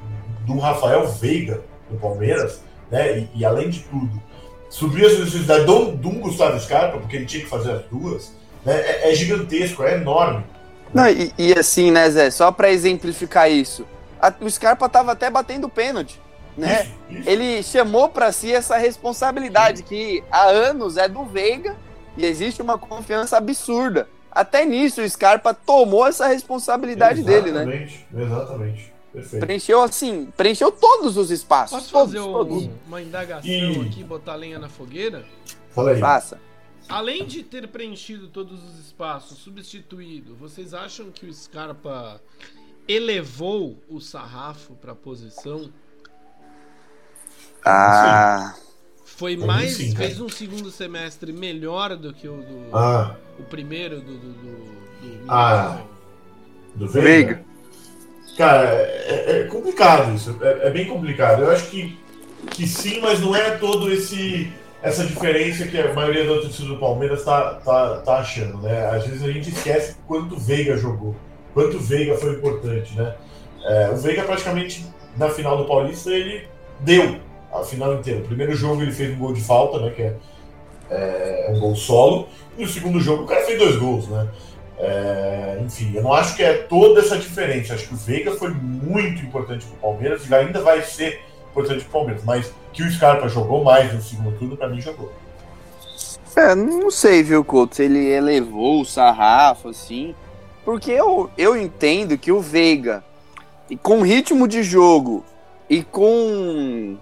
do 0.46 0.60
Rafael 0.60 1.08
Veiga 1.08 1.62
no 1.90 1.98
Palmeiras, 1.98 2.62
né? 2.92 3.20
E, 3.20 3.30
e, 3.36 3.46
além 3.46 3.70
de 3.70 3.80
tudo, 3.82 4.22
suprir 4.70 5.06
essa 5.06 5.20
necessidade 5.24 5.66
do, 5.66 5.92
do 5.94 6.10
Gustavo 6.12 6.60
Scarpa, 6.60 6.98
porque 7.00 7.16
ele 7.16 7.26
tinha 7.26 7.44
que 7.44 7.50
fazer 7.50 7.72
as 7.72 7.86
duas, 7.86 8.34
né? 8.66 8.76
É, 8.76 9.12
é 9.12 9.16
gigantesco, 9.16 9.84
é 9.84 9.96
enorme. 9.96 10.44
Não, 10.94 11.10
e, 11.10 11.34
e 11.40 11.54
assim, 11.58 11.90
né, 11.90 12.08
Zé, 12.10 12.30
só 12.30 12.52
pra 12.52 12.72
exemplificar 12.72 13.50
isso, 13.52 13.84
a- 14.22 14.34
o 14.42 14.50
Scarpa 14.50 14.88
tava 14.88 15.12
até 15.12 15.28
batendo 15.30 15.68
pênalti, 15.68 16.22
né? 16.58 16.92
Ele 17.26 17.62
chamou 17.64 18.10
pra 18.10 18.32
si 18.32 18.52
essa 18.52 18.78
responsabilidade 18.78 19.84
que 19.84 20.24
há 20.32 20.46
anos 20.48 20.98
é 20.98 21.08
do 21.08 21.24
Veiga 21.26 21.76
e 22.18 22.26
existe 22.26 22.62
uma 22.62 22.78
confiança 22.78 23.38
absurda. 23.38 24.08
Até 24.32 24.66
nisso 24.66 25.02
o 25.02 25.10
Scarpa 25.10 25.54
tomou 25.54 26.08
essa 26.08 26.28
responsabilidade 26.28 27.24
dele, 27.24 27.52
né? 27.52 27.62
Exatamente, 27.64 28.08
Exatamente. 28.16 28.94
Perfeito. 29.14 29.46
Preencheu 29.46 29.82
assim, 29.84 30.34
preencheu 30.36 30.72
todos 30.72 31.18
os 31.18 31.30
espaços. 31.30 31.78
Posso 31.78 31.92
todos, 31.92 32.14
fazer 32.16 32.20
um- 32.28 32.34
todos. 32.34 32.70
uma 32.88 33.00
indagação 33.00 33.48
E- 33.48 33.82
aqui, 33.88 34.04
botar 34.04 34.34
lenha 34.34 34.58
na 34.58 34.68
fogueira? 34.70 35.24
Fala 35.70 35.92
aí. 35.92 36.00
Faça. 36.00 36.40
além 36.90 37.26
de 37.26 37.44
ter 37.44 37.68
preenchido 37.68 38.28
todos 38.28 38.62
os 38.64 38.78
espaços, 38.80 39.38
substituído, 39.38 40.36
vocês 40.36 40.74
acham 40.74 41.12
que 41.12 41.26
o 41.28 41.34
Scarpa 41.34 42.20
elevou 42.88 43.78
o 43.90 44.00
sarrafo 44.00 44.74
para 44.76 44.92
a 44.92 44.96
posição? 44.96 45.70
Ah. 47.66 48.54
Foi 49.06 49.38
mais. 49.38 49.78
Sim, 49.78 49.96
fez 49.96 50.20
um 50.20 50.30
segundo 50.30 50.70
semestre 50.72 51.32
melhor 51.32 51.96
do 51.96 52.14
que 52.14 52.28
o 52.28 52.38
do. 52.38 52.76
Ah. 52.76 53.16
O 53.40 53.44
primeiro 53.44 54.02
do. 54.02 54.18
do, 54.18 54.34
do, 54.34 54.56
do 55.02 55.26
ah. 55.28 55.80
Do 56.76 56.88
Veiga. 56.88 57.44
Cara, 58.38 58.66
é, 58.66 59.42
é 59.42 59.44
complicado 59.44 60.14
isso. 60.14 60.38
É, 60.42 60.68
é, 60.68 60.70
bem 60.72 60.88
complicado. 60.88 61.44
Eu 61.44 61.52
acho 61.52 61.70
que, 61.70 61.98
que 62.50 62.68
sim, 62.68 63.00
mas 63.00 63.20
não 63.22 63.36
é 63.36 63.52
todo 63.52 63.92
esse 63.92 64.52
essa 64.82 65.06
diferença 65.06 65.66
que 65.66 65.80
a 65.80 65.94
maioria 65.94 66.26
da 66.26 66.42
torcida 66.42 66.68
do 66.68 66.78
Palmeiras 66.78 67.24
tá, 67.24 67.54
tá, 67.64 67.98
tá 68.02 68.18
achando, 68.18 68.58
né? 68.58 68.90
Às 68.90 69.08
vezes 69.08 69.24
a 69.24 69.32
gente 69.32 69.50
esquece 69.50 69.96
quanto 70.06 70.36
o 70.36 70.38
Veiga 70.38 70.76
jogou, 70.76 71.16
quanto 71.54 71.78
o 71.78 71.80
Veiga 71.80 72.18
foi 72.18 72.34
importante, 72.34 72.94
né? 72.94 73.16
É, 73.64 73.92
o 73.92 73.96
Veiga 73.96 74.24
praticamente 74.24 74.86
na 75.16 75.30
final 75.30 75.56
do 75.58 75.66
Paulista 75.66 76.10
ele 76.10 76.46
deu 76.82 77.18
a 77.54 77.64
final 77.64 77.94
inteira. 77.96 78.20
O 78.20 78.24
primeiro 78.24 78.56
jogo 78.56 78.82
ele 78.82 78.92
fez 78.92 79.14
um 79.14 79.20
gol 79.20 79.34
de 79.34 79.42
falta, 79.42 79.80
né? 79.80 79.92
Que 79.92 80.02
é, 80.02 81.48
é 81.48 81.52
um 81.52 81.60
gol 81.60 81.76
solo. 81.76 82.28
E 82.58 82.62
no 82.62 82.68
segundo 82.68 83.00
jogo 83.00 83.24
o 83.24 83.28
cara 83.28 83.46
fez 83.46 83.58
dois 83.58 83.78
gols, 83.78 84.08
né? 84.08 84.28
É, 84.78 85.60
enfim, 85.64 85.92
eu 85.96 86.02
não 86.02 86.14
acho 86.14 86.36
que 86.36 86.44
é 86.44 86.54
toda 86.54 87.00
essa 87.00 87.18
diferença. 87.18 87.74
Acho 87.74 87.88
que 87.88 87.94
o 87.94 87.98
Veiga 87.98 88.32
foi 88.32 88.50
muito 88.50 89.24
importante 89.24 89.66
para 89.66 89.76
o 89.76 89.94
Palmeiras 89.94 90.28
e 90.28 90.34
ainda 90.34 90.62
vai 90.62 90.82
ser 90.82 91.22
importante 91.52 91.86
para 91.86 91.90
o 91.90 91.92
Palmeiras. 91.92 92.24
Mas 92.24 92.52
que 92.74 92.84
o 92.84 92.92
Scarpa 92.92 93.28
jogou 93.28 93.64
mais 93.64 93.94
no 93.94 94.02
segundo 94.02 94.38
turno, 94.38 94.58
para 94.58 94.68
mim 94.68 94.82
jogou. 94.82 95.12
É, 96.36 96.56
não 96.56 96.90
sei, 96.90 97.22
viu, 97.22 97.46
Couto, 97.46 97.76
se 97.76 97.84
ele 97.84 98.08
elevou 98.08 98.82
o 98.82 98.86
sarrafo, 98.86 99.70
assim. 99.70 100.16
Porque 100.66 100.92
eu, 100.92 101.30
eu 101.38 101.56
entendo 101.56 102.18
que 102.18 102.32
o 102.32 102.40
Veiga, 102.40 103.04
com 103.82 104.02
ritmo 104.02 104.48
de 104.48 104.64
jogo 104.64 105.24
e 105.70 105.84
com 105.84 106.98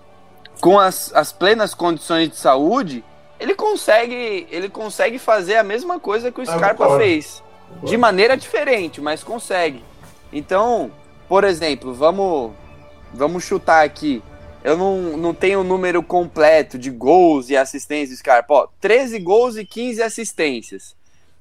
com 0.62 0.80
as, 0.80 1.12
as 1.14 1.34
plenas 1.34 1.74
condições 1.74 2.30
de 2.30 2.38
saúde, 2.38 3.03
ele 3.39 3.55
consegue, 3.55 4.47
ele 4.51 4.70
consegue 4.70 5.18
fazer 5.18 5.57
a 5.57 5.64
mesma 5.64 5.99
coisa 5.99 6.32
que 6.32 6.39
o 6.39 6.45
Scarpa 6.45 6.97
fez. 6.97 7.43
De 7.84 7.97
maneira 7.97 8.38
diferente, 8.38 9.01
mas 9.01 9.24
consegue. 9.24 9.84
Então, 10.32 10.91
por 11.28 11.43
exemplo, 11.43 11.93
vamos, 11.93 12.51
vamos 13.12 13.43
chutar 13.43 13.84
aqui. 13.84 14.22
Eu 14.64 14.78
não, 14.78 15.18
não 15.18 15.34
tenho 15.34 15.62
o 15.62 15.64
número 15.64 16.03
completo 16.03 16.78
de 16.78 16.91
gols 16.91 17.49
e 17.49 17.57
assistências 17.57 18.09
do 18.09 18.16
Scarpa. 18.18 18.53
Ó, 18.53 18.68
13 18.80 19.18
gols 19.20 19.57
e 19.57 19.66
15 19.66 20.03
assistências. 20.03 20.95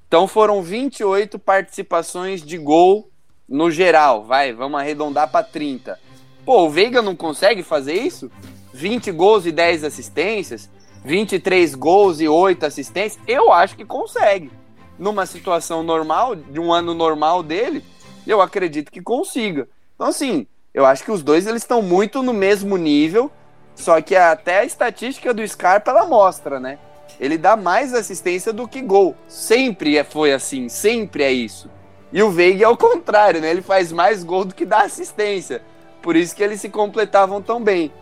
Então 0.08 0.26
foram 0.26 0.62
28 0.62 1.38
participações 1.38 2.42
de 2.42 2.56
gol 2.56 3.10
no 3.46 3.70
geral. 3.70 4.24
Vai, 4.24 4.52
vamos 4.52 4.80
arredondar 4.80 5.30
para 5.30 5.44
30. 5.44 5.98
Pô, 6.46 6.62
o 6.62 6.70
Veiga 6.70 7.02
não 7.02 7.14
consegue 7.14 7.62
fazer 7.62 7.94
isso? 7.94 8.30
20 8.72 9.10
gols 9.12 9.46
e 9.46 9.52
10 9.52 9.84
assistências, 9.84 10.70
23 11.04 11.74
gols 11.74 12.20
e 12.20 12.28
8 12.28 12.66
assistências, 12.66 13.22
eu 13.26 13.52
acho 13.52 13.76
que 13.76 13.84
consegue. 13.84 14.50
Numa 14.98 15.24
situação 15.26 15.82
normal, 15.82 16.36
de 16.36 16.60
um 16.60 16.72
ano 16.72 16.94
normal 16.94 17.42
dele, 17.42 17.82
eu 18.26 18.40
acredito 18.40 18.92
que 18.92 19.00
consiga. 19.00 19.68
Então, 19.94 20.06
assim, 20.06 20.46
eu 20.72 20.84
acho 20.84 21.04
que 21.04 21.10
os 21.10 21.22
dois 21.22 21.46
eles 21.46 21.62
estão 21.62 21.82
muito 21.82 22.22
no 22.22 22.32
mesmo 22.32 22.76
nível, 22.76 23.30
só 23.74 24.00
que 24.00 24.14
até 24.14 24.60
a 24.60 24.64
estatística 24.64 25.32
do 25.32 25.46
Scarpa 25.46 25.90
ela 25.90 26.06
mostra, 26.06 26.60
né? 26.60 26.78
Ele 27.18 27.36
dá 27.36 27.56
mais 27.56 27.92
assistência 27.92 28.52
do 28.52 28.68
que 28.68 28.80
gol. 28.80 29.16
Sempre 29.26 29.96
é, 29.96 30.04
foi 30.04 30.32
assim, 30.32 30.68
sempre 30.68 31.22
é 31.22 31.32
isso. 31.32 31.70
E 32.12 32.22
o 32.22 32.30
Veiga 32.30 32.64
é 32.64 32.68
o 32.68 32.76
contrário, 32.76 33.40
né? 33.40 33.50
Ele 33.50 33.62
faz 33.62 33.92
mais 33.92 34.24
gol 34.24 34.44
do 34.44 34.54
que 34.54 34.64
dá 34.64 34.82
assistência. 34.82 35.62
Por 36.02 36.16
isso 36.16 36.34
que 36.34 36.42
eles 36.42 36.60
se 36.60 36.68
completavam 36.68 37.42
tão 37.42 37.62
bem. 37.62 37.92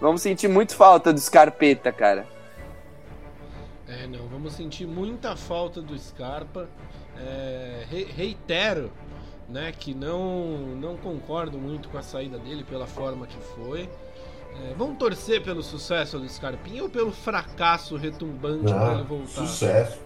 Vamos 0.00 0.22
sentir 0.22 0.48
muito 0.48 0.74
falta 0.74 1.12
do 1.12 1.20
Scarpeta, 1.20 1.90
cara. 1.92 2.26
É, 3.88 4.06
não, 4.06 4.26
vamos 4.28 4.52
sentir 4.52 4.86
muita 4.86 5.34
falta 5.34 5.80
do 5.80 5.98
Scarpa. 5.98 6.68
É, 7.20 7.84
reitero, 8.14 8.92
né, 9.48 9.72
que 9.76 9.94
não, 9.94 10.58
não 10.76 10.96
concordo 10.96 11.58
muito 11.58 11.88
com 11.88 11.98
a 11.98 12.02
saída 12.02 12.38
dele 12.38 12.64
pela 12.64 12.86
forma 12.86 13.26
que 13.26 13.38
foi. 13.56 13.88
É, 14.54 14.74
vamos 14.76 14.98
torcer 14.98 15.42
pelo 15.42 15.62
sucesso 15.62 16.18
do 16.18 16.28
Scarpinha 16.28 16.82
ou 16.82 16.88
pelo 16.88 17.10
fracasso 17.10 17.96
retumbante 17.96 18.72
para 18.72 18.94
ele 18.94 19.02
voltar? 19.02 19.46
Sucesso. 19.46 19.98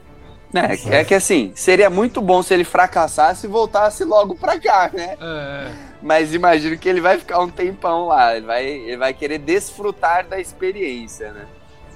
É, 0.55 1.01
é 1.01 1.05
que 1.05 1.15
assim, 1.15 1.53
seria 1.55 1.89
muito 1.89 2.21
bom 2.21 2.43
se 2.43 2.53
ele 2.53 2.65
fracassasse 2.65 3.47
e 3.47 3.51
voltasse 3.51 4.05
logo 4.05 4.35
pra 4.35 4.61
cá, 4.61 4.91
né? 4.93 5.17
É. 5.21 5.92
Mas 6.03 6.35
imagino 6.35 6.77
que 6.77 6.89
ele 6.89 7.01
vai 7.01 7.19
ficar 7.19 7.39
um 7.41 7.49
tempão 7.49 8.07
lá, 8.07 8.37
ele 8.37 8.47
vai, 8.47 8.67
ele 8.67 8.97
vai 8.97 9.15
querer 9.15 9.39
desfrutar 9.39 10.27
da 10.27 10.41
experiência, 10.41 11.33
né? 11.33 11.47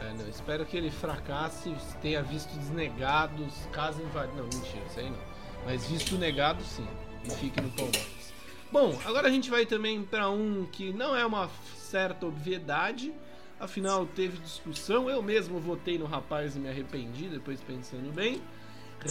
É, 0.00 0.12
não, 0.12 0.28
espero 0.28 0.64
que 0.64 0.76
ele 0.76 0.90
fracasse, 0.90 1.74
tenha 2.00 2.22
visto 2.22 2.56
desnegados, 2.56 3.52
caso 3.72 4.00
invade. 4.00 4.30
Não, 4.36 4.44
mentira, 4.44 4.84
isso 4.88 5.00
aí 5.00 5.10
não. 5.10 5.18
Mas 5.64 5.86
visto 5.86 6.16
negado, 6.16 6.62
sim. 6.62 6.86
E 7.24 7.30
fique 7.30 7.60
no 7.60 7.68
Palmeiras. 7.70 8.32
Bom, 8.70 8.96
agora 9.04 9.26
a 9.26 9.30
gente 9.30 9.50
vai 9.50 9.66
também 9.66 10.02
para 10.02 10.30
um 10.30 10.66
que 10.70 10.92
não 10.92 11.16
é 11.16 11.26
uma 11.26 11.50
certa 11.76 12.26
obviedade, 12.26 13.12
Afinal, 13.58 14.06
teve 14.06 14.38
discussão. 14.38 15.08
Eu 15.08 15.22
mesmo 15.22 15.58
votei 15.58 15.98
no 15.98 16.04
rapaz 16.04 16.56
e 16.56 16.58
me 16.58 16.68
arrependi 16.68 17.26
depois 17.28 17.60
pensando 17.62 18.12
bem. 18.12 18.42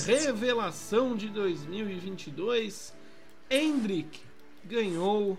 Revelação 0.06 1.16
de 1.16 1.30
2022. 1.30 2.94
Hendrick 3.50 4.20
ganhou. 4.66 5.38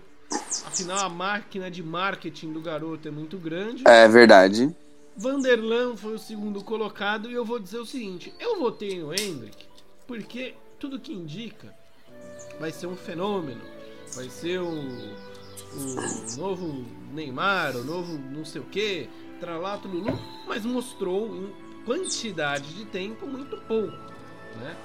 Afinal, 0.65 0.99
a 0.99 1.09
máquina 1.09 1.71
de 1.71 1.81
marketing 1.81 2.51
do 2.51 2.61
garoto 2.61 3.07
é 3.07 3.11
muito 3.11 3.37
grande. 3.37 3.83
É 3.87 4.07
verdade. 4.07 4.75
Vanderlan 5.15 5.95
foi 5.95 6.15
o 6.15 6.19
segundo 6.19 6.63
colocado. 6.63 7.29
E 7.29 7.33
eu 7.33 7.45
vou 7.45 7.59
dizer 7.59 7.79
o 7.79 7.85
seguinte: 7.85 8.33
eu 8.39 8.59
votei 8.59 8.99
no 8.99 9.13
Hendrick 9.13 9.65
porque 10.05 10.53
tudo 10.79 10.99
que 10.99 11.13
indica 11.13 11.73
vai 12.59 12.71
ser 12.71 12.87
um 12.87 12.95
fenômeno. 12.95 13.61
Vai 14.15 14.29
ser 14.29 14.59
o, 14.59 14.69
o 14.69 16.37
novo 16.37 16.85
Neymar, 17.11 17.75
o 17.75 17.83
novo 17.83 18.17
não 18.17 18.45
sei 18.45 18.61
o 18.61 18.65
que, 18.65 19.09
tralato 19.39 19.87
Lulu, 19.87 20.17
mas 20.47 20.65
mostrou 20.65 21.35
em 21.35 21.53
quantidade 21.83 22.73
de 22.73 22.85
tempo 22.85 23.27
muito 23.27 23.57
pouco, 23.67 23.97
né? 24.59 24.75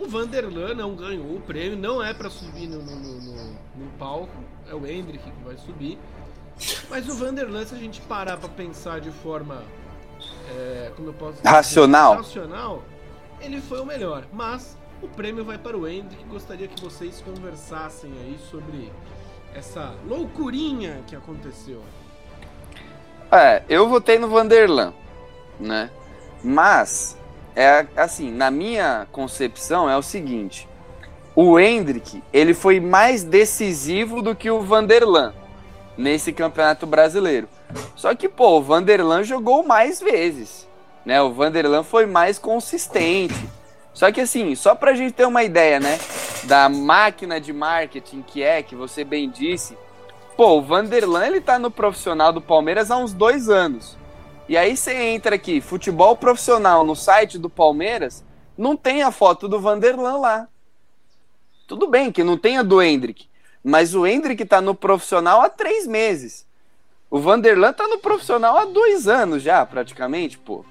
O 0.00 0.08
Vanderlan 0.08 0.74
não 0.74 0.94
ganhou 0.94 1.36
o 1.36 1.40
prêmio, 1.42 1.76
não 1.76 2.02
é 2.02 2.14
para 2.14 2.30
subir 2.30 2.66
no, 2.66 2.82
no, 2.82 2.96
no, 2.96 3.52
no, 3.76 3.90
palco, 3.98 4.32
é 4.66 4.74
o 4.74 4.86
Hendrick 4.86 5.22
que 5.22 5.44
vai 5.44 5.58
subir. 5.58 5.98
Mas 6.88 7.06
o 7.06 7.14
Vanderlan, 7.14 7.66
se 7.66 7.74
a 7.74 7.78
gente 7.78 8.00
parar 8.02 8.38
para 8.38 8.48
pensar 8.48 9.00
de 9.00 9.10
forma, 9.10 9.62
é, 10.56 10.90
como 10.96 11.10
eu 11.10 11.12
posso 11.12 11.34
dizer, 11.34 11.48
racional. 11.48 12.16
racional, 12.16 12.82
ele 13.42 13.60
foi 13.60 13.78
o 13.78 13.84
melhor. 13.84 14.24
Mas 14.32 14.74
o 15.02 15.08
prêmio 15.08 15.44
vai 15.44 15.58
para 15.58 15.76
o 15.76 15.86
Hendrick. 15.86 16.24
Gostaria 16.24 16.66
que 16.66 16.82
vocês 16.82 17.22
conversassem 17.22 18.10
aí 18.10 18.38
sobre 18.50 18.90
essa 19.54 19.94
loucurinha 20.06 21.02
que 21.06 21.14
aconteceu? 21.14 21.82
É, 23.30 23.62
eu 23.68 23.86
votei 23.86 24.18
no 24.18 24.28
Vanderlan, 24.28 24.94
né? 25.58 25.90
Mas, 26.42 27.16
é 27.54 27.86
assim, 27.96 28.30
na 28.30 28.50
minha 28.50 29.06
concepção 29.12 29.88
é 29.88 29.96
o 29.96 30.02
seguinte: 30.02 30.68
o 31.34 31.58
Hendrick, 31.58 32.22
ele 32.32 32.54
foi 32.54 32.80
mais 32.80 33.22
decisivo 33.22 34.22
do 34.22 34.34
que 34.34 34.50
o 34.50 34.60
Vanderlan 34.60 35.32
nesse 35.96 36.32
Campeonato 36.32 36.86
Brasileiro. 36.86 37.48
Só 37.94 38.14
que, 38.14 38.28
pô, 38.28 38.58
o 38.58 38.62
Vanderlan 38.62 39.22
jogou 39.22 39.62
mais 39.62 40.00
vezes, 40.00 40.66
né? 41.04 41.20
O 41.22 41.32
Vanderlan 41.32 41.82
foi 41.82 42.06
mais 42.06 42.38
consistente. 42.38 43.48
Só 43.92 44.10
que 44.10 44.20
assim, 44.20 44.54
só 44.54 44.74
pra 44.74 44.94
gente 44.94 45.12
ter 45.12 45.26
uma 45.26 45.42
ideia, 45.42 45.80
né, 45.80 45.98
da 46.44 46.68
máquina 46.68 47.40
de 47.40 47.52
marketing 47.52 48.22
que 48.22 48.42
é, 48.42 48.62
que 48.62 48.74
você 48.74 49.04
bem 49.04 49.28
disse, 49.28 49.76
pô, 50.36 50.58
o 50.58 50.62
Vanderlan 50.62 51.26
ele 51.26 51.40
tá 51.40 51.58
no 51.58 51.70
profissional 51.70 52.32
do 52.32 52.40
Palmeiras 52.40 52.90
há 52.90 52.96
uns 52.96 53.12
dois 53.12 53.48
anos. 53.48 53.98
E 54.50 54.56
aí 54.56 54.76
você 54.76 54.92
entra 54.92 55.36
aqui, 55.36 55.60
futebol 55.60 56.16
profissional 56.16 56.84
no 56.84 56.96
site 56.96 57.38
do 57.38 57.48
Palmeiras, 57.48 58.24
não 58.58 58.76
tem 58.76 59.00
a 59.00 59.12
foto 59.12 59.46
do 59.46 59.60
Vanderlan 59.60 60.16
lá. 60.16 60.48
Tudo 61.68 61.86
bem 61.86 62.10
que 62.10 62.24
não 62.24 62.36
tem 62.36 62.58
a 62.58 62.64
do 62.64 62.82
Hendrick, 62.82 63.28
mas 63.62 63.94
o 63.94 64.04
Hendrick 64.04 64.44
tá 64.44 64.60
no 64.60 64.74
profissional 64.74 65.40
há 65.40 65.48
três 65.48 65.86
meses. 65.86 66.44
O 67.08 67.20
Vanderlan 67.20 67.72
tá 67.72 67.86
no 67.86 67.98
profissional 67.98 68.58
há 68.58 68.64
dois 68.64 69.06
anos 69.06 69.40
já, 69.40 69.64
praticamente, 69.64 70.36
pô. 70.36 70.64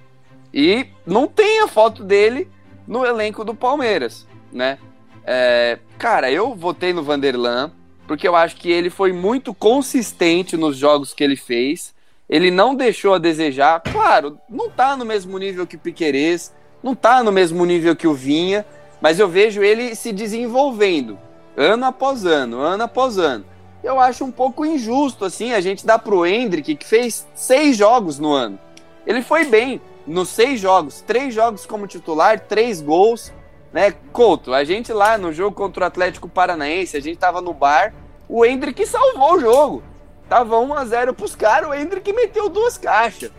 E 0.54 0.88
não 1.06 1.26
tem 1.26 1.62
a 1.62 1.68
foto 1.70 2.04
dele 2.04 2.52
no 2.86 3.06
elenco 3.06 3.46
do 3.46 3.56
Palmeiras, 3.56 4.28
né? 4.52 4.78
É, 5.24 5.80
cara, 5.98 6.30
eu 6.30 6.54
votei 6.54 6.92
no 6.92 7.02
Vanderlan 7.02 7.72
porque 8.06 8.28
eu 8.28 8.36
acho 8.36 8.58
que 8.58 8.70
ele 8.70 8.90
foi 8.90 9.14
muito 9.14 9.54
consistente 9.54 10.58
nos 10.58 10.76
jogos 10.76 11.14
que 11.14 11.24
ele 11.24 11.38
fez. 11.38 11.98
Ele 12.30 12.52
não 12.52 12.76
deixou 12.76 13.16
a 13.16 13.18
desejar. 13.18 13.82
Claro, 13.82 14.40
não 14.48 14.70
tá 14.70 14.96
no 14.96 15.04
mesmo 15.04 15.38
nível 15.38 15.66
que 15.66 15.78
Piquerez, 15.78 16.54
Não 16.82 16.96
tá 16.96 17.24
no 17.24 17.32
mesmo 17.32 17.66
nível 17.66 17.96
que 17.96 18.08
o 18.08 18.14
Vinha, 18.14 18.66
mas 19.02 19.20
eu 19.20 19.28
vejo 19.28 19.62
ele 19.62 19.96
se 19.96 20.14
desenvolvendo 20.14 21.18
ano 21.58 21.86
após 21.86 22.26
ano, 22.26 22.60
ano 22.60 22.84
após 22.84 23.18
ano. 23.18 23.44
Eu 23.84 24.00
acho 24.00 24.24
um 24.24 24.32
pouco 24.32 24.66
injusto 24.66 25.26
assim 25.26 25.52
a 25.52 25.60
gente 25.60 25.86
dar 25.86 26.00
pro 26.00 26.26
Hendrick 26.26 26.76
que 26.76 26.86
fez 26.86 27.28
seis 27.36 27.76
jogos 27.76 28.18
no 28.18 28.32
ano. 28.32 28.58
Ele 29.06 29.22
foi 29.22 29.46
bem 29.46 29.82
nos 30.08 30.30
seis 30.30 30.60
jogos, 30.60 31.02
três 31.02 31.34
jogos 31.34 31.66
como 31.66 31.88
titular, 31.88 32.40
três 32.40 32.82
gols, 32.82 33.34
né? 33.74 33.94
Couto, 34.14 34.54
a 34.54 34.64
gente 34.64 34.92
lá 34.94 35.18
no 35.18 35.34
jogo 35.34 35.56
contra 35.56 35.84
o 35.84 35.88
Atlético 35.88 36.30
Paranaense, 36.30 36.96
a 36.96 37.02
gente 37.02 37.18
tava 37.18 37.42
no 37.42 37.54
bar, 37.54 37.94
o 38.28 38.46
Hendrick 38.46 38.86
salvou 38.86 39.36
o 39.36 39.40
jogo. 39.40 39.84
Tava 40.30 40.60
1 40.60 40.74
a 40.76 40.86
0 40.86 41.14
pros 41.16 41.36
caras, 41.36 41.68
o 41.68 41.74
Hendrick 41.74 42.14
meteu 42.14 42.48
duas 42.48 42.78
caixas. 42.78 43.32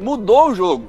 Mudou 0.00 0.50
o 0.50 0.54
jogo, 0.54 0.88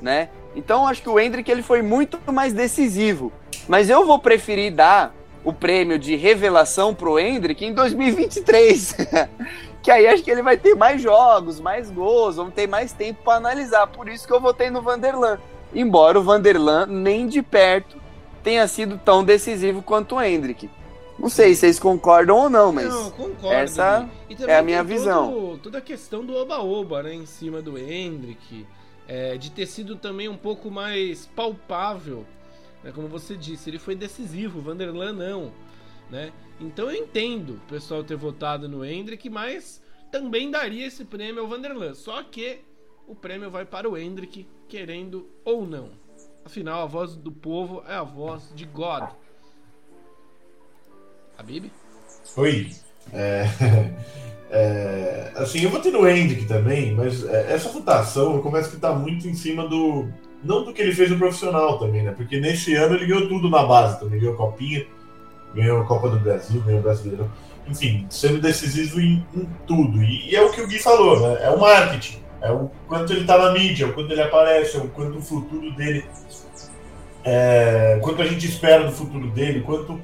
né? 0.00 0.30
Então 0.56 0.86
acho 0.86 1.02
que 1.02 1.08
o 1.08 1.20
Hendrick 1.20 1.50
ele 1.50 1.62
foi 1.62 1.82
muito 1.82 2.18
mais 2.32 2.54
decisivo. 2.54 3.30
Mas 3.68 3.90
eu 3.90 4.06
vou 4.06 4.18
preferir 4.18 4.72
dar 4.72 5.14
o 5.44 5.52
prêmio 5.52 5.98
de 5.98 6.16
revelação 6.16 6.94
pro 6.94 7.18
Hendrick 7.18 7.64
em 7.64 7.74
2023. 7.74 8.96
que 9.82 9.90
aí 9.90 10.06
acho 10.06 10.22
que 10.22 10.30
ele 10.30 10.42
vai 10.42 10.56
ter 10.56 10.74
mais 10.74 11.00
jogos, 11.00 11.60
mais 11.60 11.90
gols, 11.90 12.36
vamos 12.36 12.54
ter 12.54 12.66
mais 12.66 12.92
tempo 12.92 13.22
para 13.22 13.36
analisar. 13.36 13.86
Por 13.86 14.08
isso 14.08 14.26
que 14.26 14.32
eu 14.32 14.40
votei 14.40 14.70
no 14.70 14.82
Vanderlan. 14.82 15.38
Embora 15.74 16.18
o 16.18 16.22
Vanderlan 16.22 16.86
nem 16.86 17.26
de 17.26 17.42
perto 17.42 18.00
tenha 18.42 18.66
sido 18.66 18.98
tão 18.98 19.22
decisivo 19.22 19.82
quanto 19.82 20.16
o 20.16 20.22
Hendrick. 20.22 20.70
Não 21.20 21.28
sei 21.28 21.54
se 21.54 21.60
vocês 21.60 21.78
concordam 21.78 22.36
ou 22.36 22.50
não, 22.50 22.72
mas 22.72 22.88
não, 22.88 23.10
concordo, 23.10 23.54
essa 23.54 24.08
é 24.48 24.56
a 24.56 24.62
minha 24.62 24.82
visão. 24.82 25.30
Todo, 25.30 25.58
toda 25.58 25.78
a 25.78 25.82
questão 25.82 26.24
do 26.24 26.34
oba-oba, 26.34 27.02
né, 27.02 27.14
em 27.14 27.26
cima 27.26 27.60
do 27.60 27.76
Hendrick, 27.76 28.66
é, 29.06 29.36
de 29.36 29.50
ter 29.50 29.66
sido 29.66 29.96
também 29.96 30.28
um 30.28 30.36
pouco 30.36 30.70
mais 30.70 31.26
palpável, 31.26 32.24
né, 32.82 32.90
como 32.94 33.06
você 33.06 33.36
disse, 33.36 33.68
ele 33.68 33.78
foi 33.78 33.94
decisivo, 33.94 34.60
o 34.60 34.62
Vanderlan 34.62 35.12
não, 35.12 35.52
né? 36.10 36.32
Então 36.58 36.90
eu 36.90 36.96
entendo 36.96 37.50
o 37.54 37.68
pessoal 37.68 38.02
ter 38.02 38.16
votado 38.16 38.66
no 38.66 38.82
Hendrick, 38.82 39.28
mas 39.28 39.82
também 40.10 40.50
daria 40.50 40.86
esse 40.86 41.04
prêmio 41.04 41.42
ao 41.42 41.48
Vanderlan. 41.48 41.94
Só 41.94 42.22
que 42.22 42.60
o 43.06 43.14
prêmio 43.14 43.50
vai 43.50 43.64
para 43.64 43.88
o 43.88 43.96
Hendrick, 43.96 44.46
querendo 44.68 45.28
ou 45.44 45.66
não. 45.66 45.90
Afinal, 46.44 46.82
a 46.82 46.86
voz 46.86 47.14
do 47.14 47.30
povo 47.30 47.82
é 47.86 47.94
a 47.94 48.02
voz 48.02 48.52
de 48.54 48.64
God. 48.64 49.10
Habib? 51.40 51.72
Oi. 52.36 52.70
É, 53.14 53.46
é, 54.50 55.32
assim, 55.36 55.62
eu 55.62 55.70
vou 55.70 55.80
ter 55.80 55.90
no 55.90 56.06
Hendrick 56.06 56.44
também, 56.44 56.94
mas 56.94 57.26
é, 57.26 57.54
essa 57.54 57.70
votação 57.70 58.34
eu 58.34 58.42
começo 58.42 58.68
que 58.68 58.76
está 58.76 58.92
muito 58.92 59.26
em 59.26 59.34
cima 59.34 59.66
do. 59.66 60.06
Não 60.44 60.64
do 60.64 60.72
que 60.72 60.82
ele 60.82 60.94
fez 60.94 61.10
no 61.10 61.18
profissional 61.18 61.78
também, 61.78 62.02
né? 62.02 62.12
Porque 62.12 62.38
nesse 62.38 62.74
ano 62.74 62.94
ele 62.94 63.06
ganhou 63.06 63.28
tudo 63.28 63.48
na 63.48 63.62
base 63.62 63.98
também. 63.98 64.20
Ganhou 64.20 64.34
a 64.34 64.36
Copinha, 64.36 64.86
ganhou 65.54 65.80
a 65.80 65.84
Copa 65.84 66.10
do 66.10 66.18
Brasil, 66.18 66.60
ganhou 66.60 66.80
o 66.80 66.82
Brasileiro. 66.82 67.30
Enfim, 67.66 68.06
sendo 68.10 68.38
decisivo 68.38 69.00
em, 69.00 69.24
em 69.34 69.48
tudo. 69.66 70.02
E, 70.02 70.30
e, 70.30 70.36
é 70.36 70.42
o 70.42 70.50
que 70.50 70.60
o 70.60 70.66
Gui 70.66 70.78
falou, 70.78 71.20
né? 71.20 71.38
É 71.42 71.50
o 71.50 71.58
marketing. 71.58 72.18
É 72.42 72.50
o 72.50 72.70
quanto 72.86 73.12
ele 73.12 73.22
está 73.22 73.38
na 73.38 73.52
mídia, 73.52 73.86
o 73.86 73.92
quanto 73.92 74.12
ele 74.12 74.22
aparece, 74.22 74.76
é 74.76 74.80
o 74.80 74.88
quanto 74.88 75.18
o 75.18 75.22
futuro 75.22 75.70
dele. 75.72 76.04
É, 77.22 77.98
quanto 78.02 78.22
a 78.22 78.26
gente 78.26 78.46
espera 78.46 78.84
do 78.84 78.92
futuro 78.92 79.28
dele, 79.28 79.60
quanto 79.60 80.00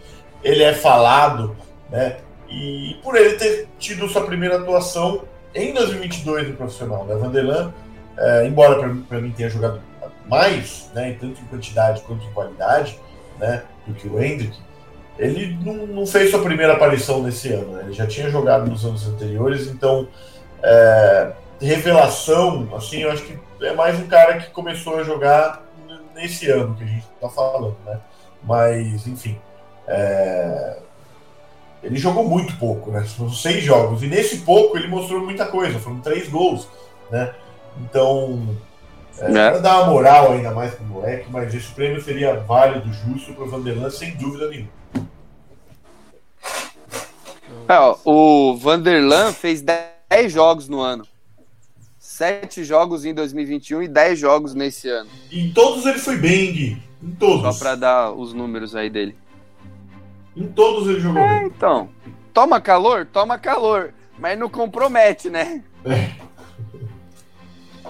ele 0.46 0.62
é 0.62 0.72
falado, 0.72 1.56
né? 1.90 2.18
E 2.48 2.96
por 3.02 3.16
ele 3.16 3.34
ter 3.34 3.68
tido 3.78 4.08
sua 4.08 4.24
primeira 4.24 4.58
atuação 4.58 5.24
em 5.52 5.74
2022 5.74 6.50
no 6.50 6.56
profissional, 6.56 7.04
né? 7.04 7.16
Vanderlan, 7.16 7.74
é, 8.16 8.46
embora 8.46 8.96
para 9.08 9.20
mim 9.20 9.32
tenha 9.32 9.50
jogado 9.50 9.80
mais, 10.26 10.90
né, 10.94 11.16
tanto 11.20 11.40
em 11.40 11.44
quantidade 11.44 12.00
quanto 12.02 12.24
em 12.24 12.32
qualidade, 12.32 12.98
né, 13.38 13.62
do 13.86 13.94
que 13.94 14.08
o 14.08 14.20
Hendrick, 14.20 14.58
ele 15.18 15.56
não, 15.64 15.86
não 15.86 16.06
fez 16.06 16.30
sua 16.30 16.42
primeira 16.42 16.72
aparição 16.72 17.22
nesse 17.22 17.52
ano. 17.52 17.72
Né? 17.72 17.82
Ele 17.84 17.92
já 17.92 18.06
tinha 18.06 18.28
jogado 18.28 18.68
nos 18.68 18.84
anos 18.84 19.06
anteriores, 19.06 19.68
então 19.68 20.08
é, 20.62 21.32
revelação, 21.60 22.68
assim, 22.76 23.02
eu 23.02 23.10
acho 23.10 23.22
que 23.22 23.38
é 23.62 23.72
mais 23.72 23.98
um 23.98 24.06
cara 24.06 24.38
que 24.38 24.50
começou 24.50 24.98
a 24.98 25.02
jogar 25.02 25.64
nesse 26.14 26.50
ano 26.50 26.74
que 26.74 26.84
a 26.84 26.86
gente 26.86 27.06
está 27.14 27.28
falando, 27.28 27.76
né? 27.84 27.98
Mas, 28.42 29.06
enfim, 29.06 29.38
é... 29.86 30.78
Ele 31.82 31.96
jogou 31.96 32.24
muito 32.24 32.56
pouco, 32.58 32.90
né? 32.90 33.04
Foram 33.04 33.32
seis 33.32 33.62
jogos. 33.62 34.02
E 34.02 34.06
nesse 34.06 34.38
pouco 34.38 34.76
ele 34.76 34.88
mostrou 34.88 35.22
muita 35.22 35.46
coisa. 35.46 35.78
Foram 35.78 36.00
três 36.00 36.28
gols, 36.28 36.68
né? 37.10 37.32
Então, 37.80 38.56
é, 39.18 39.30
é. 39.30 39.50
para 39.50 39.58
dar 39.58 39.82
uma 39.82 39.92
moral 39.92 40.32
ainda 40.32 40.50
mais 40.50 40.74
pro 40.74 40.84
moleque, 40.84 41.26
mas 41.30 41.54
esse 41.54 41.72
prêmio 41.72 42.02
seria 42.02 42.34
válido, 42.40 42.92
justo 42.92 43.32
para 43.34 43.44
o 43.44 43.50
Vanderlan, 43.50 43.90
sem 43.90 44.16
dúvida 44.16 44.48
nenhuma. 44.48 44.70
É, 47.68 47.78
ó, 47.78 47.96
o 48.04 48.56
Vanderlan 48.56 49.32
fez 49.32 49.62
10 49.62 50.32
jogos 50.32 50.68
no 50.68 50.80
ano. 50.80 51.06
7 51.98 52.64
jogos 52.64 53.04
em 53.04 53.12
2021 53.12 53.82
e 53.82 53.88
10 53.88 54.18
jogos 54.18 54.54
nesse 54.54 54.88
ano. 54.88 55.10
Em 55.30 55.52
todos 55.52 55.84
ele 55.84 55.98
foi 55.98 56.16
bem, 56.16 56.52
Gui. 56.52 56.82
Em 57.02 57.10
todos. 57.12 57.42
Só 57.56 57.62
para 57.62 57.74
dar 57.74 58.12
os 58.12 58.32
números 58.32 58.74
aí 58.74 58.88
dele. 58.88 59.16
Em 60.36 60.46
todos 60.48 60.88
ele 60.88 61.00
jogou 61.00 61.22
é, 61.22 61.38
bem. 61.40 61.46
Então, 61.46 61.88
toma 62.34 62.60
calor? 62.60 63.06
Toma 63.06 63.38
calor. 63.38 63.94
Mas 64.18 64.38
não 64.38 64.48
compromete, 64.48 65.30
né? 65.30 65.62
É. 65.84 66.26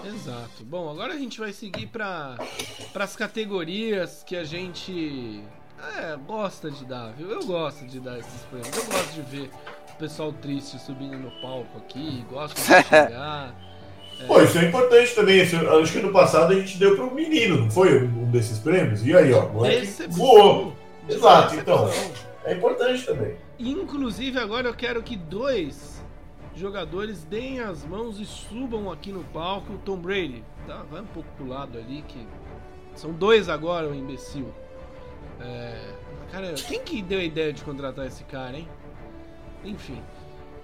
Exato. 0.06 0.64
Bom, 0.64 0.90
agora 0.90 1.14
a 1.14 1.16
gente 1.16 1.38
vai 1.38 1.52
seguir 1.52 1.88
para 1.88 2.36
as 2.94 3.16
categorias 3.16 4.22
que 4.24 4.36
a 4.36 4.44
gente 4.44 5.42
é, 5.98 6.16
gosta 6.26 6.70
de 6.70 6.84
dar, 6.84 7.12
viu? 7.12 7.30
Eu 7.30 7.44
gosto 7.44 7.84
de 7.86 7.98
dar 8.00 8.18
esses 8.18 8.42
prêmios. 8.42 8.76
Eu 8.76 8.84
gosto 8.84 9.12
de 9.14 9.22
ver 9.22 9.50
o 9.92 9.96
pessoal 9.98 10.32
triste 10.32 10.78
subindo 10.78 11.18
no 11.18 11.30
palco 11.40 11.78
aqui, 11.78 12.24
gosto 12.30 12.54
de 12.54 12.62
chegar. 12.84 13.54
É... 14.20 14.24
Pô, 14.26 14.40
isso 14.40 14.58
é 14.58 14.64
importante 14.64 15.14
também. 15.14 15.40
Acho 15.40 15.92
que 15.92 16.00
no 16.00 16.12
passado 16.12 16.52
a 16.52 16.56
gente 16.56 16.78
deu 16.78 16.96
para 16.96 17.04
um 17.04 17.14
menino, 17.14 17.58
não 17.58 17.70
foi? 17.70 18.04
Um 18.04 18.30
desses 18.30 18.58
prêmios? 18.58 19.04
E 19.04 19.14
aí, 19.14 19.32
ó, 19.32 19.48
moleque 19.48 19.86
voou. 20.08 20.74
Exato, 21.08 21.54
então. 21.54 21.90
É 22.46 22.54
importante 22.54 23.04
também. 23.04 23.36
Inclusive, 23.58 24.38
agora 24.38 24.68
eu 24.68 24.74
quero 24.74 25.02
que 25.02 25.16
dois 25.16 26.00
jogadores 26.54 27.24
deem 27.24 27.58
as 27.58 27.84
mãos 27.84 28.20
e 28.20 28.24
subam 28.24 28.90
aqui 28.90 29.10
no 29.10 29.24
palco. 29.24 29.72
O 29.72 29.78
Tom 29.78 29.98
Brady, 29.98 30.44
tá? 30.64 30.84
vai 30.88 31.00
um 31.00 31.06
pouco 31.06 31.28
pro 31.36 31.48
lado 31.48 31.76
ali, 31.76 32.04
que 32.06 32.24
são 32.94 33.12
dois 33.12 33.48
agora, 33.48 33.88
o 33.88 33.94
imbecil. 33.94 34.46
É... 35.40 35.92
Cara, 36.30 36.52
quem 36.52 36.80
que 36.80 37.02
deu 37.02 37.18
a 37.18 37.24
ideia 37.24 37.52
de 37.52 37.64
contratar 37.64 38.06
esse 38.06 38.22
cara, 38.24 38.56
hein? 38.56 38.68
Enfim. 39.64 40.00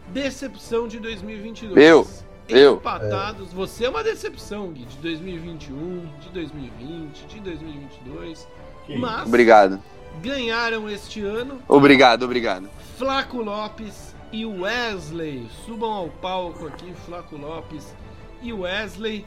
Decepção 0.09 0.87
de 0.87 1.01
2022. 1.01 1.77
Eu. 1.77 2.07
Eu. 2.49 2.77
Empatados. 2.77 3.51
É. 3.51 3.55
Você 3.57 3.87
é 3.87 3.89
uma 3.89 4.05
decepção, 4.05 4.71
Gui, 4.71 4.85
de 4.85 4.97
2021, 4.99 6.09
de 6.21 6.29
2020, 6.29 7.27
de 7.27 7.41
2022. 7.41 8.49
Que 8.87 8.97
mas. 8.97 9.27
Obrigado 9.27 9.83
ganharam 10.21 10.89
este 10.89 11.21
ano. 11.23 11.63
Obrigado, 11.69 12.25
obrigado. 12.25 12.69
Flaco 12.97 13.43
Lopes 13.43 14.15
e 14.33 14.45
Wesley. 14.47 15.49
Subam 15.65 15.91
ao 15.93 16.09
palco 16.09 16.67
aqui, 16.67 16.93
Flaco 17.07 17.37
Lopes 17.37 17.95
e 18.43 18.53
Wesley. 18.53 19.25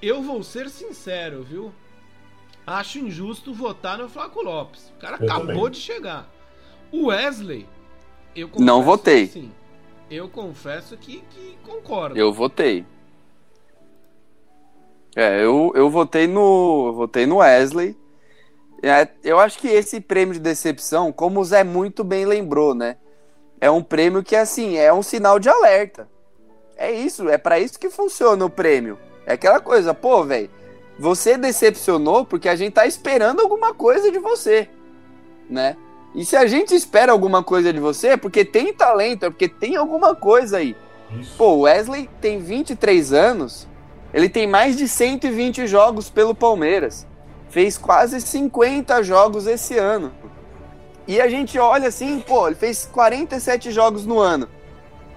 Eu 0.00 0.22
vou 0.22 0.42
ser 0.42 0.68
sincero, 0.68 1.42
viu? 1.42 1.72
Acho 2.66 2.98
injusto 2.98 3.52
votar 3.52 3.98
no 3.98 4.08
Flaco 4.08 4.42
Lopes. 4.42 4.92
O 4.96 5.00
cara 5.00 5.18
eu 5.20 5.26
acabou 5.26 5.54
também. 5.54 5.70
de 5.70 5.78
chegar. 5.78 6.28
O 6.90 7.06
Wesley, 7.06 7.66
eu 8.34 8.50
Não 8.58 8.82
votei. 8.82 9.26
Sim. 9.26 9.52
Eu 10.10 10.28
confesso 10.28 10.96
que, 10.96 11.22
que 11.30 11.56
concordo. 11.62 12.16
Eu 12.18 12.32
votei. 12.32 12.84
É, 15.16 15.44
eu, 15.44 15.72
eu 15.74 15.88
votei 15.88 16.26
no. 16.26 16.88
Eu 16.88 16.92
votei 16.94 17.26
no 17.26 17.36
Wesley. 17.36 17.96
É, 18.86 19.08
eu 19.22 19.38
acho 19.38 19.58
que 19.58 19.68
esse 19.68 19.98
prêmio 19.98 20.34
de 20.34 20.40
decepção, 20.40 21.10
como 21.10 21.40
o 21.40 21.44
Zé 21.44 21.64
muito 21.64 22.04
bem 22.04 22.26
lembrou, 22.26 22.74
né? 22.74 22.96
É 23.58 23.70
um 23.70 23.82
prêmio 23.82 24.22
que, 24.22 24.36
assim, 24.36 24.76
é 24.76 24.92
um 24.92 25.02
sinal 25.02 25.38
de 25.38 25.48
alerta. 25.48 26.06
É 26.76 26.92
isso, 26.92 27.26
é 27.30 27.38
para 27.38 27.58
isso 27.58 27.78
que 27.78 27.88
funciona 27.88 28.44
o 28.44 28.50
prêmio. 28.50 28.98
É 29.24 29.32
aquela 29.32 29.58
coisa, 29.58 29.94
pô, 29.94 30.22
velho, 30.24 30.50
você 30.98 31.38
decepcionou 31.38 32.26
porque 32.26 32.46
a 32.46 32.56
gente 32.56 32.74
tá 32.74 32.86
esperando 32.86 33.40
alguma 33.40 33.72
coisa 33.72 34.12
de 34.12 34.18
você, 34.18 34.68
né? 35.48 35.78
E 36.14 36.22
se 36.22 36.36
a 36.36 36.46
gente 36.46 36.74
espera 36.74 37.10
alguma 37.10 37.42
coisa 37.42 37.72
de 37.72 37.80
você, 37.80 38.08
é 38.08 38.16
porque 38.18 38.44
tem 38.44 38.74
talento, 38.74 39.24
é 39.24 39.30
porque 39.30 39.48
tem 39.48 39.76
alguma 39.76 40.14
coisa 40.14 40.58
aí. 40.58 40.76
Isso. 41.18 41.34
Pô, 41.38 41.54
o 41.54 41.60
Wesley 41.60 42.06
tem 42.20 42.38
23 42.38 43.14
anos, 43.14 43.66
ele 44.12 44.28
tem 44.28 44.46
mais 44.46 44.76
de 44.76 44.86
120 44.86 45.66
jogos 45.66 46.10
pelo 46.10 46.34
Palmeiras 46.34 47.06
fez 47.54 47.78
quase 47.78 48.20
50 48.20 49.00
jogos 49.04 49.46
esse 49.46 49.78
ano. 49.78 50.12
E 51.06 51.20
a 51.20 51.28
gente 51.28 51.56
olha 51.56 51.86
assim, 51.86 52.18
pô, 52.18 52.48
ele 52.48 52.56
fez 52.56 52.84
47 52.92 53.70
jogos 53.70 54.04
no 54.04 54.18
ano. 54.18 54.48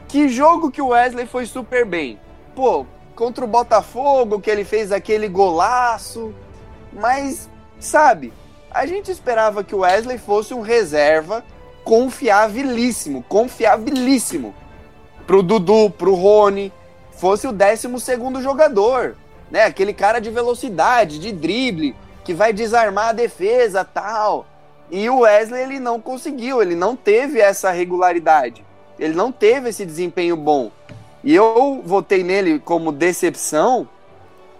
Que 0.08 0.30
jogo 0.30 0.70
que 0.70 0.80
o 0.80 0.90
Wesley 0.90 1.26
foi 1.26 1.48
super 1.48 1.84
bem? 1.84 2.20
Pô, 2.56 2.86
contra 3.16 3.44
o 3.44 3.48
Botafogo, 3.48 4.40
que 4.40 4.52
ele 4.52 4.64
fez 4.64 4.92
aquele 4.92 5.28
golaço. 5.28 6.32
Mas, 6.94 7.50
sabe, 7.80 8.32
a 8.70 8.86
gente 8.86 9.10
esperava 9.10 9.64
que 9.64 9.74
o 9.74 9.80
Wesley 9.80 10.20
fosse 10.20 10.54
um 10.54 10.62
reserva 10.62 11.44
confiabilíssimo, 11.84 13.24
confiabilíssimo. 13.24 14.54
Pro 15.26 15.42
Dudu, 15.42 15.90
pro 15.90 16.14
Rony, 16.14 16.72
fosse 17.14 17.48
o 17.48 17.52
12 17.52 18.00
segundo 18.00 18.44
jogador, 18.44 19.16
né? 19.50 19.64
Aquele 19.64 19.92
cara 19.92 20.20
de 20.20 20.30
velocidade, 20.30 21.18
de 21.18 21.32
drible, 21.32 21.96
que 22.28 22.34
vai 22.34 22.52
desarmar 22.52 23.08
a 23.08 23.14
defesa, 23.14 23.86
tal. 23.86 24.46
E 24.92 25.10
o 25.10 25.20
Wesley 25.20 25.64
ele 25.64 25.80
não 25.80 25.98
conseguiu, 26.02 26.62
ele 26.62 26.76
não 26.76 26.94
teve 26.94 27.40
essa 27.40 27.72
regularidade. 27.72 28.66
Ele 29.00 29.14
não 29.14 29.32
teve 29.32 29.70
esse 29.70 29.86
desempenho 29.86 30.36
bom. 30.36 30.70
E 31.24 31.34
eu 31.34 31.82
votei 31.86 32.26
nele 32.26 32.60
como 32.60 32.92
decepção 32.92 33.88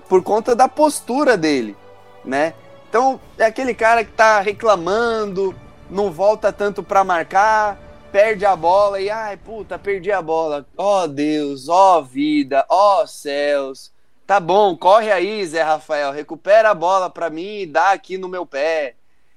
por 0.08 0.24
conta 0.24 0.56
da 0.56 0.70
postura 0.70 1.36
dele, 1.36 1.76
né? 2.24 2.54
Então, 2.88 3.20
é 3.38 3.44
aquele 3.44 3.74
cara 3.74 4.06
que 4.06 4.14
tá 4.14 4.40
reclamando, 4.40 5.54
não 5.90 6.10
volta 6.10 6.54
tanto 6.54 6.82
para 6.82 7.04
marcar, 7.04 7.78
perde 8.14 8.46
a 8.46 8.56
bola 8.56 9.02
e 9.02 9.10
ai, 9.10 9.36
puta, 9.36 9.78
perdi 9.78 10.10
a 10.10 10.22
bola. 10.22 10.66
Ó 10.78 11.04
oh, 11.04 11.08
Deus, 11.08 11.68
ó 11.68 12.00
oh, 12.00 12.02
vida, 12.02 12.66
ó 12.70 13.04
oh, 13.04 13.08
céus. 13.08 13.92
Tá 14.28 14.42
bom, 14.42 14.76
corre 14.76 15.10
aí, 15.10 15.46
Zé 15.46 15.64
Rafael, 15.64 16.12
recupera 16.12 16.72
a 16.72 16.76
bola 16.76 17.10
para 17.10 17.30
mim 17.30 17.62
e 17.62 17.66
dá 17.66 17.92
aqui 17.92 18.18
no 18.18 18.28
meu 18.28 18.46
pé. 18.46 18.96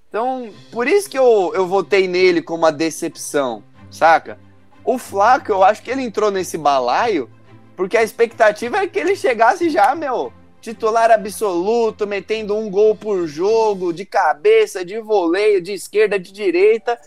Então, 0.09 0.53
por 0.73 0.89
isso 0.89 1.09
que 1.09 1.17
eu, 1.17 1.53
eu 1.55 1.65
votei 1.65 2.09
nele 2.09 2.43
como 2.43 2.65
uma 2.65 2.73
decepção, 2.73 3.63
saca? 3.89 4.37
O 4.85 4.99
Flaco, 4.99 5.53
eu 5.53 5.63
acho 5.63 5.81
que 5.81 5.93
ele 5.93 6.03
entrou 6.03 6.33
nesse 6.33 6.59
balaio 6.59 7.31
porque 7.77 7.97
a 7.97 8.03
expectativa 8.03 8.79
é 8.79 8.89
que 8.89 8.99
ele 8.99 9.15
chegasse 9.15 9.71
já, 9.71 9.95
meu, 9.95 10.33
titular 10.61 11.13
absoluto, 11.13 12.05
metendo 12.05 12.57
um 12.57 12.69
gol 12.69 12.97
por 12.97 13.29
jogo, 13.29 13.93
de 13.93 14.05
cabeça, 14.05 14.85
de 14.85 14.99
voleio, 14.99 15.63
de 15.63 15.73
esquerda, 15.73 16.19
de 16.19 16.33
direita. 16.33 16.99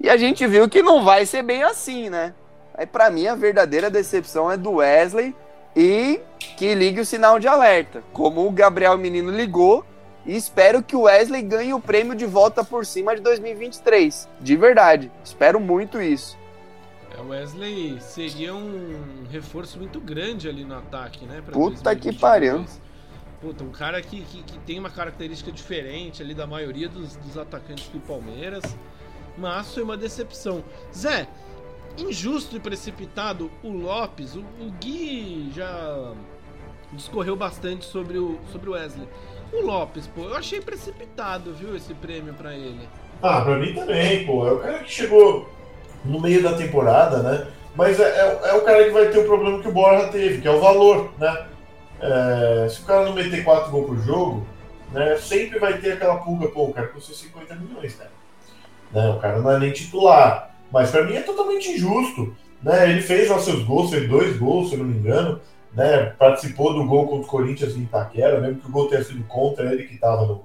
E 0.00 0.08
a 0.08 0.16
gente 0.16 0.46
viu 0.46 0.70
que 0.70 0.82
não 0.82 1.04
vai 1.04 1.26
ser 1.26 1.42
bem 1.42 1.62
assim, 1.62 2.08
né? 2.08 2.34
Aí 2.72 2.86
para 2.86 3.10
mim 3.10 3.26
a 3.26 3.34
verdadeira 3.34 3.90
decepção 3.90 4.50
é 4.50 4.56
do 4.56 4.76
Wesley 4.76 5.34
e 5.76 6.20
que 6.56 6.74
ligue 6.74 7.00
o 7.00 7.04
sinal 7.04 7.38
de 7.38 7.46
alerta, 7.46 8.02
como 8.12 8.48
o 8.48 8.50
Gabriel 8.50 8.96
Menino 8.96 9.30
ligou. 9.30 9.84
E 10.24 10.34
espero 10.34 10.82
que 10.82 10.96
o 10.96 11.02
Wesley 11.02 11.42
ganhe 11.42 11.72
o 11.72 11.78
prêmio 11.78 12.16
de 12.16 12.26
volta 12.26 12.64
por 12.64 12.84
cima 12.84 13.14
de 13.14 13.20
2023. 13.20 14.28
De 14.40 14.56
verdade. 14.56 15.12
Espero 15.22 15.60
muito 15.60 16.00
isso. 16.00 16.36
É, 17.16 17.20
o 17.20 17.28
Wesley 17.28 18.00
seria 18.00 18.52
um 18.52 19.24
reforço 19.30 19.78
muito 19.78 20.00
grande 20.00 20.48
ali 20.48 20.64
no 20.64 20.76
ataque, 20.76 21.24
né? 21.26 21.42
Puta 21.42 21.94
2022. 21.94 22.00
que 22.00 22.20
pariu. 22.20 22.64
Puta, 23.40 23.62
um 23.62 23.70
cara 23.70 24.00
que, 24.00 24.22
que, 24.22 24.42
que, 24.42 24.58
tem 24.60 24.80
uma 24.80 24.90
característica 24.90 25.52
diferente 25.52 26.22
ali 26.22 26.34
da 26.34 26.46
maioria 26.46 26.88
dos, 26.88 27.14
dos 27.16 27.38
atacantes 27.38 27.86
do 27.88 28.00
Palmeiras. 28.00 28.64
Mas 29.38 29.72
foi 29.74 29.82
uma 29.82 29.96
decepção. 29.96 30.64
Zé, 30.92 31.28
injusto 31.98 32.56
e 32.56 32.60
precipitado 32.60 33.50
o 33.62 33.70
Lopes. 33.70 34.34
O, 34.34 34.40
o 34.40 34.70
Gui 34.80 35.50
já 35.54 36.12
discorreu 36.92 37.36
bastante 37.36 37.84
sobre 37.84 38.18
o, 38.18 38.38
sobre 38.52 38.70
o 38.70 38.72
Wesley. 38.72 39.08
O 39.52 39.64
Lopes, 39.64 40.06
pô, 40.06 40.22
eu 40.22 40.36
achei 40.36 40.60
precipitado, 40.60 41.52
viu, 41.54 41.76
esse 41.76 41.94
prêmio 41.94 42.34
para 42.34 42.54
ele. 42.54 42.88
Ah, 43.22 43.40
pra 43.40 43.56
mim 43.56 43.74
também, 43.74 44.26
pô. 44.26 44.46
É 44.46 44.52
o 44.52 44.58
cara 44.58 44.78
que 44.80 44.92
chegou 44.92 45.48
no 46.04 46.20
meio 46.20 46.42
da 46.42 46.54
temporada, 46.54 47.22
né? 47.22 47.46
Mas 47.74 48.00
é, 48.00 48.04
é, 48.04 48.50
é 48.50 48.54
o 48.54 48.62
cara 48.62 48.84
que 48.84 48.90
vai 48.90 49.08
ter 49.08 49.18
o 49.18 49.24
problema 49.24 49.60
que 49.60 49.68
o 49.68 49.72
Borja 49.72 50.08
teve, 50.08 50.40
que 50.40 50.48
é 50.48 50.50
o 50.50 50.60
valor, 50.60 51.12
né? 51.18 51.46
É, 52.00 52.68
se 52.68 52.82
o 52.82 52.84
cara 52.84 53.04
não 53.04 53.12
meter 53.12 53.44
4 53.44 53.70
gols 53.70 53.86
por 53.86 53.98
jogo, 53.98 54.46
né, 54.92 55.16
sempre 55.16 55.58
vai 55.58 55.78
ter 55.78 55.92
aquela 55.92 56.16
pulga, 56.16 56.48
pô, 56.48 56.64
o 56.64 56.72
cara 56.72 56.88
custou 56.88 57.14
50 57.14 57.54
milhões, 57.56 57.94
cara. 57.94 58.10
Né, 58.92 59.08
o 59.10 59.18
cara 59.18 59.38
não 59.38 59.50
é 59.50 59.58
nem 59.58 59.72
titular. 59.72 60.55
Mas 60.72 60.90
para 60.90 61.04
mim 61.04 61.14
é 61.14 61.22
totalmente 61.22 61.70
injusto. 61.70 62.34
Né, 62.62 62.90
ele 62.90 63.02
fez 63.02 63.30
os 63.30 63.44
seus 63.44 63.62
gols, 63.62 63.90
fez 63.90 64.08
dois 64.08 64.36
gols, 64.36 64.70
se 64.70 64.76
não 64.76 64.84
me 64.84 64.98
engano. 64.98 65.40
Né, 65.72 66.14
participou 66.18 66.72
do 66.72 66.86
gol 66.86 67.06
contra 67.06 67.26
o 67.26 67.30
Corinthians 67.30 67.76
em 67.76 67.82
Itaquera, 67.82 68.40
mesmo 68.40 68.60
que 68.60 68.66
o 68.66 68.70
gol 68.70 68.88
tenha 68.88 69.04
sido 69.04 69.22
contra 69.24 69.70
ele 69.72 69.84
que 69.84 69.94
estava 69.94 70.24
no, 70.24 70.44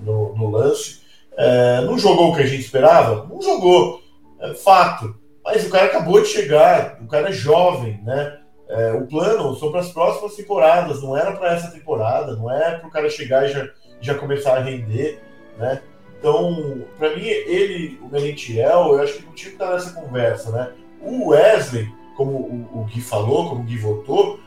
no, 0.00 0.36
no, 0.36 0.50
lance. 0.50 1.00
É, 1.36 1.80
não 1.80 1.98
jogou 1.98 2.30
o 2.30 2.36
que 2.36 2.42
a 2.42 2.46
gente 2.46 2.62
esperava? 2.62 3.26
Não 3.28 3.42
jogou. 3.42 4.00
É 4.40 4.54
fato. 4.54 5.18
Mas 5.44 5.66
o 5.66 5.70
cara 5.70 5.86
acabou 5.86 6.20
de 6.22 6.28
chegar, 6.28 6.98
o 7.02 7.06
cara 7.08 7.30
é 7.30 7.32
jovem, 7.32 8.00
né? 8.04 8.38
É, 8.68 8.92
o 8.92 9.04
plano 9.06 9.56
são 9.56 9.72
para 9.72 9.80
as 9.80 9.90
próximas 9.90 10.36
temporadas, 10.36 11.02
não 11.02 11.16
era 11.16 11.32
para 11.32 11.54
essa 11.54 11.72
temporada, 11.72 12.36
não 12.36 12.48
é 12.48 12.78
para 12.78 12.86
o 12.86 12.90
cara 12.90 13.10
chegar 13.10 13.44
e 13.48 13.52
já, 13.52 13.68
já 14.00 14.14
começar 14.14 14.56
a 14.56 14.60
render, 14.60 15.20
né? 15.58 15.82
Então, 16.20 16.82
para 16.98 17.16
mim, 17.16 17.24
ele, 17.24 17.98
o 18.02 18.08
Merentiel, 18.08 18.92
eu 18.92 19.02
acho 19.02 19.14
que 19.14 19.22
tinha 19.34 19.50
que 19.50 19.56
estar 19.56 19.72
nessa 19.72 19.92
conversa, 19.92 20.50
né? 20.50 20.70
O 21.00 21.30
Wesley, 21.30 21.90
como 22.14 22.30
o, 22.32 22.80
o 22.80 22.84
Gui 22.84 23.00
falou, 23.00 23.48
como 23.48 23.62
o 23.62 23.64
Gui 23.64 23.78
votou, 23.78 24.38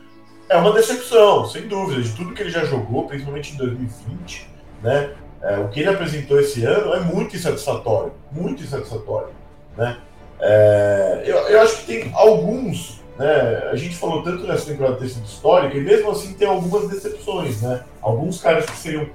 é 0.48 0.56
uma 0.56 0.72
decepção, 0.72 1.44
sem 1.46 1.66
dúvida, 1.66 2.00
de 2.00 2.14
tudo 2.14 2.32
que 2.32 2.42
ele 2.42 2.50
já 2.50 2.64
jogou, 2.64 3.08
principalmente 3.08 3.54
em 3.54 3.56
2020, 3.56 4.48
né? 4.84 5.14
É, 5.42 5.58
o 5.58 5.68
que 5.68 5.80
ele 5.80 5.90
apresentou 5.90 6.38
esse 6.38 6.64
ano 6.64 6.94
é 6.94 7.00
muito 7.00 7.34
insatisfatório, 7.34 8.12
muito 8.30 8.62
insatisfatório, 8.62 9.30
né? 9.76 9.98
É, 10.38 11.24
eu, 11.26 11.36
eu 11.36 11.60
acho 11.60 11.78
que 11.78 11.86
tem 11.86 12.12
alguns 12.14 13.02
né? 13.18 13.68
A 13.70 13.76
gente 13.76 13.96
falou 13.96 14.22
tanto 14.22 14.46
nessa 14.46 14.66
temporada 14.66 14.96
ter 14.96 15.08
sido 15.08 15.24
histórica, 15.24 15.76
e 15.76 15.80
mesmo 15.80 16.10
assim 16.10 16.34
tem 16.34 16.48
algumas 16.48 16.88
decepções, 16.88 17.62
né? 17.62 17.84
Alguns 18.02 18.40
caras 18.40 18.66
que 18.66 18.76
seriam 18.76 19.08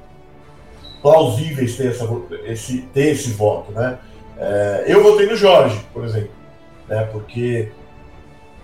plausíveis 1.01 1.75
ter, 1.75 1.87
essa, 1.87 2.07
esse, 2.45 2.81
ter 2.93 3.11
esse 3.11 3.31
voto, 3.31 3.71
né? 3.71 3.97
É, 4.37 4.85
eu 4.87 5.03
votei 5.03 5.27
no 5.27 5.35
Jorge, 5.35 5.79
por 5.93 6.05
exemplo, 6.05 6.31
né? 6.87 7.07
Porque 7.11 7.71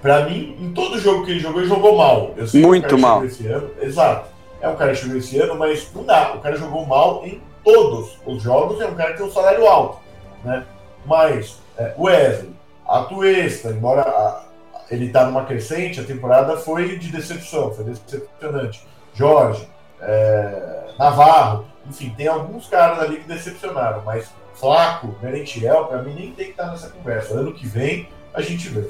para 0.06 0.26
mim, 0.26 0.56
em 0.60 0.72
todo 0.72 1.00
jogo 1.00 1.26
que 1.26 1.32
ele 1.32 1.40
jogou, 1.40 1.62
ele 1.62 1.68
jogou 1.68 1.98
mal. 1.98 2.36
Muito 2.54 2.96
mal. 2.96 3.22
Ano, 3.22 3.72
exato. 3.82 4.30
É 4.62 4.70
um 4.70 4.76
cara 4.76 4.92
que 4.92 4.98
chegou 4.98 5.18
esse 5.18 5.40
ano, 5.40 5.56
mas 5.56 5.90
não 5.96 6.04
dá. 6.04 6.36
O 6.36 6.42
cara 6.42 6.56
jogou 6.56 6.86
mal 6.86 7.26
em 7.26 7.42
todos 7.64 8.20
os 8.24 8.40
jogos. 8.44 8.80
É 8.80 8.86
um 8.86 8.94
cara 8.94 9.14
que 9.14 9.18
tem 9.18 9.26
um 9.26 9.32
salário 9.32 9.66
alto, 9.66 9.98
né? 10.44 10.64
Mas 11.08 11.60
é, 11.76 11.96
Wesley, 11.98 12.52
Atuesta, 12.88 13.70
embora 13.70 14.02
a, 14.02 14.46
ele 14.92 15.08
está 15.08 15.26
numa 15.26 15.44
crescente, 15.44 16.00
a 16.00 16.04
temporada 16.04 16.56
foi 16.56 17.00
de 17.00 17.12
decepção, 17.12 17.74
foi 17.74 17.86
decepcionante. 17.86 18.86
Jorge, 19.16 19.68
é, 20.02 20.84
Navarro, 21.00 21.66
enfim, 21.88 22.14
tem 22.16 22.28
alguns 22.28 22.68
caras 22.68 23.00
ali 23.00 23.18
que 23.18 23.28
decepcionaram, 23.28 24.04
mas 24.04 24.30
Flaco, 24.56 25.16
Merentiel, 25.22 25.86
para 25.86 26.02
mim 26.02 26.14
nem 26.14 26.32
tem 26.32 26.46
que 26.46 26.52
estar 26.52 26.72
nessa 26.72 26.90
conversa. 26.90 27.34
Ano 27.34 27.54
que 27.54 27.68
vem 27.68 28.10
a 28.34 28.42
gente 28.42 28.70
vê. 28.70 28.90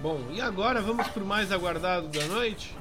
Bom, 0.00 0.20
e 0.32 0.40
agora 0.40 0.80
vamos 0.80 1.08
para 1.08 1.22
o 1.22 1.26
mais 1.26 1.52
aguardado 1.52 2.08
da 2.08 2.24
noite? 2.26 2.76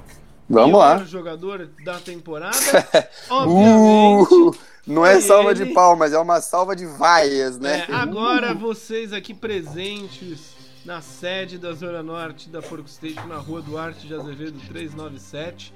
Vamos 0.49 0.79
lá. 0.79 0.97
O 0.97 1.05
jogador 1.05 1.69
da 1.83 1.99
temporada, 1.99 2.55
obviamente. 3.29 4.33
Uh, 4.33 4.55
não 4.85 5.05
é 5.05 5.19
salva 5.19 5.51
ele... 5.51 5.65
de 5.65 5.73
palmas, 5.73 6.13
é 6.13 6.19
uma 6.19 6.39
salva 6.39 6.73
de 6.75 6.85
vaias, 6.85 7.59
né? 7.59 7.85
É, 7.89 7.93
agora 7.93 8.53
vocês 8.53 9.11
aqui 9.11 9.33
presentes 9.33 10.55
na 10.85 11.01
sede 11.01 11.57
da 11.57 11.73
Zona 11.73 12.01
Norte 12.01 12.49
da 12.49 12.61
Porco 12.61 12.87
Station, 12.87 13.27
na 13.27 13.35
rua 13.35 13.61
Duarte 13.61 14.07
de 14.07 14.13
Azevedo 14.15 14.57
397. 14.69 15.73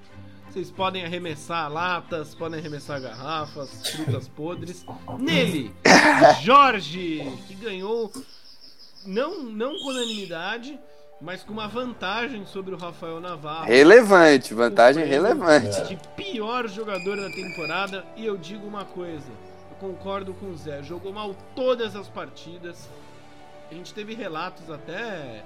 Vocês 0.51 0.69
podem 0.69 1.05
arremessar 1.05 1.71
latas, 1.71 2.35
podem 2.35 2.59
arremessar 2.59 3.01
garrafas, 3.01 3.89
frutas 3.89 4.27
podres. 4.27 4.85
Nele, 5.17 5.73
Jorge, 6.43 7.21
que 7.47 7.55
ganhou 7.55 8.11
não, 9.05 9.43
não 9.43 9.77
com 9.79 9.89
unanimidade, 9.89 10.77
mas 11.21 11.43
com 11.43 11.53
uma 11.53 11.67
vantagem 11.67 12.45
sobre 12.45 12.75
o 12.75 12.77
Rafael 12.77 13.21
Navarro. 13.21 13.65
Relevante, 13.65 14.53
vantagem 14.53 15.05
relevante. 15.05 15.87
De 15.87 15.97
pior 16.17 16.67
jogador 16.67 17.15
da 17.15 17.29
temporada. 17.29 18.05
E 18.17 18.25
eu 18.25 18.37
digo 18.37 18.67
uma 18.67 18.83
coisa, 18.83 19.31
eu 19.69 19.77
concordo 19.79 20.33
com 20.33 20.47
o 20.47 20.57
Zé, 20.57 20.83
jogou 20.83 21.13
mal 21.13 21.33
todas 21.55 21.95
as 21.95 22.09
partidas 22.09 22.89
a 23.71 23.73
gente 23.73 23.93
teve 23.93 24.13
relatos 24.13 24.69
até 24.69 25.43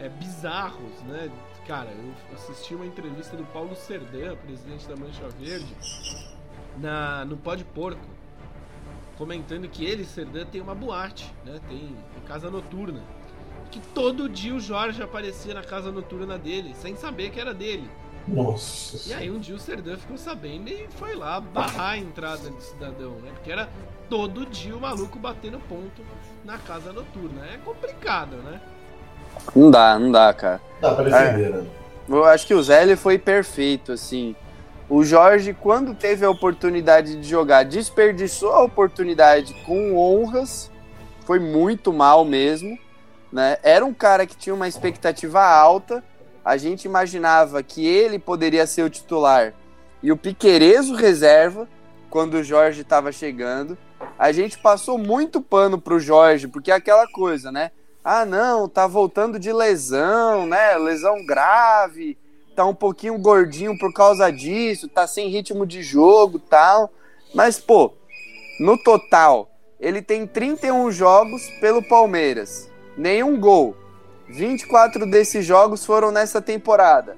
é, 0.00 0.08
bizarros, 0.08 1.02
né? 1.06 1.30
Cara, 1.68 1.90
eu 1.90 2.34
assisti 2.34 2.74
uma 2.74 2.86
entrevista 2.86 3.36
do 3.36 3.44
Paulo 3.44 3.76
Serdã, 3.76 4.34
presidente 4.36 4.88
da 4.88 4.96
Mancha 4.96 5.28
Verde, 5.38 5.76
na, 6.78 7.26
no 7.26 7.36
Pó 7.36 7.54
de 7.54 7.62
Porco, 7.62 8.00
comentando 9.18 9.68
que 9.68 9.84
ele, 9.84 10.06
Serdã, 10.06 10.46
tem 10.46 10.62
uma 10.62 10.74
boate, 10.74 11.30
né? 11.44 11.60
Tem, 11.68 11.78
tem 11.78 12.22
casa 12.26 12.50
noturna. 12.50 13.02
Que 13.70 13.80
todo 13.80 14.30
dia 14.30 14.54
o 14.54 14.58
Jorge 14.58 15.02
aparecia 15.02 15.52
na 15.52 15.62
casa 15.62 15.92
noturna 15.92 16.38
dele, 16.38 16.74
sem 16.74 16.96
saber 16.96 17.28
que 17.30 17.38
era 17.38 17.52
dele. 17.52 17.90
Nossa. 18.26 19.06
E 19.06 19.12
aí 19.12 19.30
um 19.30 19.38
dia 19.38 19.54
o 19.54 19.58
Serdã 19.58 19.98
ficou 19.98 20.16
sabendo 20.16 20.70
e 20.70 20.88
foi 20.92 21.14
lá 21.14 21.38
barrar 21.38 21.90
a 21.90 21.98
entrada 21.98 22.48
do 22.48 22.62
cidadão, 22.62 23.16
né? 23.16 23.30
Porque 23.34 23.52
era 23.52 23.68
todo 24.08 24.46
dia 24.46 24.74
o 24.74 24.80
maluco 24.80 25.18
batendo 25.18 25.58
ponto 25.68 26.02
na 26.46 26.56
casa 26.56 26.94
noturna. 26.94 27.44
É 27.44 27.58
complicado, 27.58 28.36
né? 28.38 28.58
Não 29.54 29.70
dá, 29.70 29.98
não 29.98 30.10
dá, 30.10 30.32
cara. 30.32 30.60
Dá 30.80 30.94
pra 30.94 31.08
entender, 31.08 31.46
é, 31.46 31.50
né? 31.50 31.66
Eu 32.08 32.24
acho 32.24 32.46
que 32.46 32.54
o 32.54 32.62
Zé 32.62 32.82
ele 32.82 32.96
foi 32.96 33.18
perfeito, 33.18 33.92
assim. 33.92 34.34
O 34.88 35.04
Jorge, 35.04 35.52
quando 35.52 35.94
teve 35.94 36.24
a 36.24 36.30
oportunidade 36.30 37.16
de 37.16 37.28
jogar, 37.28 37.64
desperdiçou 37.64 38.52
a 38.52 38.62
oportunidade 38.62 39.52
com 39.66 39.96
honras, 39.96 40.70
foi 41.26 41.38
muito 41.38 41.92
mal 41.92 42.24
mesmo. 42.24 42.78
Né? 43.30 43.58
Era 43.62 43.84
um 43.84 43.92
cara 43.92 44.24
que 44.26 44.36
tinha 44.36 44.54
uma 44.54 44.66
expectativa 44.66 45.42
alta, 45.44 46.02
a 46.42 46.56
gente 46.56 46.86
imaginava 46.86 47.62
que 47.62 47.86
ele 47.86 48.18
poderia 48.18 48.66
ser 48.66 48.82
o 48.82 48.88
titular 48.88 49.52
e 50.02 50.10
o 50.10 50.16
Piquerezo 50.16 50.94
reserva 50.94 51.68
quando 52.08 52.34
o 52.34 52.42
Jorge 52.42 52.80
estava 52.80 53.12
chegando. 53.12 53.76
A 54.18 54.32
gente 54.32 54.58
passou 54.58 54.96
muito 54.96 55.40
pano 55.42 55.78
pro 55.78 56.00
Jorge, 56.00 56.48
porque 56.48 56.70
é 56.70 56.74
aquela 56.74 57.06
coisa, 57.06 57.52
né? 57.52 57.70
Ah, 58.10 58.24
não, 58.24 58.66
tá 58.66 58.86
voltando 58.86 59.38
de 59.38 59.52
lesão, 59.52 60.46
né? 60.46 60.78
Lesão 60.78 61.26
grave 61.26 62.16
tá 62.56 62.64
um 62.64 62.74
pouquinho 62.74 63.18
gordinho 63.18 63.76
por 63.78 63.92
causa 63.92 64.32
disso, 64.32 64.88
tá 64.88 65.06
sem 65.06 65.28
ritmo 65.28 65.66
de 65.66 65.82
jogo 65.82 66.38
tal. 66.38 66.90
Mas, 67.34 67.60
pô, 67.60 67.92
no 68.60 68.82
total, 68.82 69.50
ele 69.78 70.00
tem 70.00 70.26
31 70.26 70.90
jogos 70.90 71.50
pelo 71.60 71.86
Palmeiras, 71.86 72.70
nenhum 72.96 73.38
gol. 73.38 73.76
24 74.26 75.04
desses 75.10 75.44
jogos 75.44 75.84
foram 75.84 76.10
nessa 76.10 76.40
temporada. 76.40 77.14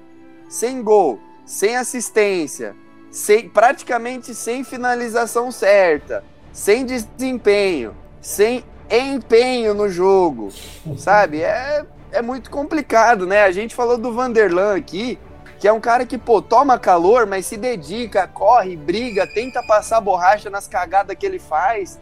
Sem 0.49 0.83
gol, 0.83 1.21
sem 1.45 1.77
assistência, 1.77 2.75
sem, 3.09 3.47
praticamente 3.47 4.35
sem 4.35 4.61
finalização 4.65 5.53
certa, 5.53 6.21
sem 6.51 6.85
desempenho, 6.85 7.95
sem 8.19 8.65
empenho 8.99 9.73
no 9.73 9.87
jogo, 9.87 10.49
sabe? 10.97 11.41
É, 11.41 11.85
é 12.11 12.21
muito 12.21 12.49
complicado, 12.49 13.25
né? 13.25 13.43
A 13.43 13.51
gente 13.51 13.73
falou 13.73 13.97
do 13.97 14.13
Vanderlan 14.13 14.75
aqui, 14.75 15.17
que 15.59 15.67
é 15.67 15.71
um 15.71 15.79
cara 15.79 16.05
que, 16.05 16.17
pô, 16.17 16.41
toma 16.41 16.77
calor, 16.77 17.25
mas 17.25 17.45
se 17.45 17.55
dedica, 17.55 18.27
corre, 18.27 18.75
briga, 18.75 19.27
tenta 19.27 19.63
passar 19.63 20.01
borracha 20.01 20.49
nas 20.49 20.67
cagadas 20.67 21.15
que 21.17 21.25
ele 21.25 21.39
faz. 21.39 21.99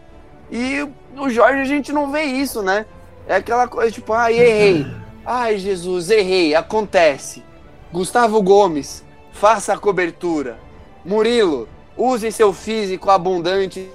E 0.52 0.88
o 1.16 1.30
Jorge 1.30 1.62
a 1.62 1.66
gente 1.66 1.92
não 1.92 2.12
vê 2.12 2.24
isso, 2.24 2.64
né? 2.64 2.86
É 3.28 3.36
aquela 3.36 3.68
coisa 3.68 3.92
tipo, 3.92 4.14
ai, 4.14 4.40
errei. 4.40 4.88
Ai, 5.26 5.60
Jesus, 5.60 6.10
errei, 6.10 6.56
acontece. 6.56 7.44
Gustavo 7.92 8.42
Gomes, 8.42 9.04
faça 9.32 9.74
a 9.74 9.78
cobertura. 9.78 10.58
Murilo, 11.06 11.70
use 11.96 12.32
seu 12.32 12.52
físico 12.52 13.12
abundante 13.12 13.92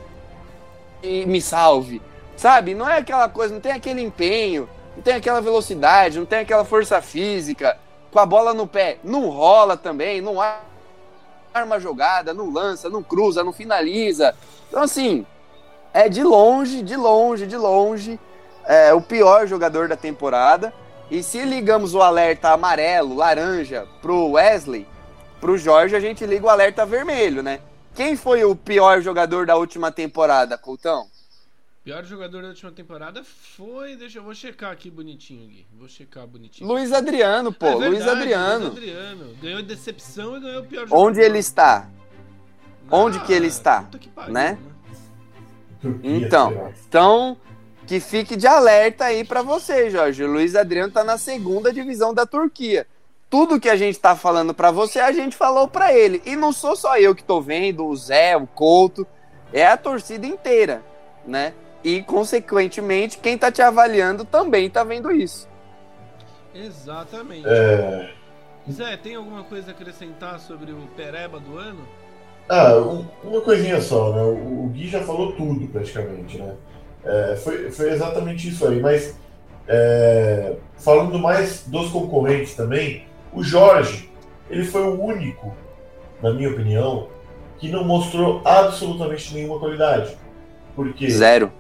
e 1.02 1.26
me 1.26 1.40
salve. 1.40 2.00
Sabe? 2.36 2.74
Não 2.74 2.88
é 2.88 2.98
aquela 2.98 3.28
coisa, 3.28 3.54
não 3.54 3.60
tem 3.60 3.72
aquele 3.72 4.02
empenho, 4.02 4.68
não 4.96 5.02
tem 5.02 5.14
aquela 5.14 5.40
velocidade, 5.40 6.18
não 6.18 6.26
tem 6.26 6.40
aquela 6.40 6.64
força 6.64 7.00
física 7.00 7.78
com 8.10 8.18
a 8.18 8.26
bola 8.26 8.54
no 8.54 8.66
pé, 8.66 8.98
não 9.02 9.28
rola 9.28 9.76
também, 9.76 10.20
não 10.20 10.36
arma 11.52 11.80
jogada, 11.80 12.34
não 12.34 12.52
lança, 12.52 12.88
não 12.88 13.02
cruza, 13.02 13.44
não 13.44 13.52
finaliza. 13.52 14.34
Então, 14.68 14.82
assim, 14.82 15.26
é 15.92 16.08
de 16.08 16.22
longe, 16.22 16.82
de 16.82 16.96
longe, 16.96 17.46
de 17.46 17.56
longe, 17.56 18.18
é, 18.64 18.92
o 18.92 19.00
pior 19.00 19.46
jogador 19.46 19.88
da 19.88 19.96
temporada. 19.96 20.72
E 21.10 21.22
se 21.22 21.44
ligamos 21.44 21.94
o 21.94 22.02
alerta 22.02 22.50
amarelo, 22.50 23.14
laranja, 23.14 23.86
pro 24.00 24.32
Wesley, 24.32 24.86
pro 25.40 25.58
Jorge, 25.58 25.94
a 25.94 26.00
gente 26.00 26.24
liga 26.24 26.46
o 26.46 26.50
alerta 26.50 26.86
vermelho, 26.86 27.42
né? 27.42 27.60
Quem 27.94 28.16
foi 28.16 28.44
o 28.44 28.56
pior 28.56 29.00
jogador 29.00 29.46
da 29.46 29.54
última 29.54 29.92
temporada, 29.92 30.58
Coutão? 30.58 31.06
Pior 31.84 32.02
jogador 32.02 32.40
da 32.40 32.48
última 32.48 32.72
temporada 32.72 33.22
foi. 33.22 33.94
Deixa 33.94 34.18
eu 34.18 34.22
vou 34.22 34.34
checar 34.34 34.72
aqui 34.72 34.90
bonitinho, 34.90 35.46
Gui. 35.46 35.66
Vou 35.78 35.86
checar 35.86 36.26
bonitinho. 36.26 36.66
Luiz 36.66 36.90
Adriano, 36.90 37.52
pô. 37.52 37.66
É 37.66 37.70
verdade, 37.72 37.90
Luiz 37.90 38.08
Adriano. 38.08 38.64
Luiz 38.68 38.78
Adriano. 38.78 39.36
Ganhou 39.42 39.62
decepção 39.62 40.34
e 40.38 40.40
ganhou 40.40 40.62
o 40.62 40.66
pior 40.66 40.86
jogador. 40.86 41.06
Onde 41.06 41.20
ele 41.20 41.38
está? 41.38 41.90
Ah, 42.90 42.96
Onde 42.96 43.20
que 43.20 43.34
ele 43.34 43.48
está? 43.48 43.84
Que 44.00 44.08
pariu, 44.08 44.32
né? 44.32 44.58
né? 45.82 46.00
Então, 46.02 46.72
então 46.88 47.36
que 47.86 48.00
fique 48.00 48.34
de 48.34 48.46
alerta 48.46 49.04
aí 49.04 49.22
para 49.22 49.42
você, 49.42 49.90
Jorge. 49.90 50.24
O 50.24 50.32
Luiz 50.32 50.56
Adriano 50.56 50.90
tá 50.90 51.04
na 51.04 51.18
segunda 51.18 51.70
divisão 51.70 52.14
da 52.14 52.24
Turquia. 52.24 52.86
Tudo 53.28 53.60
que 53.60 53.68
a 53.68 53.76
gente 53.76 53.98
tá 53.98 54.16
falando 54.16 54.54
para 54.54 54.70
você, 54.70 55.00
a 55.00 55.12
gente 55.12 55.36
falou 55.36 55.68
para 55.68 55.92
ele. 55.92 56.22
E 56.24 56.34
não 56.34 56.50
sou 56.50 56.76
só 56.76 56.96
eu 56.96 57.14
que 57.14 57.22
tô 57.22 57.42
vendo, 57.42 57.84
o 57.84 57.94
Zé, 57.94 58.34
o 58.38 58.46
Couto, 58.46 59.06
é 59.52 59.66
a 59.66 59.76
torcida 59.76 60.26
inteira, 60.26 60.82
né? 61.26 61.52
E, 61.84 62.02
consequentemente, 62.02 63.18
quem 63.18 63.34
está 63.34 63.52
te 63.52 63.60
avaliando 63.60 64.24
também 64.24 64.66
está 64.66 64.82
vendo 64.82 65.12
isso. 65.12 65.46
Exatamente. 66.54 67.46
É... 67.46 68.10
Zé, 68.70 68.96
tem 68.96 69.16
alguma 69.16 69.44
coisa 69.44 69.70
a 69.70 69.74
acrescentar 69.74 70.40
sobre 70.40 70.72
o 70.72 70.88
Pereba 70.96 71.38
do 71.38 71.58
ano? 71.58 71.86
Ah, 72.48 72.76
um, 72.76 73.06
uma 73.22 73.40
coisinha 73.42 73.80
só, 73.80 74.12
né? 74.12 74.22
O, 74.22 74.64
o, 74.64 74.68
Gui 74.68 74.88
já 74.88 75.02
falou 75.02 75.32
tudo 75.32 75.66
praticamente, 75.68 76.38
né? 76.38 76.54
É, 77.04 77.36
foi, 77.36 77.70
foi 77.70 77.90
exatamente 77.90 78.48
isso 78.48 78.66
aí, 78.66 78.80
mas 78.80 79.14
é, 79.68 80.56
falando 80.78 81.18
mais 81.18 81.66
dos 81.66 81.90
concorrentes 81.90 82.54
também, 82.54 83.06
o 83.32 83.42
Jorge, 83.42 84.10
ele 84.48 84.64
foi 84.64 84.82
o 84.82 85.02
único, 85.02 85.54
na 86.22 86.32
minha 86.32 86.50
opinião, 86.50 87.08
que 87.58 87.68
não 87.68 87.84
mostrou 87.84 88.40
absolutamente 88.44 89.34
nenhuma 89.34 89.58
qualidade. 89.58 90.16
Porque 90.74 91.10
Zero. 91.10 91.52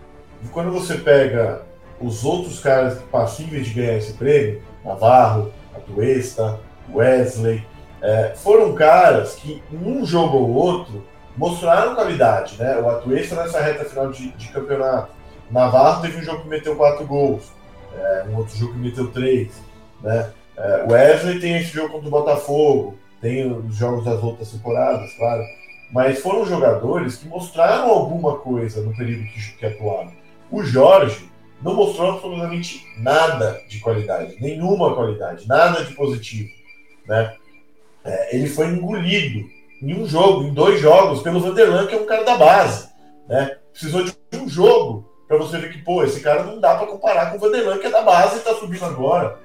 E 0.44 0.48
quando 0.48 0.70
você 0.70 0.96
pega 0.96 1.62
os 2.00 2.24
outros 2.24 2.60
caras 2.60 2.98
passíveis 3.10 3.66
de 3.66 3.74
ganhar 3.74 3.96
esse 3.96 4.12
prêmio, 4.12 4.62
Navarro, 4.84 5.52
Atuesta, 5.74 6.60
Wesley, 6.92 7.64
é, 8.02 8.34
foram 8.36 8.74
caras 8.74 9.34
que 9.36 9.62
um 9.72 10.04
jogo 10.04 10.36
ou 10.36 10.50
outro 10.50 11.04
mostraram 11.36 11.94
qualidade, 11.94 12.56
né? 12.58 12.76
O 12.78 12.88
Atuesta 12.88 13.36
nessa 13.36 13.60
reta 13.60 13.84
final 13.84 14.10
de, 14.10 14.30
de 14.32 14.48
campeonato. 14.48 15.10
Navarro 15.50 16.02
teve 16.02 16.18
um 16.18 16.22
jogo 16.22 16.42
que 16.42 16.48
meteu 16.48 16.76
quatro 16.76 17.06
gols, 17.06 17.50
é, 17.96 18.24
um 18.28 18.36
outro 18.36 18.56
jogo 18.56 18.74
que 18.74 18.78
meteu 18.78 19.10
três, 19.10 19.52
né? 20.02 20.30
É, 20.56 20.84
Wesley 20.88 21.40
tem 21.40 21.56
esse 21.56 21.72
jogo 21.72 21.94
contra 21.94 22.08
o 22.08 22.10
Botafogo, 22.10 22.98
tem 23.20 23.50
os 23.50 23.74
jogos 23.74 24.04
das 24.04 24.22
outras 24.22 24.50
temporadas, 24.50 25.12
claro. 25.14 25.42
Mas 25.90 26.20
foram 26.20 26.44
jogadores 26.44 27.16
que 27.16 27.28
mostraram 27.28 27.88
alguma 27.88 28.36
coisa 28.36 28.82
no 28.82 28.94
período 28.94 29.24
que, 29.24 29.56
que 29.56 29.66
atuaram. 29.66 30.12
O 30.54 30.62
Jorge 30.62 31.28
não 31.60 31.74
mostrou 31.74 32.12
absolutamente 32.12 32.86
nada 32.98 33.60
de 33.68 33.80
qualidade, 33.80 34.36
nenhuma 34.40 34.94
qualidade, 34.94 35.48
nada 35.48 35.84
de 35.84 35.92
positivo. 35.94 36.48
Né? 37.08 37.34
É, 38.04 38.36
ele 38.36 38.46
foi 38.46 38.68
engolido 38.68 39.48
em 39.82 40.00
um 40.00 40.06
jogo, 40.06 40.44
em 40.44 40.54
dois 40.54 40.80
jogos, 40.80 41.22
pelo 41.22 41.40
Vanderlan, 41.40 41.88
que 41.88 41.96
é 41.96 41.98
um 41.98 42.06
cara 42.06 42.22
da 42.22 42.36
base. 42.36 42.88
Né? 43.28 43.56
Precisou 43.72 44.04
de 44.04 44.14
um 44.36 44.48
jogo 44.48 45.10
para 45.26 45.38
você 45.38 45.58
ver 45.58 45.72
que, 45.72 45.82
pô, 45.82 46.04
esse 46.04 46.20
cara 46.20 46.44
não 46.44 46.60
dá 46.60 46.76
para 46.76 46.86
comparar 46.86 47.32
com 47.32 47.36
o 47.36 47.40
Vanderlan, 47.40 47.78
que 47.78 47.88
é 47.88 47.90
da 47.90 48.02
base 48.02 48.36
e 48.36 48.38
está 48.38 48.54
subindo 48.54 48.84
agora. 48.84 49.36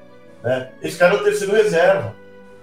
Né? 0.43 0.70
Esse 0.84 0.99
cara 0.99 1.16
é 1.16 1.18
o 1.18 1.24
terceiro 1.24 1.55
reserva. 1.55 2.14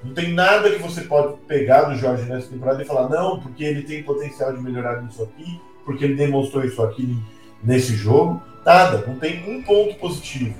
Não 0.05 0.15
tem 0.15 0.33
nada 0.33 0.71
que 0.71 0.79
você 0.79 1.01
pode 1.01 1.37
pegar 1.49 1.83
do 1.83 1.97
Jorge 1.97 2.23
nessa 2.27 2.49
temporada 2.49 2.81
e 2.81 2.87
falar, 2.87 3.09
não, 3.09 3.41
porque 3.41 3.65
ele 3.65 3.83
tem 3.83 4.05
potencial 4.05 4.53
de 4.53 4.63
melhorar 4.63 5.03
nisso 5.03 5.25
aqui, 5.25 5.61
porque 5.85 6.05
ele 6.05 6.15
demonstrou 6.15 6.65
isso 6.65 6.81
aqui 6.81 7.21
nesse 7.63 7.95
jogo, 7.95 8.43
nada, 8.65 9.05
não 9.07 9.17
tem 9.17 9.45
um 9.49 9.63
ponto 9.63 9.95
positivo. 9.97 10.55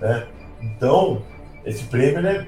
Né? 0.00 0.26
Então, 0.60 1.22
esse 1.64 1.84
prêmio 1.84 2.26
é 2.26 2.46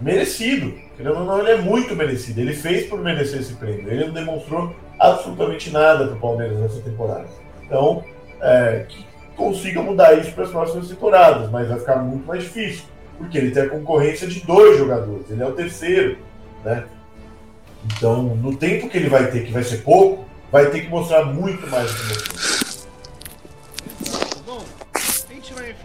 merecido. 0.00 0.74
Querendo 0.96 1.18
ou 1.18 1.24
não, 1.24 1.38
ele 1.38 1.50
é 1.50 1.56
muito 1.56 1.96
merecido. 1.96 2.40
Ele 2.40 2.52
fez 2.52 2.86
por 2.86 3.00
merecer 3.00 3.40
esse 3.40 3.54
prêmio. 3.54 3.90
Ele 3.90 4.06
não 4.06 4.12
demonstrou 4.12 4.74
absolutamente 4.98 5.70
nada 5.70 6.06
para 6.06 6.16
o 6.16 6.20
Palmeiras 6.20 6.58
nessa 6.58 6.80
temporada. 6.80 7.26
Então, 7.64 8.04
é, 8.40 8.84
que 8.88 9.04
consiga 9.36 9.82
mudar 9.82 10.14
isso 10.14 10.32
para 10.32 10.44
as 10.44 10.50
próximas 10.50 10.88
temporadas, 10.88 11.50
mas 11.50 11.68
vai 11.68 11.78
ficar 11.78 11.96
muito 11.96 12.26
mais 12.26 12.42
difícil, 12.42 12.84
porque 13.18 13.38
ele 13.38 13.50
tem 13.50 13.62
a 13.64 13.68
concorrência 13.68 14.26
de 14.26 14.40
dois 14.40 14.78
jogadores, 14.78 15.30
ele 15.30 15.42
é 15.42 15.46
o 15.46 15.52
terceiro, 15.52 16.18
né? 16.64 16.84
Então, 17.84 18.22
no 18.22 18.56
tempo 18.56 18.88
que 18.88 18.96
ele 18.96 19.08
vai 19.08 19.30
ter, 19.30 19.44
que 19.44 19.52
vai 19.52 19.64
ser 19.64 19.78
pouco, 19.78 20.24
vai 20.50 20.66
ter 20.66 20.82
que 20.82 20.88
mostrar 20.88 21.24
muito 21.24 21.66
mais 21.68 21.90
do 21.92 21.96
que 21.96 22.51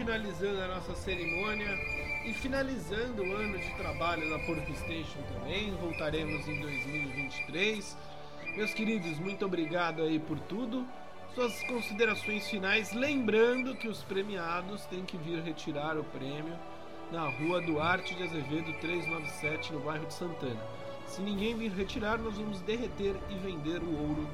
finalizando 0.08 0.62
a 0.62 0.68
nossa 0.68 0.94
cerimônia 0.94 1.68
e 2.24 2.32
finalizando 2.32 3.22
o 3.22 3.36
ano 3.36 3.58
de 3.58 3.70
trabalho 3.74 4.30
da 4.30 4.38
Porco 4.38 4.72
Station 4.72 5.18
também. 5.34 5.70
Voltaremos 5.82 6.48
em 6.48 6.58
2023. 6.62 7.94
Meus 8.56 8.72
queridos, 8.72 9.18
muito 9.18 9.44
obrigado 9.44 10.00
aí 10.00 10.18
por 10.18 10.40
tudo. 10.40 10.86
Suas 11.34 11.62
considerações 11.64 12.48
finais, 12.48 12.90
lembrando 12.94 13.74
que 13.74 13.86
os 13.86 14.02
premiados 14.02 14.86
têm 14.86 15.04
que 15.04 15.18
vir 15.18 15.42
retirar 15.42 15.98
o 15.98 16.04
prêmio 16.04 16.56
na 17.12 17.28
rua 17.28 17.60
Duarte 17.60 18.14
de 18.14 18.22
Azevedo 18.22 18.72
397, 18.80 19.74
no 19.74 19.80
bairro 19.80 20.06
de 20.06 20.14
Santana. 20.14 20.60
Se 21.06 21.20
ninguém 21.20 21.54
vir 21.54 21.70
retirar, 21.72 22.16
nós 22.16 22.34
vamos 22.34 22.62
derreter 22.62 23.14
e 23.28 23.34
vender 23.34 23.82
o 23.82 24.08
ouro 24.08 24.26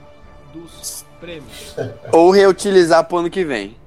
dos 0.52 1.04
prêmios. 1.18 1.74
Ou 2.12 2.30
reutilizar 2.30 3.02
para 3.02 3.16
o 3.16 3.18
ano 3.18 3.30
que 3.30 3.44
vem. 3.44 3.82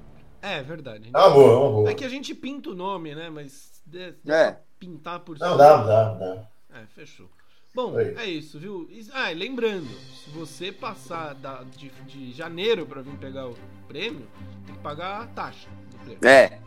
É, 0.47 0.63
verdade. 0.63 1.09
Ah, 1.13 1.29
boa, 1.29 1.51
é 1.51 1.55
uma 1.55 1.69
boa. 1.71 1.89
É 1.89 1.93
que 1.93 2.05
a 2.05 2.09
gente 2.09 2.33
pinta 2.33 2.69
o 2.69 2.75
nome, 2.75 3.13
né? 3.13 3.29
Mas 3.29 3.81
é. 4.27 4.57
pintar 4.79 5.19
por 5.19 5.37
Não, 5.37 5.57
dá, 5.57 5.83
dá, 5.83 6.13
dá. 6.13 6.47
É, 6.73 6.85
fechou. 6.95 7.29
Bom, 7.75 7.99
é 7.99 8.25
isso, 8.25 8.59
viu? 8.59 8.89
Ah, 9.13 9.31
e 9.31 9.35
lembrando, 9.35 9.87
se 9.87 10.31
você 10.31 10.71
passar 10.71 11.35
da, 11.35 11.61
de, 11.63 11.89
de 12.07 12.31
janeiro 12.33 12.87
para 12.87 13.03
vir 13.03 13.15
pegar 13.17 13.47
o 13.47 13.55
prêmio, 13.87 14.27
tem 14.65 14.73
que 14.73 14.81
pagar 14.81 15.21
a 15.21 15.27
taxa 15.27 15.67
do 15.91 15.97
prêmio. 15.97 16.27
É. 16.27 16.43
é. 16.45 16.59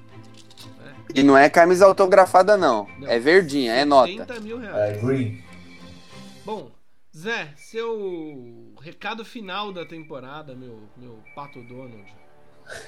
E 1.13 1.23
não 1.25 1.37
é 1.37 1.51
camisa 1.51 1.85
autografada, 1.85 2.57
não. 2.57 2.87
não. 2.99 3.09
É 3.09 3.19
verdinha, 3.19 3.73
é 3.73 3.85
nota. 3.85 4.07
30 4.07 4.41
mil 4.41 4.59
reais. 4.59 4.99
É 4.99 5.01
green. 5.01 5.43
Bom, 6.45 6.71
Zé, 7.17 7.53
seu 7.57 8.73
recado 8.81 9.25
final 9.25 9.73
da 9.73 9.85
temporada, 9.85 10.55
meu, 10.55 10.81
meu 10.97 11.19
pato 11.35 11.61
Donald. 11.65 12.07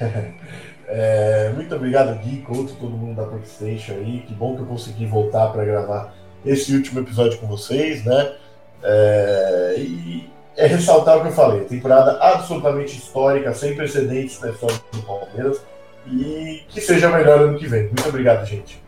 é, 0.89 1.53
muito 1.55 1.75
obrigado, 1.75 2.19
Gui, 2.21 2.43
Couto, 2.43 2.75
todo 2.75 2.97
mundo 2.97 3.17
da 3.17 3.27
PlayStation 3.27 3.93
aí. 3.93 4.25
Que 4.27 4.35
bom 4.35 4.57
que 4.57 4.63
eu 4.63 4.67
consegui 4.67 5.07
voltar 5.07 5.49
para 5.49 5.65
gravar 5.65 6.15
esse 6.45 6.75
último 6.75 7.01
episódio 7.01 7.39
com 7.39 7.47
vocês, 7.47 8.05
né? 8.05 8.35
É, 8.83 9.75
e 9.79 10.31
é 10.57 10.67
ressaltar 10.67 11.19
o 11.19 11.23
que 11.23 11.29
eu 11.29 11.33
falei: 11.33 11.65
temporada 11.65 12.19
absolutamente 12.21 12.99
histórica, 12.99 13.55
sem 13.55 13.75
precedentes 13.75 14.41
na 14.41 14.51
história 14.51 14.77
do 14.93 15.03
Palmeiras. 15.03 15.61
E 16.07 16.65
que 16.69 16.81
seja 16.81 17.09
melhor 17.11 17.43
ano 17.43 17.59
que 17.59 17.67
vem. 17.69 17.85
Muito 17.85 18.09
obrigado, 18.09 18.45
gente. 18.45 18.83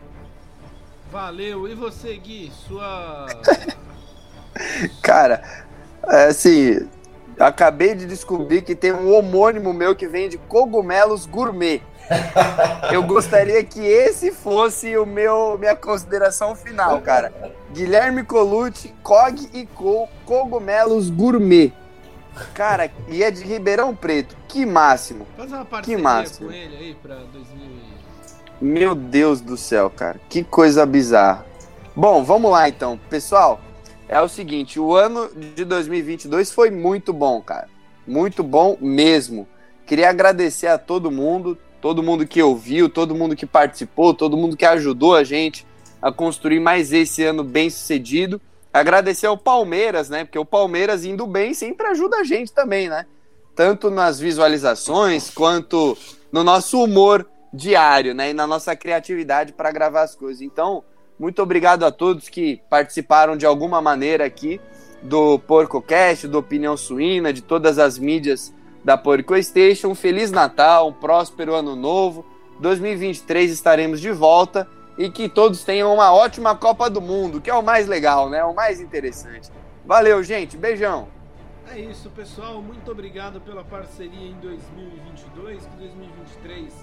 Valeu. 1.11 1.65
E 1.67 1.73
você, 1.73 2.17
Gui? 2.17 2.51
Sua. 2.67 3.27
Cara, 5.01 5.41
é 6.09 6.25
assim, 6.25 6.87
acabei 7.39 7.95
de 7.95 8.05
descobrir 8.05 8.61
que 8.61 8.75
tem 8.75 8.91
um 8.91 9.13
homônimo 9.13 9.73
meu 9.73 9.95
que 9.95 10.07
vende 10.07 10.37
cogumelos 10.37 11.25
gourmet. 11.25 11.81
Eu 12.91 13.03
gostaria 13.03 13.63
que 13.63 13.79
esse 13.79 14.31
fosse 14.31 14.95
o 14.97 15.05
meu 15.05 15.57
minha 15.57 15.75
consideração 15.75 16.55
final, 16.55 17.01
cara. 17.01 17.33
Guilherme 17.71 18.23
Colucci, 18.23 18.93
Cog 19.01 19.49
e 19.53 19.65
Co, 19.65 20.07
cogumelos 20.25 21.09
gourmet. 21.09 21.73
Cara, 22.53 22.91
e 23.07 23.23
é 23.23 23.31
de 23.31 23.43
Ribeirão 23.43 23.95
Preto. 23.95 24.35
Que 24.47 24.65
máximo. 24.65 25.25
Faz 25.37 25.51
uma 25.51 25.65
parceria 25.65 25.97
que 25.97 26.01
máximo. 26.01 26.49
com 26.49 26.53
ele 26.53 26.75
aí 26.75 26.95
pra 27.01 27.15
2000 27.15 27.67
Meu 28.61 28.93
Deus 28.93 29.41
do 29.41 29.57
céu, 29.57 29.89
cara. 29.89 30.19
Que 30.29 30.43
coisa 30.43 30.85
bizarra. 30.85 31.45
Bom, 31.95 32.23
vamos 32.23 32.51
lá 32.51 32.67
então. 32.67 32.99
Pessoal, 33.09 33.61
é 34.07 34.21
o 34.21 34.27
seguinte, 34.27 34.79
o 34.79 34.95
ano 34.95 35.29
de 35.55 35.65
2022 35.65 36.51
foi 36.51 36.69
muito 36.69 37.11
bom, 37.11 37.41
cara. 37.41 37.67
Muito 38.07 38.43
bom 38.43 38.77
mesmo. 38.79 39.47
Queria 39.85 40.09
agradecer 40.09 40.67
a 40.67 40.77
todo 40.77 41.11
mundo, 41.11 41.57
todo 41.81 42.03
mundo 42.03 42.27
que 42.27 42.41
ouviu, 42.41 42.89
todo 42.89 43.15
mundo 43.15 43.35
que 43.35 43.45
participou, 43.45 44.13
todo 44.13 44.37
mundo 44.37 44.55
que 44.55 44.65
ajudou 44.65 45.15
a 45.15 45.23
gente 45.23 45.65
a 46.01 46.11
construir 46.11 46.59
mais 46.59 46.93
esse 46.93 47.23
ano 47.23 47.43
bem 47.43 47.69
sucedido. 47.69 48.39
Agradecer 48.71 49.25
ao 49.25 49.37
Palmeiras, 49.37 50.09
né? 50.09 50.23
Porque 50.23 50.37
o 50.37 50.45
Palmeiras 50.45 51.03
indo 51.03 51.25
bem 51.25 51.53
sempre 51.53 51.87
ajuda 51.87 52.17
a 52.17 52.23
gente 52.23 52.51
também, 52.51 52.89
né? 52.89 53.05
Tanto 53.55 53.89
nas 53.89 54.19
visualizações 54.19 55.29
quanto 55.29 55.97
no 56.31 56.43
nosso 56.43 56.83
humor 56.83 57.27
diário, 57.53 58.13
né? 58.13 58.31
E 58.31 58.33
na 58.33 58.45
nossa 58.45 58.75
criatividade 58.75 59.53
para 59.53 59.71
gravar 59.71 60.03
as 60.03 60.13
coisas. 60.13 60.41
Então, 60.41 60.83
muito 61.17 61.41
obrigado 61.41 61.83
a 61.83 61.91
todos 61.91 62.29
que 62.29 62.61
participaram 62.69 63.37
de 63.37 63.45
alguma 63.45 63.81
maneira 63.81 64.25
aqui 64.25 64.59
do 65.01 65.39
PorcoCast, 65.39 66.27
do 66.27 66.39
Opinião 66.39 66.75
Suína, 66.75 67.31
de 67.31 67.41
todas 67.41 67.79
as 67.79 67.97
mídias 67.97 68.53
da 68.83 68.97
Porco 68.97 69.41
Station. 69.41 69.89
Um 69.89 69.95
Feliz 69.95 70.31
Natal, 70.31 70.89
um 70.89 70.93
próspero 70.93 71.53
ano 71.53 71.75
novo. 71.75 72.25
2023 72.59 73.51
estaremos 73.51 73.99
de 74.01 74.11
volta 74.11 74.67
e 74.97 75.09
que 75.09 75.27
todos 75.29 75.63
tenham 75.63 75.93
uma 75.93 76.13
ótima 76.13 76.55
Copa 76.55 76.89
do 76.89 77.01
Mundo, 77.01 77.41
que 77.41 77.49
é 77.49 77.53
o 77.53 77.63
mais 77.63 77.87
legal, 77.87 78.29
né? 78.29 78.43
O 78.43 78.53
mais 78.53 78.79
interessante. 78.79 79.51
Valeu, 79.85 80.23
gente. 80.23 80.57
Beijão. 80.57 81.07
É 81.71 81.79
isso, 81.79 82.09
pessoal. 82.09 82.61
Muito 82.61 82.91
obrigado 82.91 83.41
pela 83.41 83.63
parceria 83.63 84.29
em 84.29 84.39
2022. 84.39 85.65
Que 85.65 85.77
2023 85.77 86.73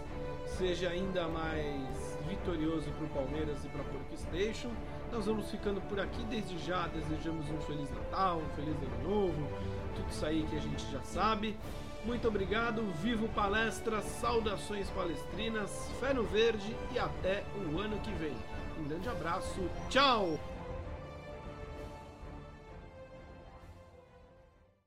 seja 0.59 0.89
ainda 0.91 1.27
mais 1.29 2.02
vitorioso 2.29 2.91
para 2.91 3.05
o 3.05 3.09
Palmeiras 3.09 3.65
e 3.65 3.69
para 3.69 3.83
a 3.83 3.85
Porco 3.85 4.17
Station. 4.17 4.71
Nós 5.11 5.27
vamos 5.27 5.51
ficando 5.51 5.81
por 5.83 6.01
aqui 6.01 6.23
desde 6.25 6.59
já. 6.59 6.87
Desejamos 6.89 7.49
um 7.51 7.61
Feliz 7.63 7.91
Natal, 7.91 8.39
um 8.39 8.57
Feliz 8.57 8.77
Ano 8.77 9.09
Novo, 9.09 9.49
tudo 9.95 10.11
isso 10.11 10.27
aí 10.27 10.47
que 10.49 10.57
a 10.57 10.61
gente 10.61 10.91
já 10.91 11.03
sabe. 11.03 11.57
Muito 12.05 12.27
obrigado, 12.27 12.83
vivo 13.01 13.29
palestra, 13.29 14.01
saudações 14.01 14.91
palestrinas, 14.91 15.89
fé 16.01 16.13
no 16.13 16.25
verde 16.25 16.77
e 16.93 16.99
até 16.99 17.45
o 17.57 17.79
ano 17.79 17.99
que 18.01 18.11
vem. 18.13 18.37
Um 18.79 18.89
grande 18.89 19.09
abraço, 19.09 19.61
tchau! 19.89 20.39